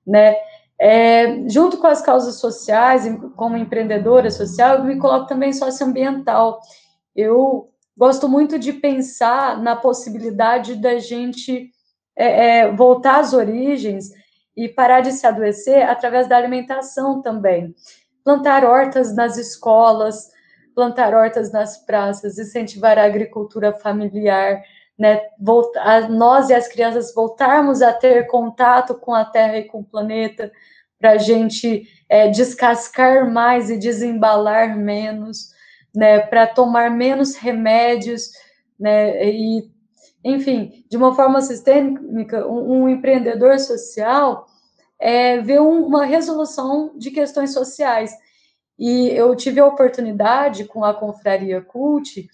né? 0.05 0.35
É, 0.83 1.47
junto 1.47 1.77
com 1.77 1.85
as 1.85 2.01
causas 2.01 2.39
sociais, 2.39 3.03
como 3.35 3.55
empreendedora 3.55 4.31
social, 4.31 4.77
eu 4.77 4.83
me 4.83 4.97
coloco 4.97 5.27
também 5.27 5.53
socioambiental. 5.53 6.59
Eu 7.15 7.69
gosto 7.95 8.27
muito 8.27 8.57
de 8.57 8.73
pensar 8.73 9.61
na 9.61 9.75
possibilidade 9.75 10.73
da 10.73 10.97
gente 10.97 11.69
é, 12.15 12.61
é, 12.61 12.71
voltar 12.71 13.19
às 13.19 13.31
origens 13.31 14.09
e 14.57 14.67
parar 14.67 15.01
de 15.01 15.11
se 15.11 15.27
adoecer 15.27 15.87
através 15.87 16.27
da 16.27 16.35
alimentação 16.35 17.21
também. 17.21 17.75
Plantar 18.23 18.65
hortas 18.65 19.15
nas 19.15 19.37
escolas, 19.37 20.31
plantar 20.73 21.13
hortas 21.13 21.51
nas 21.51 21.77
praças, 21.85 22.39
incentivar 22.39 22.97
a 22.97 23.05
agricultura 23.05 23.71
familiar, 23.71 24.63
né? 25.01 25.19
Voltar, 25.39 26.07
nós 26.11 26.51
e 26.51 26.53
as 26.53 26.67
crianças 26.67 27.11
voltarmos 27.11 27.81
a 27.81 27.91
ter 27.91 28.27
contato 28.27 28.93
com 28.93 29.15
a 29.15 29.25
Terra 29.25 29.57
e 29.57 29.63
com 29.63 29.79
o 29.79 29.83
planeta, 29.83 30.51
para 30.99 31.13
a 31.13 31.17
gente 31.17 31.87
é, 32.07 32.27
descascar 32.27 33.27
mais 33.27 33.71
e 33.71 33.79
desembalar 33.79 34.77
menos, 34.77 35.49
né? 35.95 36.19
Para 36.19 36.45
tomar 36.45 36.91
menos 36.91 37.35
remédios, 37.35 38.29
né? 38.79 39.27
E, 39.27 39.71
enfim, 40.23 40.85
de 40.87 40.97
uma 40.97 41.15
forma 41.15 41.41
sistêmica, 41.41 42.47
um, 42.47 42.83
um 42.83 42.89
empreendedor 42.89 43.57
social 43.57 44.45
é, 44.99 45.41
vê 45.41 45.59
um, 45.59 45.83
uma 45.83 46.05
resolução 46.05 46.91
de 46.95 47.09
questões 47.09 47.53
sociais 47.53 48.15
e 48.77 49.07
eu 49.09 49.35
tive 49.35 49.59
a 49.59 49.65
oportunidade, 49.65 50.65
com 50.65 50.85
a 50.85 50.93
Confraria 50.93 51.59
Cult, 51.59 52.27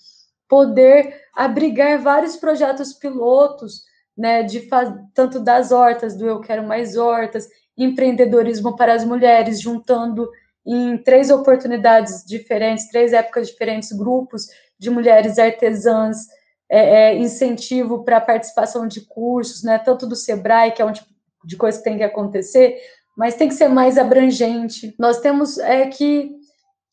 poder 0.48 1.22
abrigar 1.34 2.00
vários 2.00 2.36
projetos 2.38 2.94
pilotos, 2.94 3.84
né, 4.18 4.44
de 4.44 4.68
tanto 5.14 5.40
das 5.40 5.72
hortas, 5.72 6.16
do 6.16 6.26
Eu 6.26 6.42
Quero 6.42 6.64
Mais 6.64 6.98
Hortas, 6.98 7.48
empreendedorismo 7.78 8.76
para 8.76 8.94
as 8.94 9.06
mulheres, 9.06 9.62
juntando 9.62 10.30
em 10.66 10.98
três 10.98 11.30
oportunidades 11.30 12.26
diferentes, 12.26 12.90
três 12.90 13.14
épocas 13.14 13.48
diferentes, 13.48 13.92
grupos 13.92 14.48
de 14.78 14.90
mulheres 14.90 15.38
artesãs, 15.38 16.28
é, 16.70 17.12
é, 17.12 17.18
incentivo 17.18 18.04
para 18.04 18.18
a 18.18 18.22
participação 18.22 18.88
de 18.88 19.02
cursos, 19.02 19.64
né, 19.64 19.78
tanto 19.78 20.06
do 20.06 20.16
Sebrae, 20.16 20.72
que 20.72 20.82
é 20.82 20.86
um 20.86 20.92
tipo 20.92 21.08
de 21.46 21.56
coisa 21.56 21.78
que 21.78 21.84
tem 21.84 21.98
que 21.98 22.04
acontecer, 22.04 22.78
mas 23.16 23.36
tem 23.36 23.48
que 23.48 23.54
ser 23.54 23.70
mais 23.70 23.98
abrangente. 23.98 24.94
Nós 25.00 25.20
temos 25.22 25.58
é, 25.58 25.88
que, 25.88 26.36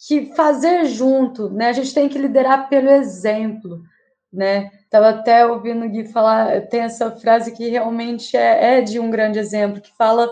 que 0.07 0.34
fazer 0.34 0.84
junto, 0.86 1.48
né? 1.50 1.68
A 1.68 1.72
gente 1.72 1.94
tem 1.94 2.09
que 2.09 2.18
liderar 2.18 2.68
pelo 2.68 2.90
exemplo, 2.90 3.82
né? 4.32 4.70
Estava 4.82 5.11
até 5.11 5.46
ouvindo 5.46 5.84
o 5.84 5.88
Gui 5.88 6.07
falar, 6.07 6.62
tem 6.68 6.80
essa 6.80 7.11
frase 7.12 7.52
que 7.52 7.68
realmente 7.68 8.36
é, 8.36 8.78
é 8.78 8.80
de 8.82 9.00
um 9.00 9.11
grande 9.11 9.38
exemplo, 9.38 9.80
que 9.80 9.96
fala 9.96 10.30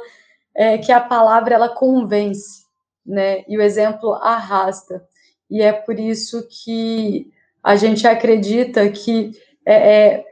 é, 0.55 0.77
que 0.77 0.93
a 0.93 1.01
palavra 1.01 1.55
ela 1.55 1.69
convence, 1.69 2.67
né? 3.05 3.45
E 3.49 3.57
o 3.57 3.63
exemplo 3.63 4.13
arrasta. 4.15 5.03
E 5.51 5.63
é 5.63 5.73
por 5.73 5.99
isso 5.99 6.47
que 6.49 7.31
a 7.63 7.77
gente 7.77 8.07
acredita 8.07 8.89
que 8.91 9.33
é, 9.65 10.05
é 10.17 10.25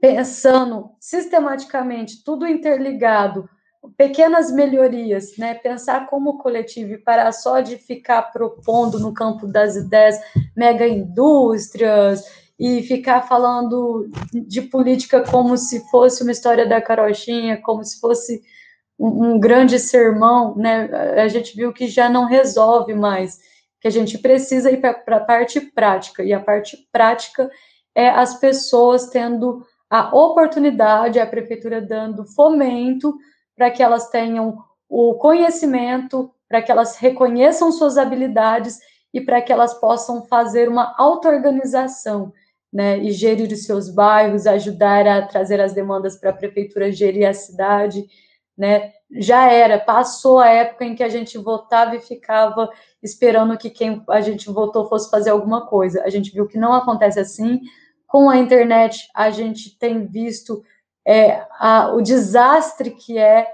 pensando 0.00 0.90
sistematicamente, 1.00 2.22
tudo 2.24 2.46
interligado, 2.46 3.48
pequenas 3.96 4.50
melhorias, 4.52 5.36
né? 5.36 5.54
Pensar 5.54 6.06
como 6.06 6.38
coletivo 6.38 6.92
e 6.92 6.98
parar 6.98 7.32
só 7.32 7.60
de 7.60 7.76
ficar 7.76 8.22
propondo 8.32 8.98
no 8.98 9.12
campo 9.12 9.46
das 9.46 9.76
ideias 9.76 10.18
mega 10.56 10.86
indústrias 10.86 12.24
e 12.58 12.82
ficar 12.82 13.22
falando 13.22 14.08
de 14.32 14.62
política 14.62 15.22
como 15.22 15.56
se 15.56 15.88
fosse 15.90 16.22
uma 16.22 16.32
história 16.32 16.66
da 16.66 16.80
carochinha, 16.80 17.60
como 17.60 17.84
se 17.84 18.00
fosse 18.00 18.42
um, 18.98 19.32
um 19.32 19.40
grande 19.40 19.78
sermão, 19.78 20.56
né? 20.56 20.90
A 21.22 21.28
gente 21.28 21.54
viu 21.54 21.72
que 21.72 21.86
já 21.88 22.08
não 22.08 22.24
resolve 22.24 22.94
mais, 22.94 23.38
que 23.80 23.88
a 23.88 23.90
gente 23.90 24.18
precisa 24.18 24.70
ir 24.70 24.80
para 24.80 25.16
a 25.16 25.24
parte 25.24 25.60
prática 25.60 26.24
e 26.24 26.32
a 26.32 26.40
parte 26.40 26.76
prática 26.90 27.50
é 27.94 28.08
as 28.08 28.38
pessoas 28.38 29.06
tendo 29.08 29.64
a 29.88 30.16
oportunidade, 30.16 31.20
a 31.20 31.26
prefeitura 31.26 31.80
dando 31.80 32.24
fomento 32.24 33.16
para 33.56 33.70
que 33.70 33.82
elas 33.82 34.10
tenham 34.10 34.62
o 34.88 35.14
conhecimento, 35.14 36.30
para 36.48 36.62
que 36.62 36.70
elas 36.70 36.96
reconheçam 36.96 37.72
suas 37.72 37.96
habilidades 37.96 38.78
e 39.12 39.20
para 39.20 39.40
que 39.40 39.52
elas 39.52 39.74
possam 39.74 40.26
fazer 40.26 40.68
uma 40.68 40.94
auto-organização, 40.98 42.32
né, 42.72 42.98
e 42.98 43.10
gerir 43.10 43.50
os 43.50 43.64
seus 43.64 43.88
bairros, 43.88 44.46
ajudar 44.46 45.06
a 45.06 45.22
trazer 45.22 45.60
as 45.60 45.72
demandas 45.72 46.16
para 46.16 46.30
a 46.30 46.34
prefeitura 46.34 46.92
gerir 46.92 47.26
a 47.26 47.32
cidade, 47.32 48.06
né, 48.56 48.92
já 49.10 49.50
era, 49.50 49.78
passou 49.78 50.38
a 50.38 50.48
época 50.48 50.84
em 50.84 50.94
que 50.94 51.02
a 51.02 51.08
gente 51.08 51.38
votava 51.38 51.96
e 51.96 52.00
ficava 52.00 52.68
esperando 53.02 53.56
que 53.56 53.70
quem 53.70 54.02
a 54.08 54.20
gente 54.20 54.50
votou 54.50 54.88
fosse 54.88 55.10
fazer 55.10 55.30
alguma 55.30 55.66
coisa. 55.66 56.02
A 56.02 56.10
gente 56.10 56.32
viu 56.32 56.46
que 56.46 56.58
não 56.58 56.72
acontece 56.72 57.20
assim. 57.20 57.60
Com 58.06 58.28
a 58.28 58.36
internet, 58.36 59.08
a 59.14 59.30
gente 59.30 59.78
tem 59.78 60.06
visto 60.06 60.62
é, 61.06 61.46
a, 61.58 61.92
o 61.94 62.02
desastre 62.02 62.90
que 62.90 63.16
é, 63.16 63.46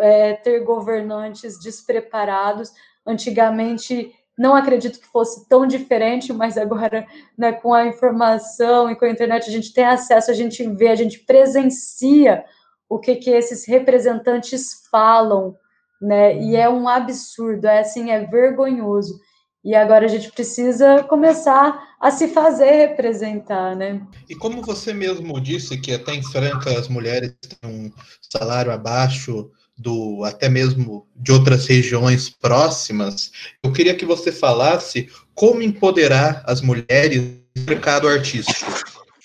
é 0.00 0.34
ter 0.34 0.64
governantes 0.64 1.60
despreparados. 1.60 2.72
Antigamente, 3.06 4.12
não 4.36 4.54
acredito 4.56 4.98
que 4.98 5.06
fosse 5.06 5.48
tão 5.48 5.66
diferente, 5.66 6.32
mas 6.32 6.58
agora, 6.58 7.06
né, 7.38 7.52
com 7.52 7.72
a 7.72 7.86
informação 7.86 8.90
e 8.90 8.96
com 8.96 9.04
a 9.04 9.10
internet, 9.10 9.48
a 9.48 9.52
gente 9.52 9.72
tem 9.72 9.84
acesso, 9.84 10.30
a 10.30 10.34
gente 10.34 10.68
vê, 10.74 10.88
a 10.88 10.96
gente 10.96 11.20
presencia 11.20 12.44
o 12.88 12.98
que, 12.98 13.16
que 13.16 13.30
esses 13.30 13.66
representantes 13.66 14.86
falam, 14.90 15.56
né? 16.00 16.36
E 16.38 16.54
é 16.54 16.68
um 16.68 16.88
absurdo, 16.88 17.66
é 17.66 17.80
assim, 17.80 18.10
é 18.10 18.24
vergonhoso. 18.26 19.18
E 19.66 19.74
agora 19.74 20.04
a 20.04 20.08
gente 20.08 20.30
precisa 20.30 21.02
começar 21.02 21.96
a 22.00 22.08
se 22.12 22.28
fazer 22.28 22.70
representar, 22.70 23.74
né? 23.74 24.00
E 24.30 24.34
como 24.36 24.62
você 24.62 24.94
mesmo 24.94 25.40
disse 25.40 25.76
que 25.76 25.92
até 25.92 26.14
em 26.14 26.22
Franca 26.22 26.70
as 26.78 26.86
mulheres 26.86 27.34
têm 27.60 27.68
um 27.68 27.92
salário 28.32 28.70
abaixo 28.70 29.50
do 29.76 30.22
até 30.22 30.48
mesmo 30.48 31.08
de 31.16 31.32
outras 31.32 31.66
regiões 31.66 32.30
próximas, 32.30 33.32
eu 33.60 33.72
queria 33.72 33.96
que 33.96 34.06
você 34.06 34.30
falasse 34.30 35.08
como 35.34 35.60
empoderar 35.60 36.44
as 36.46 36.60
mulheres 36.60 37.20
no 37.56 37.64
mercado 37.66 38.06
artístico. 38.06 38.70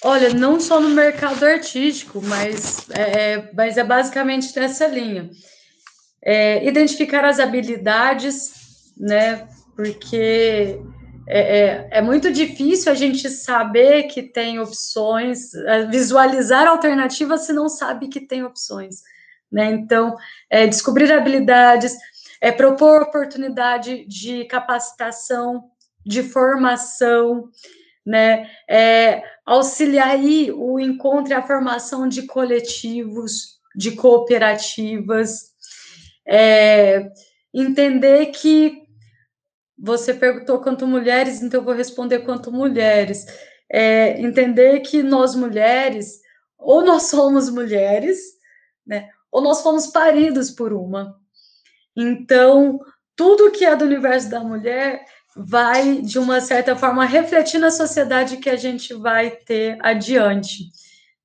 Olha, 0.04 0.34
não 0.34 0.60
só 0.60 0.80
no 0.80 0.90
mercado 0.90 1.46
artístico, 1.46 2.20
mas 2.20 2.90
é, 2.90 3.34
é 3.34 3.52
mas 3.54 3.78
é 3.78 3.84
basicamente 3.84 4.60
nessa 4.60 4.88
linha. 4.88 5.30
É, 6.20 6.68
identificar 6.68 7.26
as 7.26 7.40
habilidades, 7.40 8.54
né? 8.98 9.48
Porque 9.82 10.80
é, 11.28 11.60
é, 11.60 11.88
é, 11.90 12.02
muito 12.04 12.32
difícil 12.32 12.92
a 12.92 12.96
gente 12.96 13.28
saber 13.32 14.04
que 14.04 14.22
tem 14.22 14.60
opções, 14.60 15.56
é, 15.56 15.88
visualizar 15.88 16.68
alternativas 16.68 17.48
se 17.48 17.54
não 17.54 17.68
sabe 17.68 18.08
que 18.08 18.22
tem 18.22 18.44
opções. 18.44 18.98
Né? 19.52 19.72
Então, 19.72 20.16
é, 20.52 20.68
descobrir 20.68 21.12
habilidades, 21.12 21.98
é, 22.40 22.52
propor 22.52 23.02
oportunidade 23.02 24.06
de 24.06 24.46
capacitação, 24.46 25.64
de 26.06 26.22
formação, 26.22 27.50
né? 28.06 28.50
É, 28.70 29.24
auxiliar 29.46 30.10
aí 30.10 30.52
o 30.52 30.80
encontro 30.80 31.32
e 31.32 31.36
a 31.36 31.46
formação 31.46 32.08
de 32.08 32.24
coletivos, 32.24 33.60
de 33.76 33.92
cooperativas, 33.92 35.52
é, 36.28 37.12
entender 37.54 38.28
que 38.28 38.81
você 39.82 40.14
perguntou 40.14 40.60
quanto 40.60 40.86
mulheres, 40.86 41.42
então 41.42 41.60
eu 41.60 41.66
vou 41.66 41.74
responder 41.74 42.20
quanto 42.20 42.52
mulheres. 42.52 43.26
É, 43.70 44.22
entender 44.22 44.82
que 44.82 45.02
nós 45.02 45.34
mulheres, 45.34 46.20
ou 46.58 46.84
nós 46.86 47.04
somos 47.04 47.50
mulheres, 47.50 48.20
né, 48.86 49.10
ou 49.32 49.42
nós 49.42 49.62
fomos 49.64 49.88
paridos 49.88 50.52
por 50.52 50.72
uma. 50.72 51.16
Então, 51.96 52.80
tudo 53.16 53.52
que 53.52 53.66
é 53.66 53.76
do 53.76 53.86
universo 53.86 54.30
da 54.30 54.42
mulher 54.42 55.04
vai, 55.36 56.02
de 56.02 56.20
uma 56.20 56.42
certa 56.42 56.76
forma, 56.76 57.06
refletir 57.06 57.60
na 57.60 57.72
sociedade 57.72 58.38
que 58.38 58.50
a 58.50 58.56
gente 58.56 58.94
vai 58.94 59.32
ter 59.32 59.78
adiante, 59.82 60.66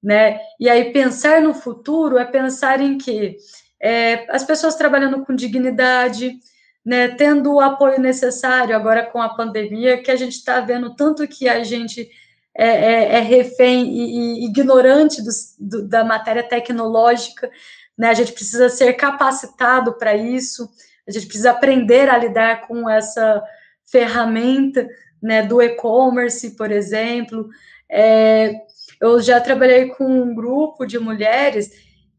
né? 0.02 0.38
E 0.58 0.68
aí, 0.68 0.92
pensar 0.92 1.42
no 1.42 1.52
futuro 1.52 2.16
é 2.16 2.24
pensar 2.24 2.80
em 2.80 2.96
que 2.96 3.36
é, 3.82 4.24
as 4.30 4.44
pessoas 4.44 4.76
trabalhando 4.76 5.24
com 5.24 5.34
dignidade, 5.34 6.38
né, 6.86 7.08
tendo 7.08 7.52
o 7.52 7.60
apoio 7.60 8.00
necessário 8.00 8.76
agora 8.76 9.04
com 9.04 9.20
a 9.20 9.34
pandemia, 9.34 10.00
que 10.00 10.08
a 10.08 10.14
gente 10.14 10.34
está 10.34 10.60
vendo 10.60 10.94
tanto 10.94 11.26
que 11.26 11.48
a 11.48 11.64
gente 11.64 12.08
é, 12.56 12.68
é, 12.68 13.14
é 13.16 13.20
refém 13.20 13.88
e, 13.88 14.44
e 14.44 14.46
ignorante 14.46 15.20
do, 15.20 15.30
do, 15.58 15.88
da 15.88 16.04
matéria 16.04 16.44
tecnológica, 16.44 17.50
né, 17.98 18.10
a 18.10 18.14
gente 18.14 18.32
precisa 18.32 18.68
ser 18.68 18.92
capacitado 18.92 19.94
para 19.94 20.14
isso, 20.14 20.70
a 21.08 21.10
gente 21.10 21.26
precisa 21.26 21.50
aprender 21.50 22.08
a 22.08 22.18
lidar 22.18 22.68
com 22.68 22.88
essa 22.88 23.42
ferramenta 23.90 24.88
né, 25.20 25.42
do 25.42 25.60
e-commerce, 25.60 26.54
por 26.56 26.70
exemplo. 26.70 27.48
É, 27.90 28.52
eu 29.00 29.20
já 29.20 29.40
trabalhei 29.40 29.88
com 29.88 30.04
um 30.04 30.32
grupo 30.32 30.86
de 30.86 31.00
mulheres 31.00 31.70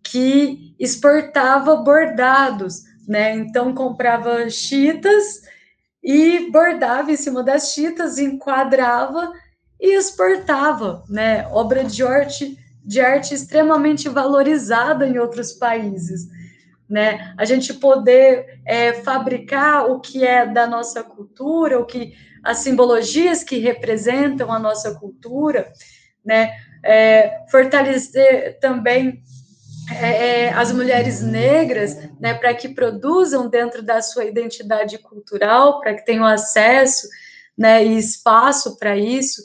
que 0.04 0.76
exportava 0.78 1.78
bordados, 1.78 2.87
né? 3.08 3.36
Então 3.36 3.74
comprava 3.74 4.50
chitas 4.50 5.42
e 6.04 6.52
bordava 6.52 7.12
em 7.12 7.18
cima 7.18 7.44
das 7.44 7.74
chitas, 7.74 8.18
enquadrava 8.18 9.32
e 9.80 9.96
exportava, 9.96 11.04
né? 11.10 11.48
Obra 11.52 11.84
de 11.84 12.04
arte, 12.04 12.58
de 12.84 13.00
arte 13.00 13.34
extremamente 13.34 14.10
valorizada 14.10 15.08
em 15.08 15.18
outros 15.18 15.54
países 15.54 16.28
né? 16.90 17.34
A 17.38 17.44
gente 17.44 17.74
poder 17.74 18.62
é, 18.66 18.94
fabricar 18.94 19.90
o 19.90 20.00
que 20.00 20.26
é 20.26 20.46
da 20.46 20.66
nossa 20.66 21.04
cultura, 21.04 21.80
o 21.80 21.86
que 21.86 22.14
as 22.44 22.60
simbologias 22.60 23.44
que 23.44 23.58
representam 23.58 24.52
a 24.52 24.60
nossa 24.60 24.96
cultura, 24.96 25.72
né? 26.24 26.52
É, 26.84 27.46
fortalecer 27.52 28.60
também 28.60 29.22
é, 29.90 30.42
é 30.42 30.54
as 30.54 30.72
mulheres 30.72 31.22
negras, 31.22 31.98
né, 32.20 32.34
para 32.34 32.54
que 32.54 32.70
produzam 32.70 33.50
dentro 33.50 33.82
da 33.82 34.02
sua 34.02 34.26
identidade 34.26 34.98
cultural, 34.98 35.80
para 35.80 35.94
que 35.94 36.06
tenham 36.06 36.26
acesso, 36.26 37.08
né, 37.58 37.86
e 37.86 37.98
espaço 37.98 38.78
para 38.78 38.98
isso. 38.98 39.42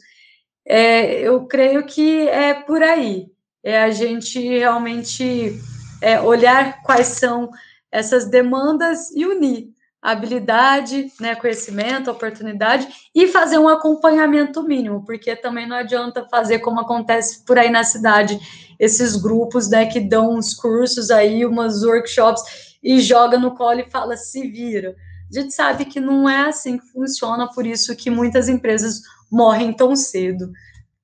É, 0.66 1.20
eu 1.20 1.46
creio 1.46 1.84
que 1.84 2.28
é 2.28 2.54
por 2.54 2.82
aí. 2.82 3.26
É 3.62 3.82
a 3.82 3.90
gente 3.90 4.40
realmente 4.40 5.60
é, 6.00 6.20
olhar 6.20 6.82
quais 6.82 7.08
são 7.08 7.50
essas 7.90 8.26
demandas 8.28 9.10
e 9.10 9.24
unir 9.24 9.72
habilidade, 10.02 11.12
né, 11.20 11.36
conhecimento, 11.36 12.10
oportunidade 12.10 12.88
e 13.14 13.28
fazer 13.28 13.58
um 13.58 13.68
acompanhamento 13.68 14.60
mínimo, 14.64 15.04
porque 15.06 15.36
também 15.36 15.68
não 15.68 15.76
adianta 15.76 16.26
fazer 16.28 16.58
como 16.58 16.80
acontece 16.80 17.44
por 17.44 17.56
aí 17.56 17.70
na 17.70 17.84
cidade, 17.84 18.40
esses 18.80 19.14
grupos, 19.14 19.70
né, 19.70 19.86
que 19.86 20.00
dão 20.00 20.34
uns 20.34 20.54
cursos 20.54 21.08
aí, 21.12 21.46
umas 21.46 21.84
workshops 21.84 22.42
e 22.82 23.00
joga 23.00 23.38
no 23.38 23.54
colo 23.54 23.78
e 23.78 23.90
fala 23.90 24.16
se 24.16 24.48
vira. 24.48 24.96
A 25.30 25.40
gente 25.40 25.54
sabe 25.54 25.84
que 25.84 26.00
não 26.00 26.28
é 26.28 26.48
assim 26.48 26.78
que 26.78 26.86
funciona, 26.88 27.48
por 27.48 27.64
isso 27.64 27.94
que 27.94 28.10
muitas 28.10 28.48
empresas 28.48 29.02
morrem 29.30 29.72
tão 29.72 29.94
cedo, 29.94 30.50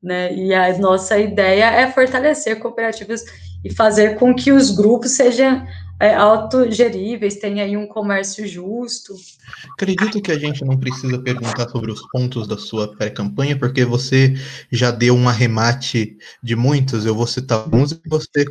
né? 0.02 0.34
E 0.34 0.52
a 0.52 0.76
nossa 0.76 1.16
ideia 1.18 1.70
é 1.70 1.90
fortalecer 1.90 2.58
cooperativas 2.58 3.24
e 3.64 3.72
fazer 3.72 4.16
com 4.16 4.34
que 4.34 4.52
os 4.52 4.70
grupos 4.70 5.12
sejam 5.12 5.66
é, 6.00 6.14
autogeríveis, 6.14 7.36
tenham 7.36 7.66
aí 7.66 7.76
um 7.76 7.86
comércio 7.86 8.46
justo. 8.46 9.14
Acredito 9.72 10.22
que 10.22 10.30
a 10.30 10.38
gente 10.38 10.64
não 10.64 10.76
precisa 10.76 11.18
perguntar 11.18 11.68
sobre 11.68 11.90
os 11.90 12.00
pontos 12.10 12.46
da 12.46 12.56
sua 12.56 12.94
pré-campanha, 12.96 13.58
porque 13.58 13.84
você 13.84 14.34
já 14.70 14.90
deu 14.90 15.14
um 15.16 15.28
arremate 15.28 16.16
de 16.42 16.54
muitos, 16.54 17.04
eu 17.04 17.14
vou 17.14 17.26
citar 17.26 17.58
alguns 17.58 17.92
e 17.92 18.00
você, 18.06 18.44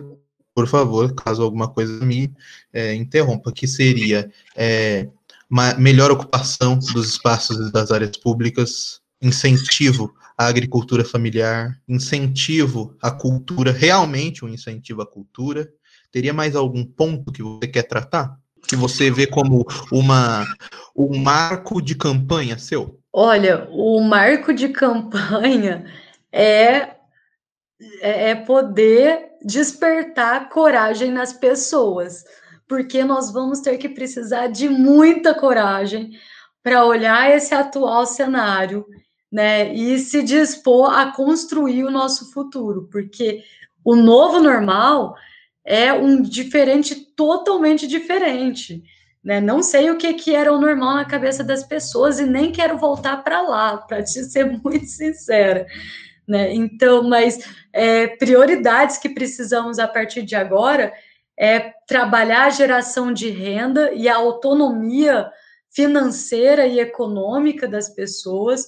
por 0.53 0.67
favor, 0.67 1.13
caso 1.15 1.41
alguma 1.41 1.69
coisa 1.69 2.03
me 2.03 2.33
é, 2.73 2.93
interrompa, 2.93 3.51
que 3.53 3.67
seria 3.67 4.29
é, 4.55 5.07
uma 5.49 5.73
melhor 5.75 6.11
ocupação 6.11 6.77
dos 6.77 7.07
espaços 7.07 7.69
e 7.69 7.71
das 7.71 7.91
áreas 7.91 8.17
públicas, 8.17 8.99
incentivo 9.21 10.13
a 10.37 10.45
agricultura 10.45 11.03
familiar, 11.03 11.75
incentivo 11.87 12.95
à 13.01 13.09
cultura, 13.09 13.71
realmente 13.71 14.45
um 14.45 14.49
incentivo 14.49 15.01
à 15.01 15.05
cultura. 15.05 15.67
Teria 16.11 16.31
mais 16.31 16.55
algum 16.55 16.85
ponto 16.85 17.31
que 17.31 17.41
você 17.41 17.67
quer 17.67 17.83
tratar? 17.83 18.37
Que 18.67 18.75
você 18.75 19.09
vê 19.09 19.25
como 19.25 19.65
uma, 19.91 20.45
um 20.95 21.17
marco 21.17 21.81
de 21.81 21.95
campanha 21.95 22.59
seu? 22.59 22.99
Olha, 23.11 23.67
o 23.71 23.99
marco 24.01 24.53
de 24.53 24.69
campanha 24.69 25.85
é, 26.31 26.95
é 27.99 28.35
poder 28.35 29.31
despertar 29.43 30.49
coragem 30.49 31.11
nas 31.11 31.33
pessoas, 31.33 32.23
porque 32.67 33.03
nós 33.03 33.31
vamos 33.31 33.61
ter 33.61 33.77
que 33.77 33.89
precisar 33.89 34.47
de 34.47 34.69
muita 34.69 35.33
coragem 35.33 36.11
para 36.61 36.85
olhar 36.85 37.35
esse 37.35 37.55
atual 37.55 38.05
cenário 38.05 38.85
né, 39.31 39.73
e 39.73 39.99
se 39.99 40.23
dispor 40.23 40.93
a 40.97 41.11
construir 41.11 41.83
o 41.83 41.91
nosso 41.91 42.31
futuro, 42.31 42.87
porque 42.91 43.43
o 43.83 43.95
novo 43.95 44.39
normal 44.39 45.15
é 45.65 45.91
um 45.91 46.21
diferente 46.21 46.95
totalmente 47.15 47.87
diferente, 47.87 48.83
né? 49.23 49.41
Não 49.41 49.61
sei 49.61 49.91
o 49.91 49.97
que 49.97 50.13
que 50.13 50.33
era 50.33 50.53
o 50.53 50.61
normal 50.61 50.95
na 50.95 51.05
cabeça 51.05 51.43
das 51.43 51.63
pessoas 51.63 52.19
e 52.19 52.25
nem 52.25 52.51
quero 52.51 52.77
voltar 52.77 53.17
para 53.17 53.41
lá, 53.41 53.77
para 53.77 54.01
te 54.01 54.23
ser 54.23 54.45
muito 54.63 54.85
sincera, 54.85 55.65
né? 56.25 56.53
Então, 56.53 57.03
mas 57.03 57.39
é, 57.73 58.07
prioridades 58.07 58.97
que 58.97 59.09
precisamos 59.09 59.79
a 59.79 59.87
partir 59.87 60.21
de 60.21 60.35
agora 60.35 60.93
é 61.37 61.73
trabalhar 61.85 62.45
a 62.45 62.49
geração 62.49 63.11
de 63.11 63.29
renda 63.29 63.91
e 63.93 64.07
a 64.07 64.15
autonomia 64.15 65.29
financeira 65.69 66.65
e 66.65 66.79
econômica 66.79 67.67
das 67.67 67.89
pessoas 67.89 68.65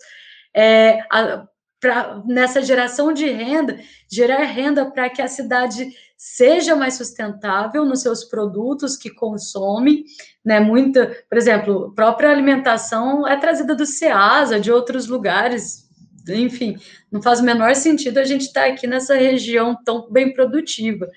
é, 0.55 0.99
a, 1.11 1.47
pra, 1.79 2.21
nessa 2.25 2.61
geração 2.61 3.13
de 3.13 3.29
renda, 3.29 3.79
gerar 4.11 4.43
renda 4.43 4.89
para 4.89 5.09
que 5.09 5.21
a 5.21 5.27
cidade 5.27 5.87
seja 6.17 6.75
mais 6.75 6.95
sustentável 6.95 7.85
nos 7.85 8.01
seus 8.01 8.25
produtos 8.25 8.97
que 8.97 9.09
consome, 9.09 10.03
né? 10.43 10.59
Muita, 10.59 11.15
por 11.29 11.37
exemplo, 11.37 11.93
própria 11.95 12.29
alimentação 12.29 13.25
é 13.25 13.37
trazida 13.37 13.73
do 13.73 13.85
Ceasa, 13.85 14.59
de 14.59 14.71
outros 14.71 15.07
lugares, 15.07 15.89
enfim, 16.27 16.77
não 17.11 17.21
faz 17.21 17.39
o 17.39 17.43
menor 17.43 17.73
sentido 17.75 18.17
a 18.17 18.25
gente 18.25 18.41
estar 18.41 18.63
tá 18.63 18.67
aqui 18.67 18.85
nessa 18.85 19.15
região 19.15 19.77
tão 19.83 20.11
bem 20.11 20.33
produtiva, 20.33 21.07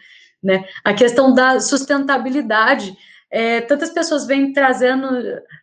né? 0.43 0.65
A 0.85 0.95
questão 0.95 1.35
da 1.35 1.59
sustentabilidade, 1.59 2.97
é, 3.29 3.61
tantas 3.61 3.91
pessoas 3.91 4.27
vêm 4.27 4.53
trazendo 4.53 5.09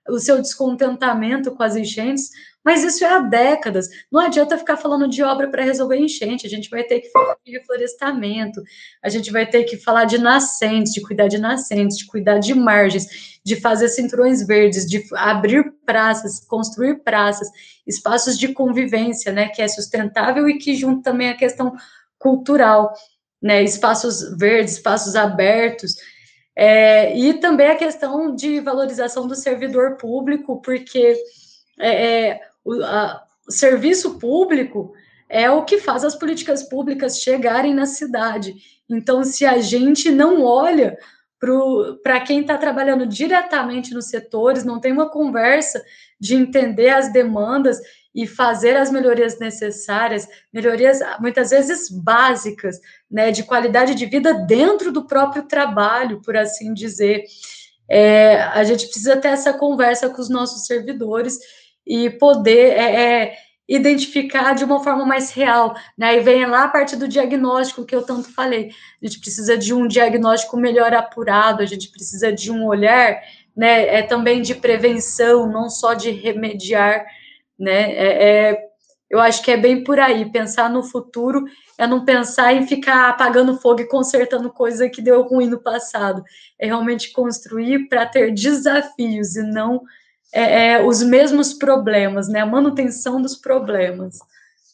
o 0.10 0.20
seu 0.20 0.42
descontentamento 0.42 1.52
com 1.52 1.64
as 1.64 1.76
enchentes, 1.76 2.30
mas 2.64 2.84
isso 2.84 3.04
é 3.04 3.08
há 3.08 3.20
décadas. 3.20 3.88
Não 4.12 4.22
adianta 4.22 4.58
ficar 4.58 4.78
falando 4.78 5.08
de 5.08 5.24
obra 5.24 5.50
para 5.50 5.64
resolver 5.64 5.98
enchente. 5.98 6.46
A 6.46 6.50
gente 6.50 6.70
vai 6.70 6.84
ter 6.84 7.00
que 7.00 7.10
falar 7.10 7.36
de 7.44 7.52
reflorestamento, 7.52 8.62
a 9.02 9.10
gente 9.10 9.32
vai 9.32 9.46
ter 9.46 9.64
que 9.64 9.78
falar 9.78 10.06
de 10.06 10.18
nascentes, 10.18 10.94
de 10.94 11.02
cuidar 11.02 11.28
de 11.28 11.38
nascentes, 11.38 11.98
de 11.98 12.06
cuidar 12.06 12.40
de 12.40 12.54
margens, 12.54 13.40
de 13.44 13.56
fazer 13.56 13.88
cinturões 13.88 14.46
verdes, 14.46 14.86
de 14.86 15.04
abrir 15.16 15.74
praças, 15.86 16.40
construir 16.46 17.02
praças, 17.04 17.50
espaços 17.88 18.38
de 18.38 18.50
convivência, 18.50 19.32
né, 19.32 19.48
que 19.48 19.62
é 19.62 19.68
sustentável 19.68 20.48
e 20.48 20.58
que 20.58 20.76
junta 20.76 21.12
também 21.12 21.30
a 21.30 21.38
questão 21.38 21.74
cultural, 22.18 22.94
né, 23.42 23.64
espaços 23.64 24.38
verdes, 24.38 24.74
espaços 24.74 25.16
abertos. 25.16 25.96
É, 26.56 27.18
e 27.18 27.36
também 27.36 27.68
a 27.68 27.76
questão 27.78 28.36
de 28.36 28.60
valorização 28.60 29.26
do 29.26 29.34
servidor 29.34 29.96
público, 29.96 30.62
porque 30.62 31.16
é, 31.80 32.32
é 32.32 32.49
o, 32.70 32.84
a, 32.84 33.24
serviço 33.50 34.20
público 34.20 34.94
é 35.28 35.50
o 35.50 35.64
que 35.64 35.80
faz 35.80 36.04
as 36.04 36.16
políticas 36.16 36.64
públicas 36.64 37.22
chegarem 37.22 37.74
na 37.74 37.86
cidade. 37.86 38.56
Então, 38.90 39.24
se 39.24 39.46
a 39.46 39.60
gente 39.60 40.10
não 40.10 40.44
olha 40.44 40.98
para 42.04 42.20
quem 42.20 42.42
está 42.42 42.58
trabalhando 42.58 43.06
diretamente 43.06 43.94
nos 43.94 44.08
setores, 44.08 44.66
não 44.66 44.80
tem 44.80 44.92
uma 44.92 45.10
conversa 45.10 45.82
de 46.20 46.36
entender 46.36 46.90
as 46.90 47.14
demandas 47.14 47.80
e 48.14 48.28
fazer 48.28 48.76
as 48.76 48.92
melhorias 48.92 49.40
necessárias, 49.40 50.28
melhorias 50.52 51.00
muitas 51.20 51.52
vezes 51.52 51.90
básicas, 51.90 52.80
né, 53.10 53.32
de 53.32 53.44
qualidade 53.44 53.96
de 53.96 54.06
vida 54.06 54.34
dentro 54.34 54.92
do 54.92 55.06
próprio 55.06 55.44
trabalho, 55.44 56.22
por 56.22 56.36
assim 56.36 56.74
dizer. 56.74 57.24
É, 57.88 58.42
a 58.42 58.64
gente 58.64 58.86
precisa 58.86 59.16
ter 59.16 59.30
essa 59.30 59.54
conversa 59.54 60.10
com 60.10 60.22
os 60.22 60.30
nossos 60.30 60.66
servidores 60.66 61.40
e 61.86 62.10
poder 62.10 62.74
é, 62.74 63.24
é, 63.24 63.38
identificar 63.68 64.54
de 64.54 64.64
uma 64.64 64.84
forma 64.84 65.06
mais 65.06 65.32
real. 65.32 65.76
Né? 65.98 66.18
E 66.18 66.20
vem 66.22 66.46
lá 66.46 66.64
a 66.64 66.70
parte 66.70 66.96
do 66.96 67.08
diagnóstico 67.08 67.86
que 67.86 67.96
eu 67.96 68.04
tanto 68.04 68.34
falei. 68.34 68.72
A 69.02 69.06
gente 69.06 69.20
precisa 69.20 69.58
de 69.58 69.74
um 69.74 69.88
diagnóstico 69.88 70.58
melhor 70.58 70.94
apurado, 70.94 71.62
a 71.62 71.66
gente 71.66 71.90
precisa 71.92 72.32
de 72.32 72.52
um 72.52 72.66
olhar 72.66 73.22
né, 73.56 74.00
é, 74.00 74.02
também 74.02 74.42
de 74.42 74.56
prevenção, 74.56 75.52
não 75.52 75.70
só 75.70 75.94
de 75.94 76.10
remediar. 76.10 77.06
Né? 77.60 77.92
É, 77.94 78.30
é, 78.50 78.70
eu 79.10 79.20
acho 79.20 79.44
que 79.44 79.52
é 79.52 79.58
bem 79.58 79.84
por 79.84 80.00
aí. 80.00 80.32
Pensar 80.32 80.70
no 80.70 80.82
futuro 80.82 81.46
é 81.78 81.86
não 81.86 82.06
pensar 82.06 82.54
em 82.54 82.66
ficar 82.66 83.10
apagando 83.10 83.58
fogo 83.58 83.82
e 83.82 83.88
consertando 83.88 84.52
coisa 84.52 84.90
que 84.90 85.02
deu 85.02 85.22
ruim 85.24 85.48
no 85.48 85.62
passado. 85.62 86.24
É 86.60 86.66
realmente 86.66 87.12
construir 87.12 87.88
para 87.88 88.06
ter 88.06 88.34
desafios 88.34 89.36
e 89.36 89.44
não 89.44 89.82
é, 90.34 90.72
é, 90.72 90.84
os 90.84 91.02
mesmos 91.02 91.54
problemas, 91.54 92.28
né? 92.28 92.42
A 92.42 92.46
manutenção 92.46 93.22
dos 93.22 93.36
problemas, 93.36 94.20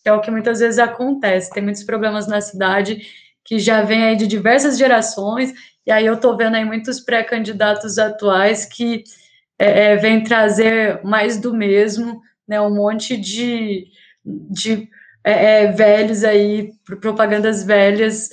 que 0.03 0.09
é 0.09 0.13
o 0.13 0.21
que 0.21 0.31
muitas 0.31 0.59
vezes 0.59 0.79
acontece. 0.79 1.51
Tem 1.51 1.63
muitos 1.63 1.83
problemas 1.83 2.27
na 2.27 2.41
cidade 2.41 3.01
que 3.43 3.59
já 3.59 3.81
vem 3.81 4.03
aí 4.03 4.15
de 4.15 4.27
diversas 4.27 4.77
gerações, 4.77 5.53
e 5.85 5.91
aí 5.91 6.05
eu 6.05 6.15
estou 6.15 6.35
vendo 6.35 6.55
aí 6.55 6.65
muitos 6.65 6.99
pré-candidatos 6.99 7.99
atuais 7.99 8.65
que 8.65 9.03
é, 9.57 9.91
é, 9.91 9.95
vêm 9.95 10.23
trazer 10.23 11.01
mais 11.03 11.39
do 11.39 11.53
mesmo, 11.53 12.21
né? 12.47 12.59
Um 12.59 12.73
monte 12.73 13.15
de, 13.15 13.87
de 14.25 14.89
é, 15.23 15.63
é 15.63 15.71
velhos 15.71 16.23
aí, 16.23 16.73
propagandas 16.99 17.63
velhas, 17.63 18.29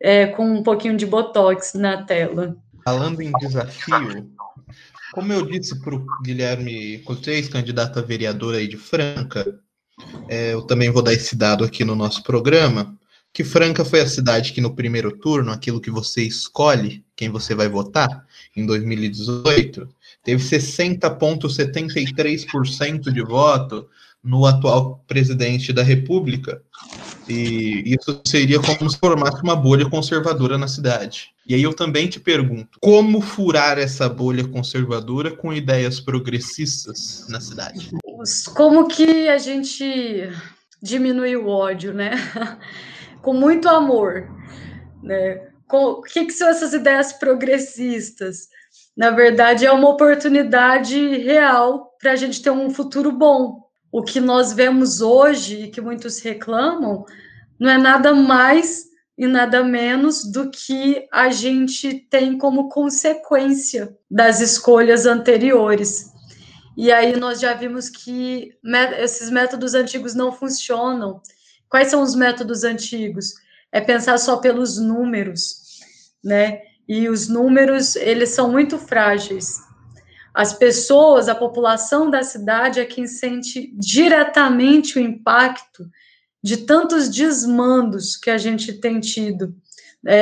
é, 0.00 0.26
com 0.26 0.44
um 0.44 0.62
pouquinho 0.62 0.96
de 0.96 1.06
botox 1.06 1.74
na 1.74 2.02
tela. 2.02 2.56
Falando 2.84 3.22
em 3.22 3.32
desafio, 3.38 4.30
como 5.14 5.32
eu 5.32 5.46
disse 5.46 5.80
para 5.80 5.94
o 5.94 6.04
Guilherme 6.24 6.98
Cortez, 7.04 7.48
candidato 7.48 8.00
a 8.00 8.02
vereador 8.02 8.56
aí 8.56 8.66
de 8.66 8.76
Franca, 8.76 9.60
é, 10.28 10.52
eu 10.52 10.62
também 10.62 10.90
vou 10.90 11.02
dar 11.02 11.12
esse 11.12 11.36
dado 11.36 11.62
aqui 11.62 11.84
no 11.84 11.94
nosso 11.94 12.20
programa, 12.24 12.98
que 13.32 13.44
Franca 13.44 13.84
foi 13.84 14.00
a 14.00 14.08
cidade 14.08 14.52
que 14.52 14.60
no 14.60 14.74
primeiro 14.74 15.16
turno, 15.16 15.52
aquilo 15.52 15.80
que 15.80 15.88
você 15.88 16.24
escolhe, 16.24 17.04
quem 17.14 17.30
você 17.30 17.54
vai 17.54 17.68
votar, 17.68 18.26
em 18.56 18.66
2018, 18.66 19.88
teve 20.24 20.42
60,73% 20.42 23.12
de 23.12 23.22
voto 23.22 23.88
no 24.24 24.46
atual 24.46 25.04
presidente 25.06 25.72
da 25.72 25.82
República. 25.82 26.62
E 27.28 27.82
isso 27.86 28.20
seria 28.26 28.58
como 28.60 28.88
se 28.88 28.98
formasse 28.98 29.42
uma 29.42 29.54
bolha 29.54 29.88
conservadora 29.88 30.56
na 30.56 30.66
cidade. 30.66 31.34
E 31.46 31.54
aí 31.54 31.62
eu 31.62 31.74
também 31.74 32.08
te 32.08 32.18
pergunto, 32.18 32.78
como 32.80 33.20
furar 33.20 33.78
essa 33.78 34.08
bolha 34.08 34.46
conservadora 34.48 35.30
com 35.30 35.52
ideias 35.52 36.00
progressistas 36.00 37.26
na 37.28 37.40
cidade? 37.40 37.90
Como 38.54 38.88
que 38.88 39.28
a 39.28 39.36
gente 39.36 40.30
diminui 40.82 41.36
o 41.36 41.48
ódio, 41.48 41.92
né? 41.92 42.12
com 43.20 43.34
muito 43.34 43.68
amor, 43.68 44.28
né? 45.02 45.48
O 45.70 46.02
que, 46.02 46.26
que 46.26 46.32
são 46.32 46.48
essas 46.48 46.72
ideias 46.72 47.12
progressistas? 47.12 48.48
Na 48.96 49.10
verdade, 49.10 49.66
é 49.66 49.72
uma 49.72 49.88
oportunidade 49.88 50.96
real 51.18 51.96
para 51.98 52.12
a 52.12 52.16
gente 52.16 52.40
ter 52.42 52.50
um 52.50 52.70
futuro 52.70 53.10
bom. 53.10 53.63
O 53.94 54.02
que 54.02 54.18
nós 54.18 54.52
vemos 54.52 55.00
hoje 55.00 55.66
e 55.66 55.70
que 55.70 55.80
muitos 55.80 56.18
reclamam 56.18 57.04
não 57.60 57.70
é 57.70 57.78
nada 57.78 58.12
mais 58.12 58.86
e 59.16 59.24
nada 59.24 59.62
menos 59.62 60.24
do 60.24 60.50
que 60.50 61.06
a 61.12 61.30
gente 61.30 62.04
tem 62.10 62.36
como 62.36 62.68
consequência 62.68 63.96
das 64.10 64.40
escolhas 64.40 65.06
anteriores. 65.06 66.12
E 66.76 66.90
aí 66.90 67.14
nós 67.14 67.38
já 67.38 67.54
vimos 67.54 67.88
que 67.88 68.58
esses 68.98 69.30
métodos 69.30 69.74
antigos 69.74 70.12
não 70.12 70.32
funcionam. 70.32 71.22
Quais 71.68 71.86
são 71.86 72.02
os 72.02 72.16
métodos 72.16 72.64
antigos? 72.64 73.34
É 73.70 73.80
pensar 73.80 74.18
só 74.18 74.38
pelos 74.38 74.76
números, 74.76 75.78
né? 76.24 76.62
E 76.88 77.08
os 77.08 77.28
números, 77.28 77.94
eles 77.94 78.30
são 78.30 78.50
muito 78.50 78.76
frágeis. 78.76 79.63
As 80.34 80.52
pessoas, 80.52 81.28
a 81.28 81.34
população 81.34 82.10
da 82.10 82.24
cidade 82.24 82.80
é 82.80 82.84
quem 82.84 83.06
sente 83.06 83.72
diretamente 83.76 84.98
o 84.98 85.00
impacto 85.00 85.88
de 86.42 86.58
tantos 86.58 87.08
desmandos 87.08 88.16
que 88.16 88.28
a 88.28 88.36
gente 88.36 88.72
tem 88.72 88.98
tido. 88.98 89.54
É, 90.04 90.16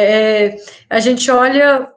é, 0.47 0.57
a 0.91 1.01
gente 1.01 1.31
olha 1.31 1.91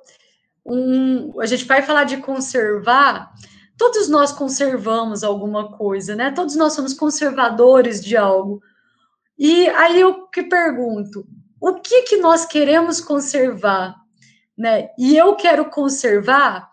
um, 0.65 1.39
a 1.39 1.45
gente 1.45 1.65
vai 1.65 1.81
falar 1.81 2.05
de 2.05 2.17
conservar. 2.17 3.31
Todos 3.77 4.07
nós 4.07 4.31
conservamos 4.31 5.23
alguma 5.23 5.73
coisa, 5.73 6.15
né? 6.15 6.31
Todos 6.31 6.55
nós 6.55 6.73
somos 6.73 6.93
conservadores 6.93 8.03
de 8.03 8.15
algo. 8.15 8.61
E 9.37 9.67
aí 9.69 9.99
eu 9.99 10.27
que 10.27 10.43
pergunto, 10.43 11.27
o 11.59 11.73
que 11.73 12.03
que 12.03 12.17
nós 12.17 12.45
queremos 12.45 13.01
conservar, 13.01 13.95
né? 14.57 14.89
E 14.97 15.17
eu 15.17 15.35
quero 15.35 15.65
conservar 15.69 16.69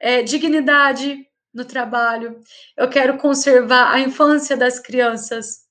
é, 0.00 0.22
dignidade 0.22 1.26
no 1.52 1.64
trabalho. 1.64 2.40
Eu 2.76 2.88
quero 2.88 3.18
conservar 3.18 3.92
a 3.92 4.00
infância 4.00 4.56
das 4.56 4.78
crianças 4.80 5.68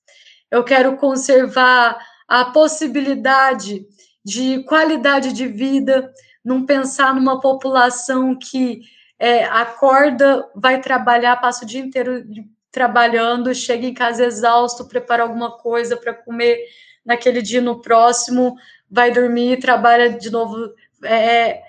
eu 0.50 0.64
quero 0.64 0.96
conservar 0.96 1.96
a 2.26 2.46
possibilidade 2.46 3.86
de 4.24 4.62
qualidade 4.64 5.32
de 5.32 5.46
vida, 5.46 6.12
não 6.44 6.66
pensar 6.66 7.14
numa 7.14 7.40
população 7.40 8.36
que 8.36 8.80
é, 9.18 9.44
acorda, 9.44 10.48
vai 10.54 10.80
trabalhar, 10.80 11.36
passa 11.36 11.64
o 11.64 11.66
dia 11.66 11.80
inteiro 11.80 12.24
trabalhando, 12.72 13.54
chega 13.54 13.86
em 13.86 13.94
casa 13.94 14.24
exausto, 14.24 14.88
prepara 14.88 15.22
alguma 15.22 15.56
coisa 15.58 15.96
para 15.96 16.14
comer 16.14 16.58
naquele 17.04 17.42
dia 17.42 17.60
no 17.60 17.80
próximo, 17.80 18.56
vai 18.90 19.10
dormir, 19.10 19.60
trabalha 19.60 20.10
de 20.10 20.30
novo 20.30 20.72
é, 21.04 21.62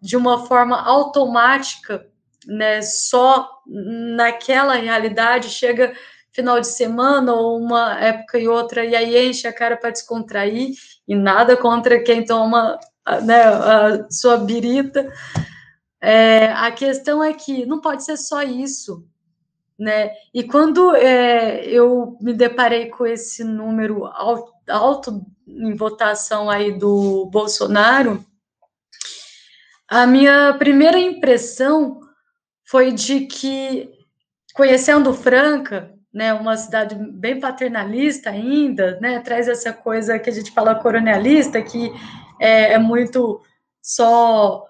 de 0.00 0.16
uma 0.16 0.46
forma 0.46 0.80
automática, 0.80 2.06
né? 2.46 2.82
Só 2.82 3.48
naquela 3.66 4.74
realidade 4.74 5.48
chega 5.48 5.92
final 6.32 6.60
de 6.60 6.68
semana 6.68 7.32
ou 7.32 7.58
uma 7.58 7.98
época 7.98 8.38
e 8.38 8.46
outra, 8.46 8.84
e 8.84 8.94
aí 8.94 9.28
enche 9.28 9.48
a 9.48 9.52
cara 9.52 9.76
para 9.76 9.90
descontrair, 9.90 10.70
e 11.06 11.14
nada 11.14 11.56
contra 11.56 12.02
quem 12.02 12.24
toma 12.24 12.78
né, 13.24 13.42
a 13.42 14.06
sua 14.10 14.36
birita. 14.36 15.12
É, 16.00 16.52
a 16.52 16.70
questão 16.70 17.24
é 17.24 17.32
que 17.32 17.66
não 17.66 17.80
pode 17.80 18.04
ser 18.04 18.16
só 18.16 18.42
isso, 18.42 19.04
né? 19.76 20.12
E 20.32 20.44
quando 20.44 20.94
é, 20.94 21.64
eu 21.66 22.16
me 22.20 22.32
deparei 22.32 22.86
com 22.86 23.04
esse 23.04 23.42
número 23.42 24.06
alto, 24.06 24.52
alto 24.68 25.26
em 25.46 25.74
votação 25.74 26.48
aí 26.48 26.78
do 26.78 27.26
Bolsonaro, 27.26 28.24
a 29.88 30.06
minha 30.06 30.54
primeira 30.58 30.98
impressão 30.98 32.00
foi 32.64 32.92
de 32.92 33.20
que, 33.20 33.90
conhecendo 34.54 35.14
Franca, 35.14 35.94
né, 36.12 36.34
uma 36.34 36.56
cidade 36.56 36.94
bem 36.94 37.40
paternalista 37.40 38.30
ainda, 38.30 38.98
né, 39.00 39.20
traz 39.20 39.48
essa 39.48 39.72
coisa 39.72 40.18
que 40.18 40.28
a 40.28 40.32
gente 40.32 40.50
fala 40.50 40.74
coronelista, 40.74 41.62
que 41.62 41.90
é, 42.38 42.74
é 42.74 42.78
muito 42.78 43.40
só 43.82 44.64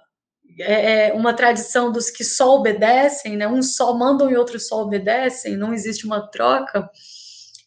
é, 0.61 1.09
é, 1.09 1.13
uma 1.13 1.33
tradição 1.35 1.91
dos 1.91 2.11
que 2.11 2.25
só 2.25 2.57
obedecem, 2.57 3.37
né, 3.37 3.49
uns 3.49 3.75
só 3.75 3.95
mandam 3.97 4.31
e 4.31 4.37
outros 4.37 4.69
só 4.69 4.83
obedecem, 4.83 5.57
não 5.57 5.75
existe 5.75 6.07
uma 6.07 6.29
troca. 6.31 6.89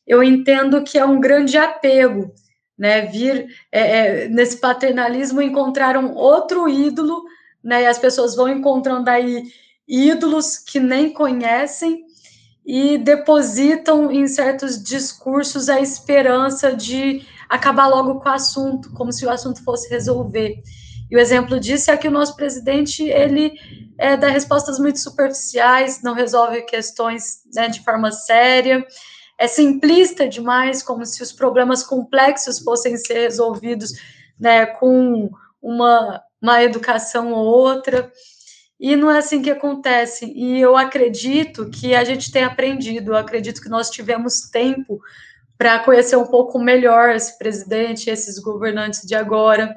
Eu 0.08 0.24
entendo 0.24 0.84
que 0.84 0.98
é 0.98 1.06
um 1.06 1.20
grande 1.20 1.58
apego, 1.58 2.34
né, 2.78 3.02
vir 3.04 3.48
é, 3.72 4.26
é 4.26 4.30
nesse 4.30 4.58
paternalismo 4.58 5.42
encontrar 5.42 5.98
um 5.98 6.14
outro 6.16 6.68
ídolo, 6.70 7.24
né, 7.64 7.84
e 7.84 7.88
as 7.88 7.98
pessoas 7.98 8.36
vão 8.36 8.50
encontrando 8.50 9.10
aí 9.10 9.44
ídolos 9.88 10.58
que 10.58 10.80
nem 10.80 11.12
conhecem 11.12 12.06
e 12.66 12.98
depositam 12.98 14.12
em 14.12 14.28
certos 14.28 14.82
discursos 14.82 15.68
a 15.70 15.82
esperança 15.82 16.76
de 16.76 17.26
acabar 17.50 17.88
logo 17.88 18.20
com 18.20 18.30
o 18.30 18.32
assunto, 18.32 18.94
como 18.94 19.12
se 19.12 19.26
o 19.26 19.30
assunto 19.30 19.64
fosse 19.64 19.90
resolver. 19.90 20.62
E 21.10 21.16
o 21.16 21.20
exemplo 21.20 21.60
disso 21.60 21.92
é 21.92 21.98
que 21.98 22.08
o 22.08 22.12
nosso 22.12 22.36
presidente 22.36 23.04
ele 23.04 23.54
é, 23.98 24.16
dá 24.16 24.30
respostas 24.30 24.80
muito 24.80 25.00
superficiais, 25.00 26.02
não 26.02 26.14
resolve 26.14 26.62
questões 26.62 27.42
né, 27.54 27.68
de 27.68 27.84
forma 27.84 28.12
séria, 28.12 28.86
é 29.38 29.48
simplista 29.48 30.30
demais, 30.30 30.82
como 30.82 31.06
se 31.06 31.22
os 31.22 31.34
problemas 31.34 31.84
complexos 31.84 32.60
fossem 32.60 32.96
ser 32.96 33.22
resolvidos 33.22 33.92
né, 34.40 34.66
com 34.66 35.30
uma, 35.62 36.22
uma 36.42 36.64
educação 36.64 37.32
ou 37.32 37.46
outra. 37.46 38.12
E 38.80 38.96
não 38.96 39.12
é 39.12 39.20
assim 39.20 39.42
que 39.42 39.52
acontece. 39.52 40.26
E 40.36 40.60
eu 40.60 40.76
acredito 40.76 41.70
que 41.70 41.94
a 41.94 42.04
gente 42.04 42.32
tem 42.32 42.44
aprendido, 42.44 43.12
eu 43.12 43.18
acredito 43.18 43.62
que 43.62 43.70
nós 43.70 43.90
tivemos 43.90 44.50
tempo 44.50 45.00
para 45.58 45.78
conhecer 45.80 46.16
um 46.16 46.26
pouco 46.26 46.58
melhor 46.58 47.12
esse 47.12 47.38
presidente, 47.38 48.10
esses 48.10 48.40
governantes 48.40 49.06
de 49.06 49.14
agora. 49.14 49.76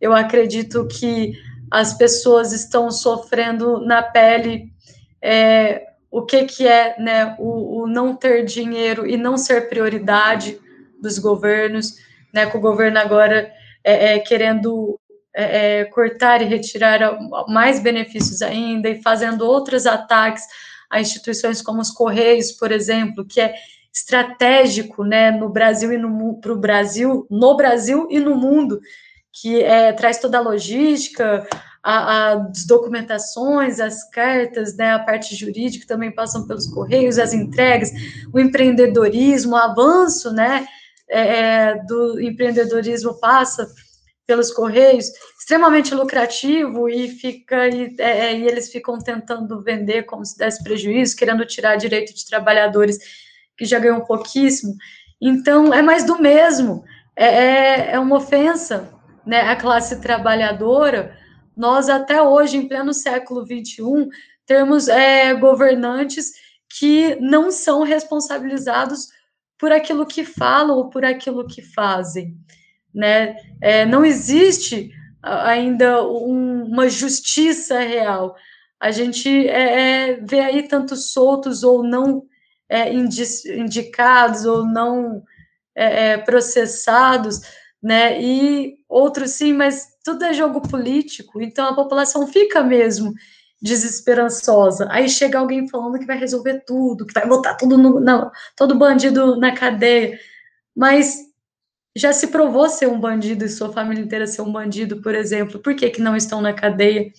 Eu 0.00 0.12
acredito 0.12 0.86
que 0.86 1.32
as 1.68 1.94
pessoas 1.94 2.52
estão 2.52 2.88
sofrendo 2.90 3.80
na 3.84 4.00
pele 4.00 4.72
é, 5.20 5.82
o 6.08 6.22
que, 6.22 6.44
que 6.44 6.68
é 6.68 6.94
né, 7.00 7.34
o, 7.40 7.82
o, 7.82 7.86
não 7.88 8.14
ter 8.14 8.44
dinheiro 8.44 9.04
e 9.04 9.16
não 9.16 9.36
ser 9.36 9.68
prioridade 9.68 10.60
dos 11.02 11.18
governos, 11.18 11.96
né, 12.32 12.46
com 12.46 12.58
o 12.58 12.60
governo 12.60 13.00
agora 13.00 13.52
é, 13.82 14.14
é, 14.14 14.18
querendo 14.20 15.00
é, 15.34 15.80
é, 15.80 15.84
cortar 15.86 16.40
e 16.40 16.44
retirar 16.44 17.18
mais 17.48 17.80
benefícios 17.80 18.40
ainda 18.40 18.88
e 18.88 19.02
fazendo 19.02 19.42
outros 19.42 19.84
ataques 19.86 20.44
a 20.88 21.00
instituições 21.00 21.60
como 21.60 21.80
os 21.80 21.90
Correios, 21.90 22.52
por 22.52 22.70
exemplo, 22.70 23.24
que 23.24 23.40
é 23.40 23.54
estratégico 23.92 25.04
né, 25.04 25.32
no 25.32 25.48
Brasil 25.48 25.92
e 25.92 25.98
no 25.98 26.40
para 26.40 26.52
o 26.52 26.58
Brasil, 26.58 27.26
no 27.28 27.56
Brasil 27.56 28.06
e 28.10 28.20
no 28.20 28.36
mundo, 28.36 28.80
que 29.32 29.62
é, 29.62 29.92
traz 29.92 30.18
toda 30.18 30.38
a 30.38 30.40
logística, 30.40 31.46
as 31.82 32.64
documentações, 32.64 33.78
as 33.78 34.08
cartas, 34.08 34.76
né, 34.76 34.92
a 34.92 34.98
parte 35.00 35.34
jurídica 35.34 35.86
também 35.86 36.10
passam 36.10 36.46
pelos 36.46 36.66
correios, 36.68 37.18
as 37.18 37.34
entregas, 37.34 37.90
o 38.32 38.40
empreendedorismo, 38.40 39.52
o 39.52 39.56
avanço, 39.56 40.32
né, 40.32 40.66
é, 41.08 41.74
do 41.84 42.20
empreendedorismo 42.20 43.18
passa 43.20 43.68
pelos 44.26 44.50
correios, 44.50 45.06
extremamente 45.38 45.94
lucrativo 45.94 46.88
e 46.88 47.08
fica 47.08 47.68
e, 47.68 47.94
é, 47.98 48.26
é, 48.26 48.38
e, 48.38 48.46
eles 48.46 48.70
ficam 48.70 48.98
tentando 48.98 49.62
vender 49.62 50.04
como 50.04 50.24
se 50.24 50.36
desse 50.36 50.62
prejuízo, 50.62 51.16
querendo 51.16 51.44
tirar 51.44 51.76
direito 51.76 52.14
de 52.14 52.24
trabalhadores 52.24 52.98
que 53.56 53.64
já 53.64 53.78
ganham 53.78 54.04
pouquíssimo. 54.04 54.74
Então 55.20 55.72
é 55.72 55.82
mais 55.82 56.04
do 56.04 56.20
mesmo, 56.20 56.84
é, 57.14 57.26
é, 57.26 57.90
é 57.92 57.98
uma 57.98 58.16
ofensa, 58.16 58.90
né, 59.26 59.42
à 59.42 59.56
classe 59.56 60.00
trabalhadora. 60.00 61.16
Nós 61.56 61.88
até 61.88 62.20
hoje, 62.20 62.56
em 62.56 62.66
pleno 62.66 62.92
século 62.92 63.44
21, 63.44 64.08
temos 64.46 64.88
é, 64.88 65.32
governantes 65.34 66.32
que 66.68 67.14
não 67.20 67.50
são 67.50 67.82
responsabilizados 67.82 69.08
por 69.58 69.70
aquilo 69.70 70.04
que 70.04 70.24
falam 70.24 70.76
ou 70.76 70.90
por 70.90 71.04
aquilo 71.04 71.46
que 71.46 71.62
fazem 71.62 72.36
né? 72.94 73.36
É, 73.60 73.84
não 73.84 74.04
existe 74.04 74.90
ainda 75.22 76.06
um, 76.06 76.64
uma 76.64 76.88
justiça 76.88 77.78
real. 77.80 78.36
A 78.78 78.90
gente 78.90 79.28
é, 79.48 80.10
é, 80.10 80.20
vê 80.20 80.40
aí 80.40 80.68
tantos 80.68 81.12
soltos 81.12 81.62
ou 81.62 81.82
não 81.82 82.24
é, 82.68 82.92
indicados 82.92 84.44
ou 84.44 84.64
não 84.64 85.22
é, 85.74 86.12
é, 86.12 86.18
processados, 86.18 87.40
né? 87.82 88.20
E 88.22 88.76
outros 88.88 89.32
sim, 89.32 89.52
mas 89.52 89.86
tudo 90.04 90.24
é 90.24 90.34
jogo 90.34 90.60
político. 90.60 91.40
Então 91.40 91.66
a 91.66 91.74
população 91.74 92.26
fica 92.26 92.62
mesmo 92.62 93.12
desesperançosa. 93.62 94.86
Aí 94.90 95.08
chega 95.08 95.38
alguém 95.38 95.66
falando 95.68 95.98
que 95.98 96.06
vai 96.06 96.18
resolver 96.18 96.62
tudo, 96.66 97.06
que 97.06 97.14
vai 97.14 97.26
botar 97.26 97.54
tudo 97.54 97.78
no, 97.78 97.98
não, 97.98 98.30
todo 98.54 98.78
bandido 98.78 99.36
na 99.36 99.52
cadeia. 99.52 100.18
Mas 100.76 101.33
já 101.96 102.12
se 102.12 102.28
provou 102.28 102.68
ser 102.68 102.88
um 102.88 102.98
bandido 102.98 103.44
e 103.44 103.48
sua 103.48 103.72
família 103.72 104.02
inteira 104.02 104.26
ser 104.26 104.42
um 104.42 104.52
bandido, 104.52 105.00
por 105.00 105.14
exemplo, 105.14 105.60
por 105.60 105.74
que, 105.74 105.90
que 105.90 106.00
não 106.00 106.16
estão 106.16 106.40
na 106.40 106.52
cadeia? 106.52 107.10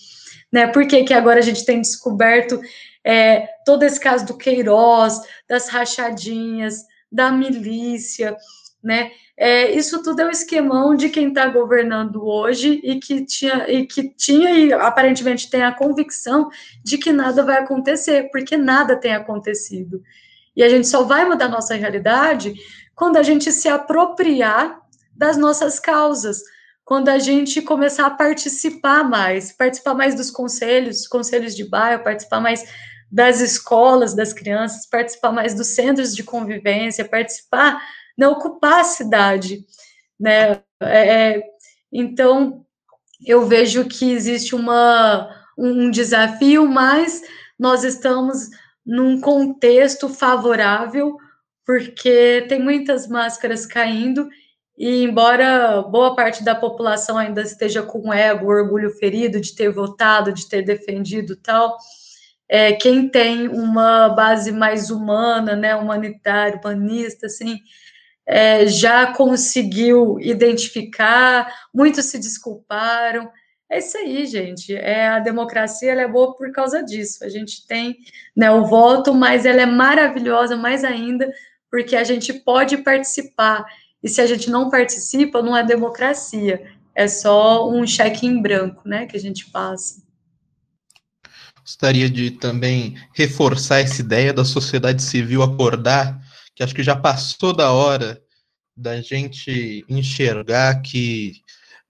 Né? 0.52 0.68
Por 0.68 0.86
que, 0.88 1.04
que 1.04 1.14
agora 1.14 1.40
a 1.40 1.44
gente 1.44 1.66
tem 1.66 1.82
descoberto 1.82 2.60
é, 3.04 3.48
todo 3.66 3.84
esse 3.84 4.00
caso 4.00 4.26
do 4.26 4.38
Queiroz, 4.38 5.20
das 5.48 5.70
rachadinhas, 5.70 6.84
da 7.12 7.32
milícia, 7.32 8.36
né? 8.84 9.12
É, 9.38 9.72
isso 9.72 10.02
tudo 10.02 10.22
é 10.22 10.26
um 10.26 10.30
esquemão 10.30 10.96
de 10.96 11.10
quem 11.10 11.30
está 11.30 11.48
governando 11.48 12.26
hoje 12.26 12.80
e 12.84 13.00
que 13.00 13.26
tinha 13.26 13.70
e 13.70 13.86
que 13.86 14.10
tinha 14.16 14.52
e 14.52 14.72
aparentemente 14.72 15.50
tem 15.50 15.62
a 15.62 15.74
convicção 15.74 16.50
de 16.84 16.98
que 16.98 17.12
nada 17.12 17.44
vai 17.44 17.58
acontecer, 17.58 18.30
porque 18.32 18.56
nada 18.56 18.96
tem 18.96 19.14
acontecido. 19.14 20.02
E 20.56 20.64
a 20.64 20.70
gente 20.70 20.88
só 20.88 21.04
vai 21.04 21.26
mudar 21.26 21.50
nossa 21.50 21.76
realidade 21.76 22.54
quando 22.96 23.18
a 23.18 23.24
gente 23.24 23.52
se 23.52 23.68
apropriar 23.68 24.80
das 25.16 25.38
nossas 25.38 25.80
causas, 25.80 26.42
quando 26.84 27.10
a 27.10 27.18
gente 27.18 27.62
começar 27.62 28.06
a 28.06 28.12
participar 28.12 29.04
mais, 29.04 29.52
participar 29.52 29.94
mais 29.94 30.16
dos 30.16 30.32
conselhos, 30.32 31.08
conselhos 31.08 31.56
de 31.56 31.68
bairro, 31.68 32.04
participar 32.04 32.40
mais 32.40 32.64
das 33.12 33.40
escolas 33.40 34.16
das 34.16 34.34
crianças, 34.34 34.88
participar 34.88 35.32
mais 35.32 35.54
dos 35.54 35.68
centros 35.68 36.16
de 36.16 36.24
convivência, 36.24 37.08
participar, 37.08 37.82
né, 38.18 38.28
ocupar 38.28 38.82
a 38.82 38.84
cidade, 38.84 39.66
né? 40.20 40.62
É, 40.82 41.34
é 41.34 41.44
então, 41.92 42.66
eu 43.26 43.46
vejo 43.46 43.86
que 43.86 44.12
existe 44.12 44.54
uma, 44.54 45.30
um 45.58 45.90
desafio, 45.90 46.68
mas 46.68 47.22
nós 47.58 47.84
estamos 47.84 48.50
num 48.86 49.20
contexto 49.20 50.10
favorável 50.10 51.18
porque 51.66 52.46
tem 52.48 52.62
muitas 52.62 53.08
máscaras 53.08 53.66
caindo 53.66 54.30
e 54.78 55.04
embora 55.04 55.82
boa 55.84 56.16
parte 56.16 56.44
da 56.44 56.54
população 56.54 57.18
ainda 57.18 57.42
esteja 57.42 57.82
com 57.82 58.14
ego, 58.14 58.48
orgulho 58.48 58.90
ferido 58.92 59.40
de 59.40 59.56
ter 59.56 59.70
votado, 59.70 60.34
de 60.34 60.48
ter 60.50 60.64
defendido 60.64 61.36
tal, 61.38 61.78
é, 62.48 62.74
quem 62.74 63.10
tem 63.10 63.48
uma 63.48 64.10
base 64.10 64.52
mais 64.52 64.92
humana, 64.92 65.56
né, 65.56 65.76
humanitária, 65.76 66.60
humanista, 66.60 67.26
assim, 67.28 67.60
é, 68.26 68.68
já 68.68 69.14
conseguiu 69.14 70.20
identificar, 70.20 71.52
muitos 71.74 72.06
se 72.06 72.20
desculparam. 72.20 73.30
É 73.70 73.80
isso 73.80 73.98
aí, 73.98 74.26
gente. 74.26 74.76
É 74.76 75.08
a 75.08 75.20
democracia 75.20 75.92
ela 75.92 76.02
é 76.02 76.08
boa 76.08 76.36
por 76.36 76.52
causa 76.52 76.84
disso. 76.84 77.24
A 77.24 77.30
gente 77.30 77.66
tem 77.66 77.96
né, 78.36 78.52
o 78.52 78.66
voto, 78.66 79.14
mas 79.14 79.46
ela 79.46 79.62
é 79.62 79.66
maravilhosa 79.66 80.56
mais 80.56 80.84
ainda 80.84 81.32
porque 81.76 81.98
a 81.98 82.06
gente 82.06 82.32
pode 82.32 82.78
participar. 82.78 83.66
E 84.02 84.08
se 84.08 84.22
a 84.22 84.26
gente 84.26 84.50
não 84.50 84.70
participa, 84.70 85.42
não 85.42 85.58
é 85.58 85.62
democracia, 85.62 86.72
é 86.96 87.06
só 87.06 87.70
um 87.70 87.86
cheque 87.86 88.26
em 88.26 88.42
branco, 88.42 88.88
né, 88.88 89.06
que 89.06 89.18
a 89.18 89.20
gente 89.20 89.48
passa. 89.48 90.02
Gostaria 91.60 92.10
de 92.10 92.32
também 92.32 92.96
reforçar 93.14 93.82
essa 93.82 94.00
ideia 94.00 94.32
da 94.32 94.46
sociedade 94.46 95.04
civil 95.04 95.44
acordar, 95.44 96.18
que 96.56 96.64
acho 96.64 96.74
que 96.74 96.82
já 96.82 96.96
passou 96.96 97.52
da 97.52 97.74
hora 97.74 98.22
da 98.74 99.02
gente 99.02 99.84
enxergar 99.90 100.82
que 100.82 101.42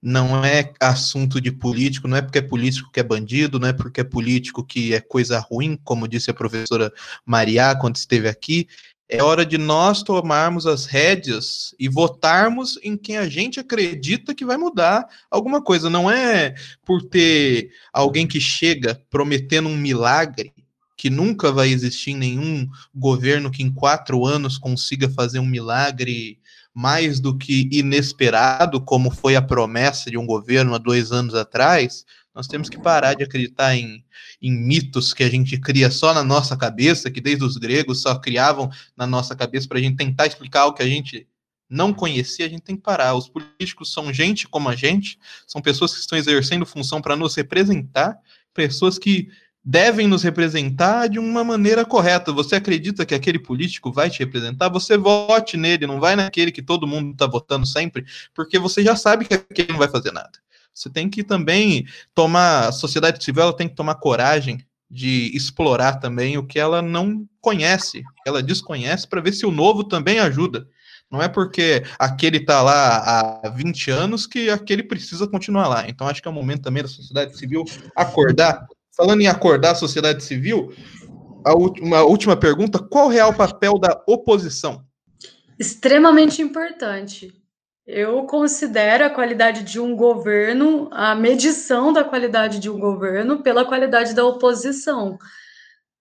não 0.01 0.43
é 0.43 0.73
assunto 0.81 1.39
de 1.39 1.51
político, 1.51 2.07
não 2.07 2.17
é 2.17 2.23
porque 2.23 2.39
é 2.39 2.41
político 2.41 2.91
que 2.91 2.99
é 2.99 3.03
bandido, 3.03 3.59
não 3.59 3.67
é 3.67 3.73
porque 3.73 4.01
é 4.01 4.03
político 4.03 4.65
que 4.65 4.95
é 4.95 4.99
coisa 4.99 5.37
ruim, 5.37 5.79
como 5.83 6.07
disse 6.07 6.31
a 6.31 6.33
professora 6.33 6.91
Maria 7.23 7.75
quando 7.75 7.97
esteve 7.97 8.27
aqui, 8.27 8.67
é 9.07 9.21
hora 9.21 9.45
de 9.45 9.57
nós 9.57 10.01
tomarmos 10.01 10.65
as 10.65 10.85
rédeas 10.85 11.75
e 11.79 11.87
votarmos 11.87 12.79
em 12.83 12.97
quem 12.97 13.17
a 13.17 13.29
gente 13.29 13.59
acredita 13.59 14.33
que 14.33 14.45
vai 14.45 14.57
mudar 14.57 15.07
alguma 15.29 15.61
coisa. 15.61 15.89
Não 15.89 16.09
é 16.09 16.55
por 16.83 17.03
ter 17.03 17.69
alguém 17.93 18.25
que 18.25 18.39
chega 18.39 18.99
prometendo 19.09 19.69
um 19.69 19.77
milagre 19.77 20.53
que 20.97 21.09
nunca 21.09 21.51
vai 21.51 21.69
existir 21.69 22.13
nenhum 22.13 22.67
governo 22.93 23.51
que 23.51 23.61
em 23.61 23.71
quatro 23.71 24.25
anos 24.25 24.57
consiga 24.57 25.09
fazer 25.09 25.39
um 25.39 25.45
milagre 25.45 26.39
mais 26.73 27.19
do 27.19 27.37
que 27.37 27.69
inesperado, 27.71 28.81
como 28.81 29.11
foi 29.11 29.35
a 29.35 29.41
promessa 29.41 30.09
de 30.09 30.17
um 30.17 30.25
governo 30.25 30.73
há 30.73 30.77
dois 30.77 31.11
anos 31.11 31.35
atrás. 31.35 32.05
Nós 32.35 32.47
temos 32.47 32.69
que 32.69 32.77
parar 32.77 33.13
de 33.13 33.23
acreditar 33.23 33.75
em, 33.75 34.03
em 34.41 34.51
mitos 34.51 35.13
que 35.13 35.23
a 35.23 35.29
gente 35.29 35.57
cria 35.57 35.89
só 35.89 36.13
na 36.13 36.21
nossa 36.23 36.57
cabeça, 36.57 37.09
que 37.09 37.21
desde 37.21 37.45
os 37.45 37.55
gregos 37.55 38.01
só 38.01 38.13
criavam 38.19 38.69
na 38.95 39.07
nossa 39.07 39.33
cabeça 39.33 39.67
para 39.69 39.77
a 39.77 39.81
gente 39.81 39.95
tentar 39.95 40.27
explicar 40.27 40.61
algo 40.61 40.75
que 40.75 40.83
a 40.83 40.87
gente 40.87 41.25
não 41.69 41.93
conhecia, 41.93 42.45
a 42.45 42.49
gente 42.49 42.61
tem 42.61 42.75
que 42.75 42.81
parar. 42.81 43.15
Os 43.15 43.29
políticos 43.29 43.93
são 43.93 44.11
gente 44.11 44.49
como 44.49 44.67
a 44.67 44.75
gente, 44.75 45.17
são 45.47 45.61
pessoas 45.61 45.93
que 45.93 45.99
estão 46.01 46.17
exercendo 46.17 46.65
função 46.65 47.01
para 47.01 47.15
nos 47.15 47.33
representar, 47.35 48.17
pessoas 48.53 48.99
que 48.99 49.29
devem 49.63 50.05
nos 50.05 50.21
representar 50.21 51.07
de 51.07 51.17
uma 51.17 51.43
maneira 51.43 51.85
correta. 51.85 52.33
Você 52.33 52.55
acredita 52.55 53.05
que 53.05 53.15
aquele 53.15 53.39
político 53.39 53.91
vai 53.91 54.09
te 54.09 54.19
representar? 54.19 54.69
Você 54.69 54.97
vote 54.97 55.55
nele, 55.55 55.87
não 55.87 56.01
vai 56.01 56.15
naquele 56.17 56.51
que 56.51 56.61
todo 56.61 56.85
mundo 56.85 57.13
está 57.13 57.25
votando 57.25 57.65
sempre, 57.65 58.05
porque 58.33 58.59
você 58.59 58.83
já 58.83 58.95
sabe 58.95 59.25
que 59.25 59.33
aquele 59.33 59.71
não 59.71 59.79
vai 59.79 59.87
fazer 59.87 60.11
nada. 60.11 60.37
Você 60.75 60.89
tem 60.89 61.09
que 61.09 61.23
também 61.23 61.87
tomar, 62.13 62.67
a 62.67 62.71
sociedade 62.73 63.23
civil 63.23 63.43
ela 63.43 63.55
tem 63.55 63.69
que 63.69 63.75
tomar 63.75 63.95
coragem 63.95 64.59
de 64.91 65.31
explorar 65.35 65.99
também 66.01 66.37
o 66.37 66.45
que 66.45 66.59
ela 66.59 66.81
não 66.81 67.25
conhece, 67.39 68.03
ela 68.27 68.43
desconhece, 68.43 69.07
para 69.07 69.21
ver 69.21 69.31
se 69.31 69.45
o 69.45 69.51
novo 69.51 69.85
também 69.85 70.19
ajuda. 70.19 70.67
Não 71.09 71.21
é 71.21 71.29
porque 71.29 71.83
aquele 71.97 72.37
está 72.37 72.61
lá 72.61 73.41
há 73.45 73.49
20 73.49 73.89
anos 73.89 74.27
que 74.27 74.49
aquele 74.49 74.83
precisa 74.83 75.27
continuar 75.27 75.67
lá. 75.69 75.87
Então, 75.87 76.07
acho 76.07 76.21
que 76.21 76.27
é 76.27 76.31
o 76.31 76.33
momento 76.33 76.63
também 76.63 76.83
da 76.83 76.89
sociedade 76.89 77.37
civil 77.37 77.63
acordar. 77.95 78.67
Falando 78.95 79.21
em 79.21 79.27
acordar 79.27 79.71
a 79.71 79.75
sociedade 79.75 80.23
civil, 80.23 80.73
a 81.45 81.53
última, 81.53 82.03
última 82.03 82.35
pergunta: 82.35 82.79
qual 82.79 83.11
é 83.11 83.23
o 83.23 83.33
papel 83.33 83.77
da 83.79 84.03
oposição? 84.07 84.83
Extremamente 85.57 86.41
importante. 86.41 87.33
Eu 87.87 88.23
considero 88.25 89.05
a 89.05 89.09
qualidade 89.11 89.63
de 89.63 89.79
um 89.79 89.95
governo, 89.95 90.89
a 90.91 91.13
medição 91.13 91.93
da 91.93 92.03
qualidade 92.03 92.59
de 92.59 92.69
um 92.69 92.79
governo 92.79 93.43
pela 93.43 93.63
qualidade 93.63 94.15
da 94.15 94.25
oposição, 94.25 95.19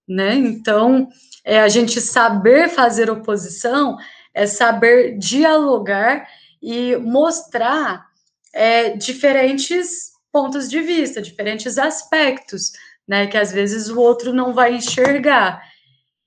né? 0.08 0.34
Então, 0.34 1.08
é 1.44 1.60
a 1.60 1.68
gente 1.68 2.00
saber 2.00 2.70
fazer 2.70 3.10
oposição 3.10 3.98
é 4.34 4.46
saber 4.46 5.16
dialogar 5.16 6.26
e 6.60 6.96
mostrar 6.96 8.06
é, 8.52 8.96
diferentes 8.96 10.12
pontos 10.32 10.68
de 10.68 10.80
vista, 10.80 11.22
diferentes 11.22 11.78
aspectos, 11.78 12.72
né? 13.06 13.26
Que 13.28 13.36
às 13.38 13.52
vezes 13.52 13.88
o 13.88 14.00
outro 14.00 14.32
não 14.32 14.52
vai 14.52 14.74
enxergar. 14.74 15.62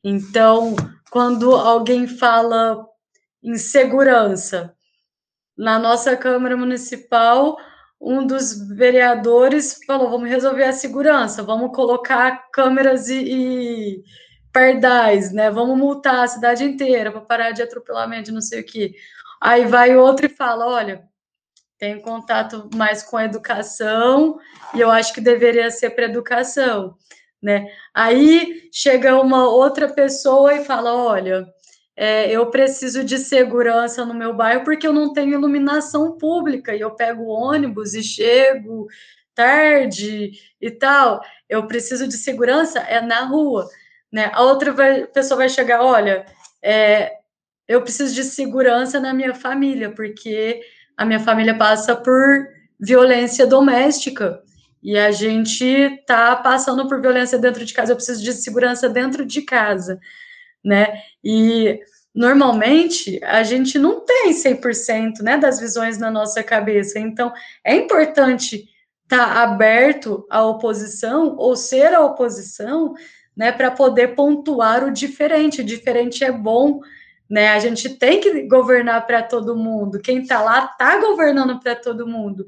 Então, 0.04 0.76
quando 1.10 1.54
alguém 1.54 2.08
fala 2.08 2.86
em 3.44 3.58
segurança, 3.58 4.77
na 5.58 5.80
nossa 5.80 6.16
Câmara 6.16 6.56
Municipal, 6.56 7.58
um 8.00 8.26
dos 8.26 8.68
vereadores 8.70 9.80
falou: 9.86 10.10
vamos 10.10 10.30
resolver 10.30 10.66
a 10.66 10.74
segurança, 10.74 11.42
vamos 11.42 11.76
colocar 11.76 12.50
câmeras 12.52 13.10
e, 13.10 13.24
e 13.24 14.04
pardais, 14.54 15.32
né? 15.34 15.50
Vamos 15.50 15.78
multar 15.78 16.24
a 16.24 16.28
cidade 16.28 16.64
inteira 16.64 17.12
para 17.12 17.22
parar 17.22 17.52
de 17.52 17.62
atropelamento, 17.62 18.32
não 18.32 18.42
sei 18.42 18.62
o 18.62 18.66
quê. 18.66 18.94
Aí 19.42 19.66
vai 19.66 19.96
outro 19.96 20.28
e 20.28 20.30
fala: 20.30 20.68
olha, 20.68 21.04
tem 21.78 22.00
contato 22.02 22.70
mais 22.76 23.04
com 23.04 23.18
a 23.18 23.26
educação 23.26 24.40
e 24.74 24.80
eu 24.80 24.92
acho 24.92 25.14
que 25.14 25.22
deveria 25.22 25.72
ser 25.72 25.92
para 25.92 26.06
educação, 26.06 26.96
né? 27.42 27.68
Aí 27.94 28.70
chega 28.72 29.20
uma 29.20 29.48
outra 29.48 29.88
pessoa 29.90 30.54
e 30.54 30.66
fala: 30.66 30.94
olha, 30.96 31.48
é, 32.00 32.30
eu 32.32 32.46
preciso 32.52 33.04
de 33.04 33.18
segurança 33.18 34.06
no 34.06 34.14
meu 34.14 34.32
bairro 34.32 34.64
porque 34.64 34.86
eu 34.86 34.94
não 34.94 35.12
tenho 35.12 35.34
iluminação 35.34 36.16
pública 36.16 36.76
e 36.76 36.80
eu 36.80 36.92
pego 36.92 37.26
ônibus 37.26 37.96
e 37.96 38.04
chego 38.04 38.88
tarde 39.34 40.32
e 40.62 40.72
tal. 40.72 41.22
Eu 41.50 41.66
preciso 41.66 42.08
de 42.08 42.16
segurança 42.16 42.80
é 42.80 43.02
na 43.02 43.22
rua. 43.26 43.68
Né? 44.12 44.30
A 44.32 44.44
outra 44.44 44.72
vai, 44.72 45.08
pessoa 45.08 45.40
vai 45.40 45.50
chegar, 45.50 45.82
olha, 45.84 46.24
é, 46.62 47.14
eu 47.68 47.82
preciso 47.82 48.14
de 48.14 48.24
segurança 48.24 49.00
na 49.00 49.12
minha 49.12 49.34
família, 49.34 49.92
porque 49.92 50.62
a 50.96 51.04
minha 51.04 51.20
família 51.20 51.58
passa 51.58 51.96
por 51.96 52.48
violência 52.80 53.48
doméstica 53.48 54.42
e 54.84 54.98
a 54.98 55.12
gente 55.12 55.66
está 55.66 56.36
passando 56.36 56.88
por 56.88 57.02
violência 57.02 57.40
dentro 57.40 57.66
de 57.66 57.74
casa, 57.74 57.92
eu 57.92 57.96
preciso 57.96 58.24
de 58.24 58.34
segurança 58.34 58.88
dentro 58.88 59.26
de 59.26 59.42
casa, 59.42 60.00
né? 60.64 61.02
E 61.24 61.80
normalmente 62.14 63.20
a 63.24 63.44
gente 63.44 63.78
não 63.78 64.04
tem 64.04 64.32
100% 64.32 65.22
né, 65.22 65.38
das 65.38 65.60
visões 65.60 65.98
na 65.98 66.10
nossa 66.10 66.44
cabeça, 66.44 67.00
então 67.00 67.32
é 67.64 67.76
importante 67.76 68.68
estar 69.04 69.34
tá 69.34 69.44
aberto 69.44 70.26
à 70.30 70.44
oposição 70.44 71.36
ou 71.38 71.56
ser 71.56 71.94
a 71.94 72.04
oposição 72.04 72.94
né, 73.36 73.52
para 73.52 73.70
poder 73.70 74.16
pontuar 74.16 74.84
o 74.84 74.92
diferente. 74.92 75.62
O 75.62 75.66
diferente 75.66 76.24
é 76.24 76.32
bom, 76.32 76.82
né? 77.30 77.50
A 77.50 77.60
gente 77.60 77.90
tem 77.90 78.20
que 78.20 78.44
governar 78.48 79.06
para 79.06 79.22
todo 79.22 79.56
mundo. 79.56 80.00
Quem 80.00 80.20
está 80.20 80.42
lá 80.42 80.66
está 80.66 81.00
governando 81.00 81.60
para 81.60 81.76
todo 81.76 82.08
mundo. 82.08 82.46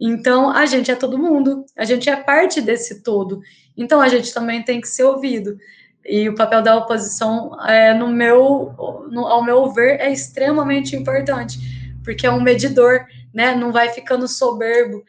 Então, 0.00 0.50
a 0.50 0.64
gente 0.64 0.90
é 0.90 0.96
todo 0.96 1.18
mundo, 1.18 1.66
a 1.76 1.84
gente 1.84 2.08
é 2.08 2.16
parte 2.16 2.62
desse 2.62 3.02
todo. 3.02 3.40
Então, 3.76 4.00
a 4.00 4.08
gente 4.08 4.32
também 4.32 4.62
tem 4.62 4.80
que 4.80 4.88
ser 4.88 5.04
ouvido. 5.04 5.58
E 6.04 6.28
o 6.28 6.34
papel 6.34 6.62
da 6.62 6.76
oposição, 6.76 7.52
é, 7.68 7.92
no 7.94 8.08
meu, 8.08 8.74
no, 9.10 9.26
ao 9.26 9.44
meu 9.44 9.70
ver, 9.70 10.00
é 10.00 10.12
extremamente 10.12 10.96
importante, 10.96 11.58
porque 12.02 12.26
é 12.26 12.30
um 12.30 12.40
medidor, 12.40 13.06
né? 13.32 13.54
Não 13.54 13.70
vai 13.70 13.90
ficando 13.90 14.26
soberbo. 14.26 15.04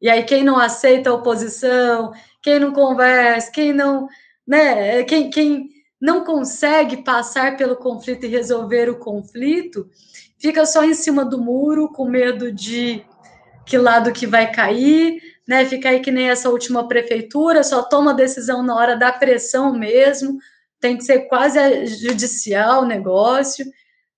E 0.00 0.10
aí, 0.10 0.22
quem 0.24 0.44
não 0.44 0.58
aceita 0.58 1.10
a 1.10 1.14
oposição, 1.14 2.12
quem 2.42 2.58
não 2.58 2.72
conversa, 2.72 3.50
quem 3.50 3.72
não 3.72 4.08
né? 4.46 5.02
Quem, 5.04 5.28
quem 5.28 5.70
não 6.00 6.24
consegue 6.24 6.98
passar 6.98 7.56
pelo 7.56 7.76
conflito 7.76 8.24
e 8.24 8.28
resolver 8.28 8.88
o 8.88 8.98
conflito, 8.98 9.88
fica 10.38 10.64
só 10.64 10.84
em 10.84 10.94
cima 10.94 11.24
do 11.24 11.40
muro, 11.40 11.88
com 11.88 12.08
medo 12.08 12.52
de 12.52 13.04
que 13.64 13.76
lado 13.76 14.12
que 14.12 14.26
vai 14.26 14.52
cair, 14.52 15.20
né? 15.46 15.64
Fica 15.64 15.90
aí 15.90 16.00
que 16.00 16.10
nem 16.10 16.28
essa 16.28 16.50
última 16.50 16.88
prefeitura, 16.88 17.62
só 17.62 17.82
toma 17.82 18.14
decisão 18.14 18.62
na 18.62 18.74
hora 18.74 18.96
da 18.96 19.12
pressão 19.12 19.72
mesmo, 19.72 20.38
tem 20.80 20.96
que 20.96 21.04
ser 21.04 21.20
quase 21.28 21.86
judicial 21.86 22.82
o 22.82 22.86
negócio, 22.86 23.64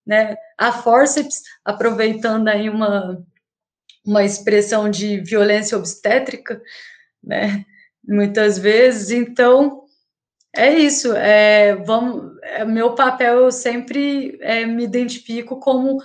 né? 0.06 0.36
A 0.56 0.72
forceps, 0.72 1.42
aproveitando 1.64 2.48
aí 2.48 2.68
uma, 2.68 3.22
uma 4.04 4.24
expressão 4.24 4.90
de 4.90 5.20
violência 5.20 5.76
obstétrica, 5.76 6.60
né? 7.22 7.64
Muitas 8.06 8.58
vezes, 8.58 9.10
então 9.10 9.84
é 10.56 10.72
isso. 10.74 11.12
É, 11.14 11.76
vamos, 11.76 12.38
é, 12.42 12.64
meu 12.64 12.94
papel, 12.94 13.44
eu 13.44 13.52
sempre 13.52 14.38
é, 14.40 14.64
me 14.64 14.84
identifico 14.84 15.60
como 15.60 15.98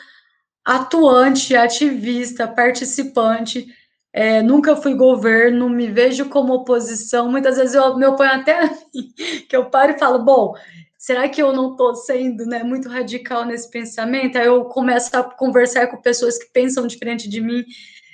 atuante, 0.66 1.56
ativista, 1.56 2.48
participante. 2.48 3.68
É, 4.14 4.44
nunca 4.44 4.76
fui 4.76 4.94
governo, 4.94 5.68
me 5.68 5.88
vejo 5.88 6.30
como 6.30 6.54
oposição. 6.54 7.32
Muitas 7.32 7.58
vezes 7.58 7.74
eu 7.74 7.98
me 7.98 8.06
oponho 8.06 8.32
até 8.32 8.70
que 9.50 9.56
eu 9.56 9.66
paro 9.66 9.94
e 9.94 10.00
falo, 10.00 10.24
bom, 10.24 10.54
será 10.98 11.28
que 11.28 11.42
eu 11.42 11.52
não 11.52 11.72
estou 11.72 11.96
sendo 11.96 12.46
né, 12.46 12.64
muito 12.64 12.88
radical 12.88 13.44
nesse 13.44 13.70
pensamento? 13.70 14.38
Aí 14.38 14.46
eu 14.46 14.66
começo 14.66 15.18
a 15.18 15.24
conversar 15.24 15.88
com 15.88 16.00
pessoas 16.00 16.38
que 16.38 16.52
pensam 16.54 16.86
diferente 16.86 17.28
de 17.28 17.42
mim, 17.42 17.66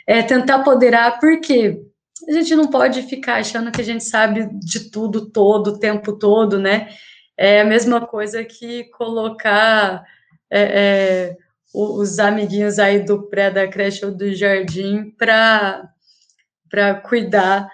é, 0.08 0.24
tentar 0.24 0.56
apoderar, 0.56 1.20
por 1.20 1.40
quê? 1.42 1.84
a 2.28 2.32
gente 2.32 2.56
não 2.56 2.68
pode 2.68 3.04
ficar 3.04 3.36
achando 3.36 3.72
que 3.72 3.82
a 3.82 3.84
gente 3.84 4.04
sabe 4.04 4.50
de 4.60 4.90
tudo 4.90 5.30
todo, 5.30 5.68
o 5.68 5.80
tempo 5.80 6.14
todo, 6.14 6.60
né? 6.60 6.90
É 7.38 7.62
a 7.62 7.66
mesma 7.66 8.06
coisa 8.06 8.44
que 8.44 8.86
colocar 8.92 10.04
é, 10.50 10.62
é, 10.62 11.38
os 11.74 12.20
amiguinhos 12.20 12.80
aí 12.80 13.04
do 13.04 13.24
pré, 13.30 13.52
da 13.52 13.68
creche 13.68 14.06
ou 14.06 14.12
do 14.12 14.34
jardim 14.34 15.12
para 15.18 15.92
cuidar 17.04 17.70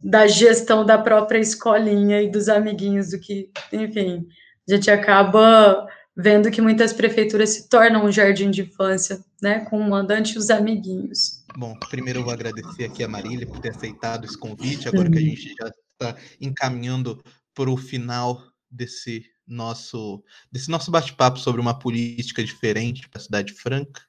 da 0.00 0.26
gestão 0.26 0.84
da 0.84 0.96
própria 0.98 1.38
escolinha 1.38 2.22
e 2.22 2.30
dos 2.30 2.48
amiguinhos, 2.48 3.10
do 3.10 3.18
que, 3.18 3.50
enfim, 3.72 4.26
a 4.68 4.74
gente 4.74 4.90
acaba 4.90 5.86
vendo 6.16 6.50
que 6.50 6.62
muitas 6.62 6.92
prefeituras 6.92 7.50
se 7.50 7.68
tornam 7.68 8.04
um 8.04 8.12
jardim 8.12 8.50
de 8.50 8.62
infância, 8.62 9.22
né, 9.42 9.60
com 9.66 9.78
o 9.78 9.90
mandante 9.90 10.34
e 10.34 10.38
os 10.38 10.48
amiguinhos. 10.48 11.44
Bom, 11.56 11.74
primeiro 11.90 12.20
eu 12.20 12.24
vou 12.24 12.32
agradecer 12.32 12.84
aqui 12.84 13.04
a 13.04 13.08
Marília 13.08 13.46
por 13.46 13.58
ter 13.58 13.70
aceitado 13.70 14.24
esse 14.24 14.38
convite, 14.38 14.88
agora 14.88 15.10
que 15.10 15.18
a 15.18 15.20
gente 15.20 15.54
já 15.60 15.70
está 16.00 16.16
encaminhando 16.40 17.22
para 17.54 17.70
o 17.70 17.76
final 17.76 18.42
desse 18.70 19.24
nosso, 19.46 20.22
desse 20.50 20.70
nosso 20.70 20.90
bate-papo 20.90 21.38
sobre 21.38 21.60
uma 21.60 21.78
política 21.78 22.42
diferente 22.42 23.08
para 23.08 23.20
a 23.20 23.22
Cidade 23.22 23.52
Franca. 23.52 24.02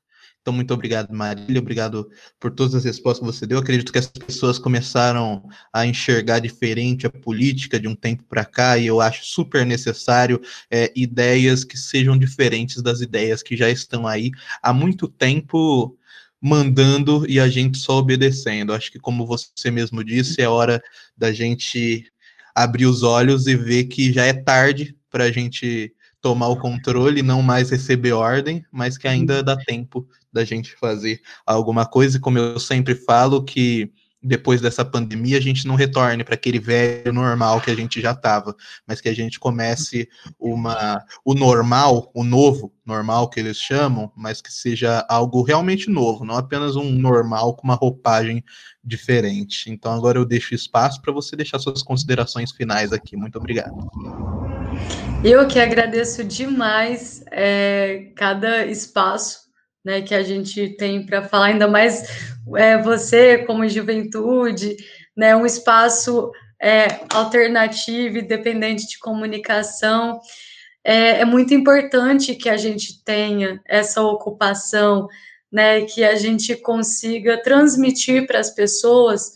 Então, 0.47 0.55
muito 0.55 0.73
obrigado, 0.73 1.13
Marília. 1.13 1.59
Obrigado 1.59 2.09
por 2.39 2.51
todas 2.51 2.73
as 2.73 2.85
respostas 2.85 3.19
que 3.19 3.35
você 3.35 3.45
deu. 3.45 3.59
Acredito 3.59 3.91
que 3.91 3.99
as 3.99 4.07
pessoas 4.07 4.57
começaram 4.57 5.43
a 5.73 5.85
enxergar 5.85 6.39
diferente 6.39 7.05
a 7.05 7.09
política 7.09 7.77
de 7.77 7.85
um 7.85 7.93
tempo 7.93 8.23
para 8.23 8.45
cá, 8.45 8.77
e 8.77 8.87
eu 8.87 9.01
acho 9.01 9.25
super 9.25 9.65
necessário 9.65 10.39
é, 10.71 10.89
ideias 10.95 11.65
que 11.65 11.77
sejam 11.77 12.17
diferentes 12.17 12.81
das 12.81 13.01
ideias 13.01 13.43
que 13.43 13.57
já 13.57 13.69
estão 13.69 14.07
aí 14.07 14.31
há 14.63 14.71
muito 14.71 15.09
tempo 15.09 15.97
mandando 16.39 17.29
e 17.29 17.41
a 17.41 17.49
gente 17.49 17.77
só 17.77 17.97
obedecendo. 17.97 18.71
Acho 18.71 18.89
que, 18.89 18.99
como 18.99 19.25
você 19.25 19.69
mesmo 19.69 20.01
disse, 20.01 20.41
é 20.41 20.47
hora 20.47 20.81
da 21.17 21.33
gente 21.33 22.09
abrir 22.55 22.85
os 22.85 23.03
olhos 23.03 23.47
e 23.47 23.55
ver 23.55 23.83
que 23.83 24.13
já 24.13 24.25
é 24.25 24.33
tarde 24.33 24.96
para 25.09 25.25
a 25.25 25.31
gente 25.31 25.93
tomar 26.21 26.47
o 26.47 26.57
controle, 26.57 27.21
não 27.21 27.41
mais 27.41 27.69
receber 27.69 28.11
ordem, 28.11 28.65
mas 28.71 28.97
que 28.97 29.07
ainda 29.07 29.43
dá 29.43 29.55
tempo 29.55 30.07
da 30.31 30.43
gente 30.43 30.75
fazer 30.75 31.21
alguma 31.45 31.85
coisa. 31.85 32.17
E 32.17 32.19
como 32.19 32.37
eu 32.37 32.59
sempre 32.59 32.95
falo, 32.95 33.43
que 33.43 33.91
depois 34.21 34.59
dessa 34.59 34.83
pandemia 34.83 35.37
a 35.37 35.41
gente 35.41 35.67
não 35.67 35.75
retorne 35.75 36.23
para 36.23 36.35
aquele 36.35 36.59
velho 36.59 37.13
normal 37.13 37.61
que 37.61 37.69
a 37.69 37.75
gente 37.75 38.01
já 38.01 38.11
estava, 38.11 38.55
mas 38.85 38.99
que 38.99 39.07
a 39.07 39.13
gente 39.13 39.39
comece 39.39 40.09
uma 40.39 41.03
o 41.23 41.33
normal, 41.33 42.11
o 42.13 42.23
novo 42.23 42.73
normal 42.85 43.29
que 43.29 43.39
eles 43.39 43.57
chamam, 43.57 44.11
mas 44.15 44.41
que 44.41 44.51
seja 44.51 45.05
algo 45.07 45.43
realmente 45.43 45.89
novo, 45.89 46.25
não 46.25 46.35
apenas 46.35 46.75
um 46.75 46.91
normal 46.91 47.55
com 47.55 47.63
uma 47.63 47.75
roupagem 47.75 48.43
diferente. 48.83 49.69
Então 49.69 49.93
agora 49.93 50.17
eu 50.17 50.25
deixo 50.25 50.55
espaço 50.55 51.01
para 51.01 51.13
você 51.13 51.35
deixar 51.35 51.59
suas 51.59 51.83
considerações 51.83 52.51
finais 52.51 52.91
aqui. 52.91 53.15
Muito 53.15 53.37
obrigado. 53.37 53.75
Eu 55.23 55.47
que 55.47 55.59
agradeço 55.59 56.23
demais 56.23 57.23
é, 57.31 58.11
cada 58.15 58.65
espaço 58.65 59.47
né, 59.83 60.01
que 60.01 60.13
a 60.13 60.21
gente 60.21 60.75
tem 60.77 61.05
para 61.05 61.23
falar, 61.23 61.45
ainda 61.45 61.67
mais 61.67 62.35
é, 62.55 62.77
você 62.77 63.39
como 63.39 63.67
juventude, 63.67 64.75
né, 65.15 65.35
um 65.35 65.45
espaço 65.45 66.31
é, 66.61 66.99
alternativo 67.13 68.17
e 68.17 68.21
dependente 68.21 68.87
de 68.87 68.99
comunicação. 68.99 70.19
É, 70.83 71.21
é, 71.21 71.25
muito 71.25 71.53
importante 71.53 72.35
que 72.35 72.49
a 72.49 72.57
gente 72.57 73.03
tenha 73.03 73.61
essa 73.65 74.01
ocupação, 74.01 75.07
né, 75.51 75.81
que 75.81 76.03
a 76.03 76.15
gente 76.15 76.55
consiga 76.57 77.41
transmitir 77.41 78.27
para 78.27 78.39
as 78.39 78.49
pessoas 78.49 79.31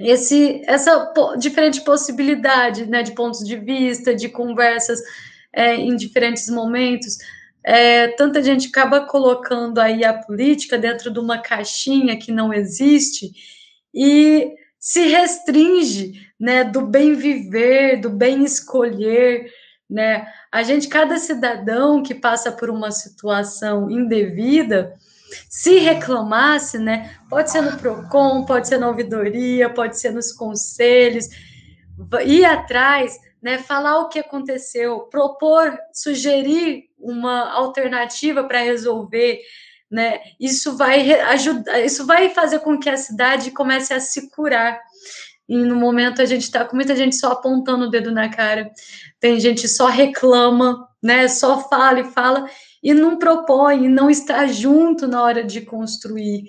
esse, 0.00 0.62
essa 0.66 1.12
diferente 1.38 1.82
possibilidade, 1.82 2.86
né, 2.86 3.02
de 3.02 3.12
pontos 3.12 3.46
de 3.46 3.56
vista, 3.56 4.14
de 4.14 4.28
conversas 4.28 4.98
é, 5.52 5.76
em 5.76 5.94
diferentes 5.94 6.48
momentos, 6.48 7.18
é, 7.62 8.08
tanta 8.08 8.42
gente 8.42 8.68
acaba 8.68 9.02
colocando 9.02 9.78
aí 9.78 10.02
a 10.02 10.14
política 10.14 10.78
dentro 10.78 11.10
de 11.10 11.18
uma 11.18 11.38
caixinha 11.38 12.16
que 12.16 12.32
não 12.32 12.52
existe 12.52 13.30
e 13.94 14.54
se 14.78 15.08
restringe, 15.08 16.14
né, 16.40 16.64
do 16.64 16.86
bem 16.86 17.14
viver, 17.14 18.00
do 18.00 18.08
bem 18.08 18.42
escolher, 18.44 19.52
né? 19.88 20.26
A 20.50 20.62
gente, 20.62 20.88
cada 20.88 21.18
cidadão 21.18 22.02
que 22.02 22.14
passa 22.14 22.50
por 22.50 22.70
uma 22.70 22.90
situação 22.90 23.90
indevida, 23.90 24.94
se 25.48 25.78
reclamasse, 25.78 26.78
né, 26.78 27.16
pode 27.28 27.50
ser 27.50 27.60
no 27.60 27.76
Procon, 27.78 28.44
pode 28.44 28.68
ser 28.68 28.78
na 28.78 28.88
ouvidoria, 28.88 29.68
pode 29.70 29.98
ser 29.98 30.10
nos 30.10 30.32
conselhos, 30.32 31.26
ir 32.24 32.44
atrás 32.44 33.18
né, 33.42 33.58
falar 33.58 33.98
o 34.00 34.08
que 34.08 34.18
aconteceu, 34.18 35.00
propor, 35.10 35.76
sugerir 35.92 36.84
uma 36.98 37.50
alternativa 37.52 38.44
para 38.44 38.60
resolver, 38.60 39.40
né, 39.90 40.20
isso 40.38 40.76
vai 40.76 41.10
ajudar, 41.12 41.80
isso 41.80 42.06
vai 42.06 42.30
fazer 42.30 42.60
com 42.60 42.78
que 42.78 42.88
a 42.88 42.96
cidade 42.96 43.50
comece 43.50 43.92
a 43.92 44.00
se 44.00 44.30
curar. 44.30 44.80
E 45.48 45.56
no 45.56 45.74
momento 45.74 46.22
a 46.22 46.24
gente 46.24 46.42
está 46.42 46.64
com 46.64 46.76
muita 46.76 46.94
gente 46.94 47.16
só 47.16 47.32
apontando 47.32 47.86
o 47.86 47.90
dedo 47.90 48.12
na 48.12 48.28
cara, 48.28 48.70
tem 49.18 49.40
gente 49.40 49.66
só 49.66 49.86
reclama, 49.86 50.88
né, 51.02 51.26
só 51.26 51.68
fala 51.68 52.00
e 52.00 52.12
fala 52.12 52.48
e 52.82 52.94
não 52.94 53.18
propõe, 53.18 53.88
não 53.88 54.08
está 54.08 54.46
junto 54.46 55.06
na 55.06 55.22
hora 55.22 55.44
de 55.44 55.60
construir. 55.60 56.44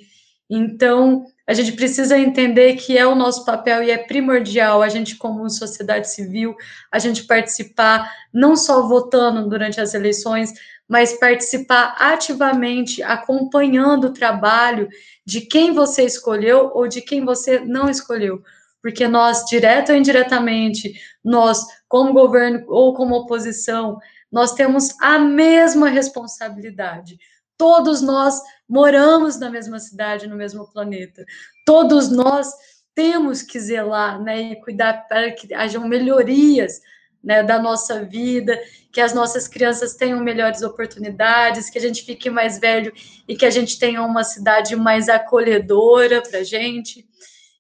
Então, 0.50 1.26
a 1.48 1.54
gente 1.54 1.72
precisa 1.74 2.18
entender 2.18 2.76
que 2.76 2.98
é 2.98 3.06
o 3.06 3.16
nosso 3.16 3.46
papel 3.46 3.84
e 3.84 3.92
é 3.92 3.98
primordial 3.98 4.82
a 4.82 4.90
gente, 4.90 5.16
como 5.16 5.50
sociedade 5.50 6.10
civil, 6.10 6.56
a 6.92 7.00
gente 7.00 7.24
participar, 7.24 8.10
não 8.34 8.56
só 8.56 8.88
votando 8.88 9.48
durante 9.50 9.80
as 9.80 9.94
eleições, 9.94 10.54
mas 10.88 11.14
participar 11.14 11.96
ativamente, 11.98 13.02
acompanhando 13.02 14.08
o 14.08 14.14
trabalho 14.14 14.90
de 15.26 15.40
quem 15.40 15.72
você 15.72 16.04
escolheu 16.04 16.72
ou 16.74 16.86
de 16.86 17.02
quem 17.02 17.24
você 17.24 17.60
não 17.60 17.90
escolheu. 17.90 18.42
Porque 18.82 19.08
nós, 19.08 19.46
direto 19.46 19.94
ou 19.94 19.96
indiretamente, 19.96 20.94
nós, 21.24 21.66
como 21.88 22.12
governo 22.12 22.66
ou 22.68 22.94
como 22.94 23.16
oposição, 23.16 24.00
nós 24.32 24.54
temos 24.54 24.96
a 25.02 25.20
mesma 25.20 25.90
responsabilidade. 25.90 27.20
Todos 27.58 28.02
nós 28.02 28.42
moramos 28.68 29.38
na 29.38 29.50
mesma 29.50 29.80
cidade, 29.80 30.28
no 30.28 30.36
mesmo 30.36 30.72
planeta. 30.72 31.24
Todos 31.66 32.10
nós 32.10 32.52
temos 32.96 33.42
que 33.42 33.60
zelar 33.60 34.22
né, 34.22 34.42
e 34.42 34.62
cuidar 34.62 35.08
para 35.08 35.32
que 35.32 35.54
hajam 35.54 35.88
melhorias 35.88 36.82
né, 37.24 37.44
da 37.44 37.60
nossa 37.60 38.04
vida, 38.04 38.60
que 38.92 39.00
as 39.00 39.14
nossas 39.14 39.48
crianças 39.48 39.96
tenham 39.96 40.20
melhores 40.20 40.62
oportunidades, 40.62 41.70
que 41.70 41.78
a 41.78 41.82
gente 41.82 42.04
fique 42.04 42.30
mais 42.30 42.60
velho 42.60 42.92
e 43.28 43.36
que 43.36 43.46
a 43.46 43.50
gente 43.50 43.78
tenha 43.78 44.02
uma 44.02 44.24
cidade 44.24 44.76
mais 44.76 45.08
acolhedora 45.08 46.22
para 46.22 46.40
a 46.40 46.44
gente. 46.44 47.06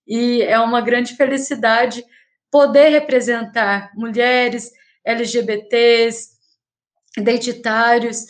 E 0.07 0.41
é 0.41 0.59
uma 0.59 0.81
grande 0.81 1.15
felicidade 1.15 2.03
poder 2.49 2.89
representar 2.89 3.91
mulheres, 3.95 4.71
LGBTs, 5.05 6.30
identitários 7.17 8.25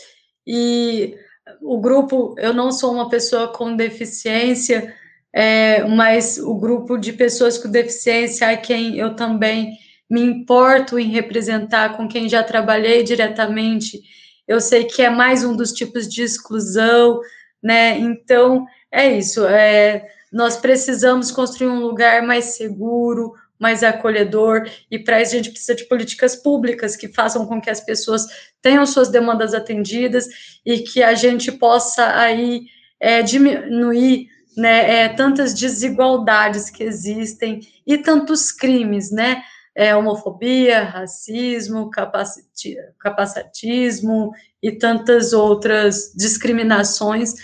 e 0.45 1.15
o 1.61 1.79
grupo, 1.79 2.35
eu 2.37 2.53
não 2.53 2.71
sou 2.71 2.93
uma 2.93 3.09
pessoa 3.09 3.51
com 3.53 3.75
deficiência, 3.75 4.93
é, 5.33 5.83
mas 5.85 6.37
o 6.37 6.55
grupo 6.55 6.97
de 6.97 7.13
pessoas 7.13 7.57
com 7.57 7.69
deficiência 7.69 8.49
a 8.49 8.57
quem 8.57 8.97
eu 8.97 9.15
também 9.15 9.77
me 10.09 10.21
importo 10.21 10.99
em 10.99 11.09
representar, 11.09 11.95
com 11.95 12.07
quem 12.07 12.27
já 12.27 12.43
trabalhei 12.43 13.01
diretamente, 13.01 14.01
eu 14.47 14.59
sei 14.59 14.83
que 14.83 15.01
é 15.01 15.09
mais 15.09 15.43
um 15.45 15.55
dos 15.55 15.71
tipos 15.71 16.07
de 16.07 16.21
exclusão, 16.21 17.21
né? 17.63 17.97
Então, 17.97 18.65
é 18.91 19.17
isso. 19.17 19.45
É, 19.45 20.05
nós 20.31 20.57
precisamos 20.57 21.31
construir 21.31 21.69
um 21.69 21.79
lugar 21.79 22.21
mais 22.21 22.55
seguro, 22.57 23.33
mais 23.61 23.83
acolhedor, 23.83 24.67
e 24.89 24.97
para 24.97 25.21
isso 25.21 25.35
a 25.35 25.37
gente 25.37 25.51
precisa 25.51 25.75
de 25.75 25.85
políticas 25.85 26.35
públicas 26.35 26.95
que 26.95 27.07
façam 27.07 27.45
com 27.45 27.61
que 27.61 27.69
as 27.69 27.79
pessoas 27.79 28.25
tenham 28.59 28.83
suas 28.87 29.09
demandas 29.09 29.53
atendidas 29.53 30.27
e 30.65 30.79
que 30.79 31.03
a 31.03 31.13
gente 31.13 31.51
possa 31.51 32.17
aí 32.17 32.63
é, 32.99 33.21
diminuir 33.21 34.27
né, 34.57 35.03
é, 35.03 35.09
tantas 35.09 35.53
desigualdades 35.53 36.71
que 36.71 36.83
existem 36.83 37.59
e 37.85 37.99
tantos 37.99 38.51
crimes, 38.51 39.11
né? 39.11 39.43
É, 39.73 39.95
homofobia, 39.95 40.83
racismo, 40.83 41.89
capaciti 41.89 42.75
capacitismo 42.99 44.31
e 44.61 44.71
tantas 44.71 45.31
outras 45.31 46.11
discriminações 46.13 47.35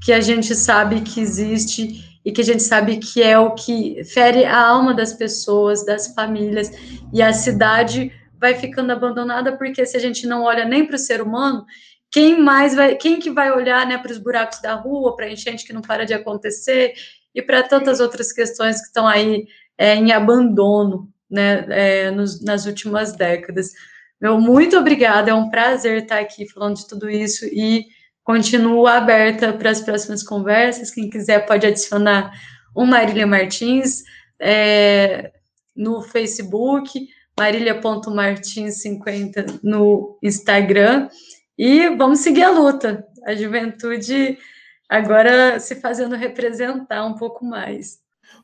que 0.00 0.12
a 0.12 0.20
gente 0.20 0.54
sabe 0.54 1.00
que 1.00 1.20
existe 1.20 2.11
e 2.24 2.30
que 2.32 2.40
a 2.40 2.44
gente 2.44 2.62
sabe 2.62 2.98
que 2.98 3.22
é 3.22 3.38
o 3.38 3.54
que 3.54 4.02
fere 4.04 4.44
a 4.44 4.60
alma 4.60 4.94
das 4.94 5.12
pessoas, 5.12 5.84
das 5.84 6.14
famílias, 6.14 6.70
e 7.12 7.20
a 7.20 7.32
cidade 7.32 8.12
vai 8.38 8.54
ficando 8.54 8.92
abandonada 8.92 9.56
porque 9.56 9.84
se 9.86 9.96
a 9.96 10.00
gente 10.00 10.26
não 10.26 10.42
olha 10.42 10.64
nem 10.64 10.86
para 10.86 10.96
o 10.96 10.98
ser 10.98 11.22
humano, 11.22 11.64
quem 12.10 12.40
mais 12.40 12.74
vai, 12.74 12.94
quem 12.96 13.18
que 13.18 13.30
vai 13.30 13.50
olhar, 13.50 13.86
né, 13.86 13.96
para 13.96 14.12
os 14.12 14.18
buracos 14.18 14.60
da 14.60 14.74
rua, 14.74 15.16
para 15.16 15.26
a 15.26 15.30
enchente 15.30 15.64
que 15.64 15.72
não 15.72 15.80
para 15.80 16.04
de 16.04 16.12
acontecer 16.12 16.92
e 17.34 17.40
para 17.40 17.62
tantas 17.62 18.00
outras 18.00 18.32
questões 18.32 18.80
que 18.80 18.86
estão 18.86 19.06
aí 19.06 19.46
é, 19.78 19.94
em 19.94 20.12
abandono, 20.12 21.08
né, 21.30 21.64
é, 21.70 22.10
nos, 22.10 22.44
nas 22.44 22.66
últimas 22.66 23.16
décadas. 23.16 23.70
Meu 24.20 24.38
muito 24.40 24.76
obrigada, 24.76 25.30
é 25.30 25.34
um 25.34 25.48
prazer 25.48 26.02
estar 26.02 26.18
aqui 26.18 26.46
falando 26.46 26.76
de 26.76 26.86
tudo 26.86 27.08
isso 27.08 27.46
e 27.46 27.86
Continuo 28.24 28.86
aberta 28.86 29.52
para 29.52 29.70
as 29.70 29.80
próximas 29.80 30.22
conversas. 30.22 30.90
Quem 30.90 31.10
quiser 31.10 31.44
pode 31.46 31.66
adicionar 31.66 32.32
o 32.74 32.86
Marília 32.86 33.26
Martins 33.26 34.04
é, 34.38 35.32
no 35.74 36.02
Facebook, 36.02 37.08
marília.martins50 37.38 39.60
no 39.62 40.18
Instagram. 40.22 41.08
E 41.58 41.88
vamos 41.96 42.20
seguir 42.20 42.44
a 42.44 42.50
luta. 42.50 43.06
A 43.24 43.34
juventude 43.34 44.38
agora 44.88 45.58
se 45.58 45.74
fazendo 45.76 46.16
representar 46.16 47.04
um 47.04 47.14
pouco 47.14 47.44
mais. 47.44 48.00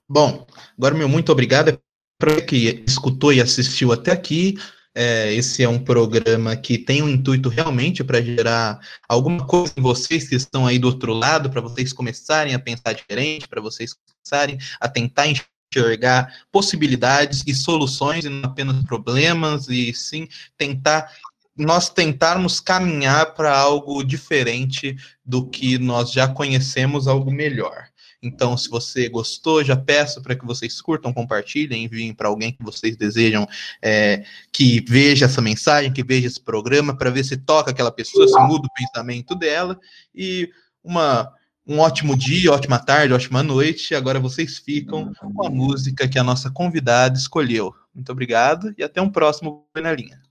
Bom, 0.08 0.46
agora 0.76 0.94
meu 0.94 1.08
muito 1.08 1.30
obrigado 1.30 1.80
para 2.18 2.40
que 2.40 2.82
escutou 2.86 3.32
e 3.32 3.40
assistiu 3.40 3.92
até 3.92 4.10
aqui. 4.12 4.58
É, 4.94 5.32
esse 5.32 5.62
é 5.62 5.68
um 5.68 5.78
programa 5.78 6.56
que 6.56 6.76
tem 6.76 7.02
um 7.02 7.08
intuito 7.08 7.48
realmente 7.48 8.02
para 8.02 8.20
gerar 8.20 8.80
alguma 9.08 9.46
coisa 9.46 9.72
em 9.76 9.82
vocês 9.82 10.28
que 10.28 10.34
estão 10.34 10.66
aí 10.66 10.78
do 10.78 10.88
outro 10.88 11.12
lado, 11.12 11.50
para 11.50 11.60
vocês 11.60 11.92
começarem 11.92 12.54
a 12.54 12.58
pensar 12.58 12.94
diferente, 12.94 13.46
para 13.46 13.60
vocês 13.60 13.94
começarem 13.94 14.58
a 14.80 14.88
tentar 14.88 15.28
enxergar 15.28 16.44
possibilidades 16.50 17.44
e 17.46 17.54
soluções 17.54 18.24
e 18.24 18.28
não 18.28 18.50
apenas 18.50 18.82
problemas, 18.82 19.68
e 19.68 19.92
sim 19.94 20.26
tentar 20.56 21.12
nós 21.56 21.90
tentarmos 21.90 22.60
caminhar 22.60 23.34
para 23.34 23.56
algo 23.56 24.04
diferente 24.04 24.96
do 25.24 25.48
que 25.48 25.76
nós 25.76 26.12
já 26.12 26.28
conhecemos, 26.28 27.08
algo 27.08 27.32
melhor. 27.32 27.87
Então, 28.22 28.56
se 28.56 28.68
você 28.68 29.08
gostou, 29.08 29.62
já 29.62 29.76
peço 29.76 30.20
para 30.20 30.34
que 30.34 30.44
vocês 30.44 30.80
curtam, 30.80 31.12
compartilhem, 31.12 31.84
enviem 31.84 32.12
para 32.12 32.28
alguém 32.28 32.52
que 32.52 32.62
vocês 32.62 32.96
desejam 32.96 33.46
é, 33.80 34.24
que 34.52 34.84
veja 34.88 35.26
essa 35.26 35.40
mensagem, 35.40 35.92
que 35.92 36.02
veja 36.02 36.26
esse 36.26 36.40
programa, 36.40 36.96
para 36.96 37.10
ver 37.10 37.24
se 37.24 37.36
toca 37.36 37.70
aquela 37.70 37.92
pessoa, 37.92 38.26
se 38.26 38.38
muda 38.40 38.66
o 38.66 38.72
pensamento 38.74 39.34
dela. 39.34 39.78
E 40.14 40.50
uma 40.82 41.32
Um 41.66 41.80
ótimo 41.80 42.16
dia, 42.16 42.50
ótima 42.50 42.78
tarde, 42.78 43.12
ótima 43.12 43.42
noite. 43.42 43.94
Agora 43.94 44.18
vocês 44.18 44.58
ficam 44.58 45.12
com 45.12 45.46
a 45.46 45.50
música 45.50 46.08
que 46.08 46.18
a 46.18 46.24
nossa 46.24 46.50
convidada 46.50 47.18
escolheu. 47.18 47.74
Muito 47.94 48.10
obrigado 48.10 48.72
e 48.78 48.82
até 48.82 49.02
um 49.02 49.10
próximo 49.10 49.68
na. 49.74 50.27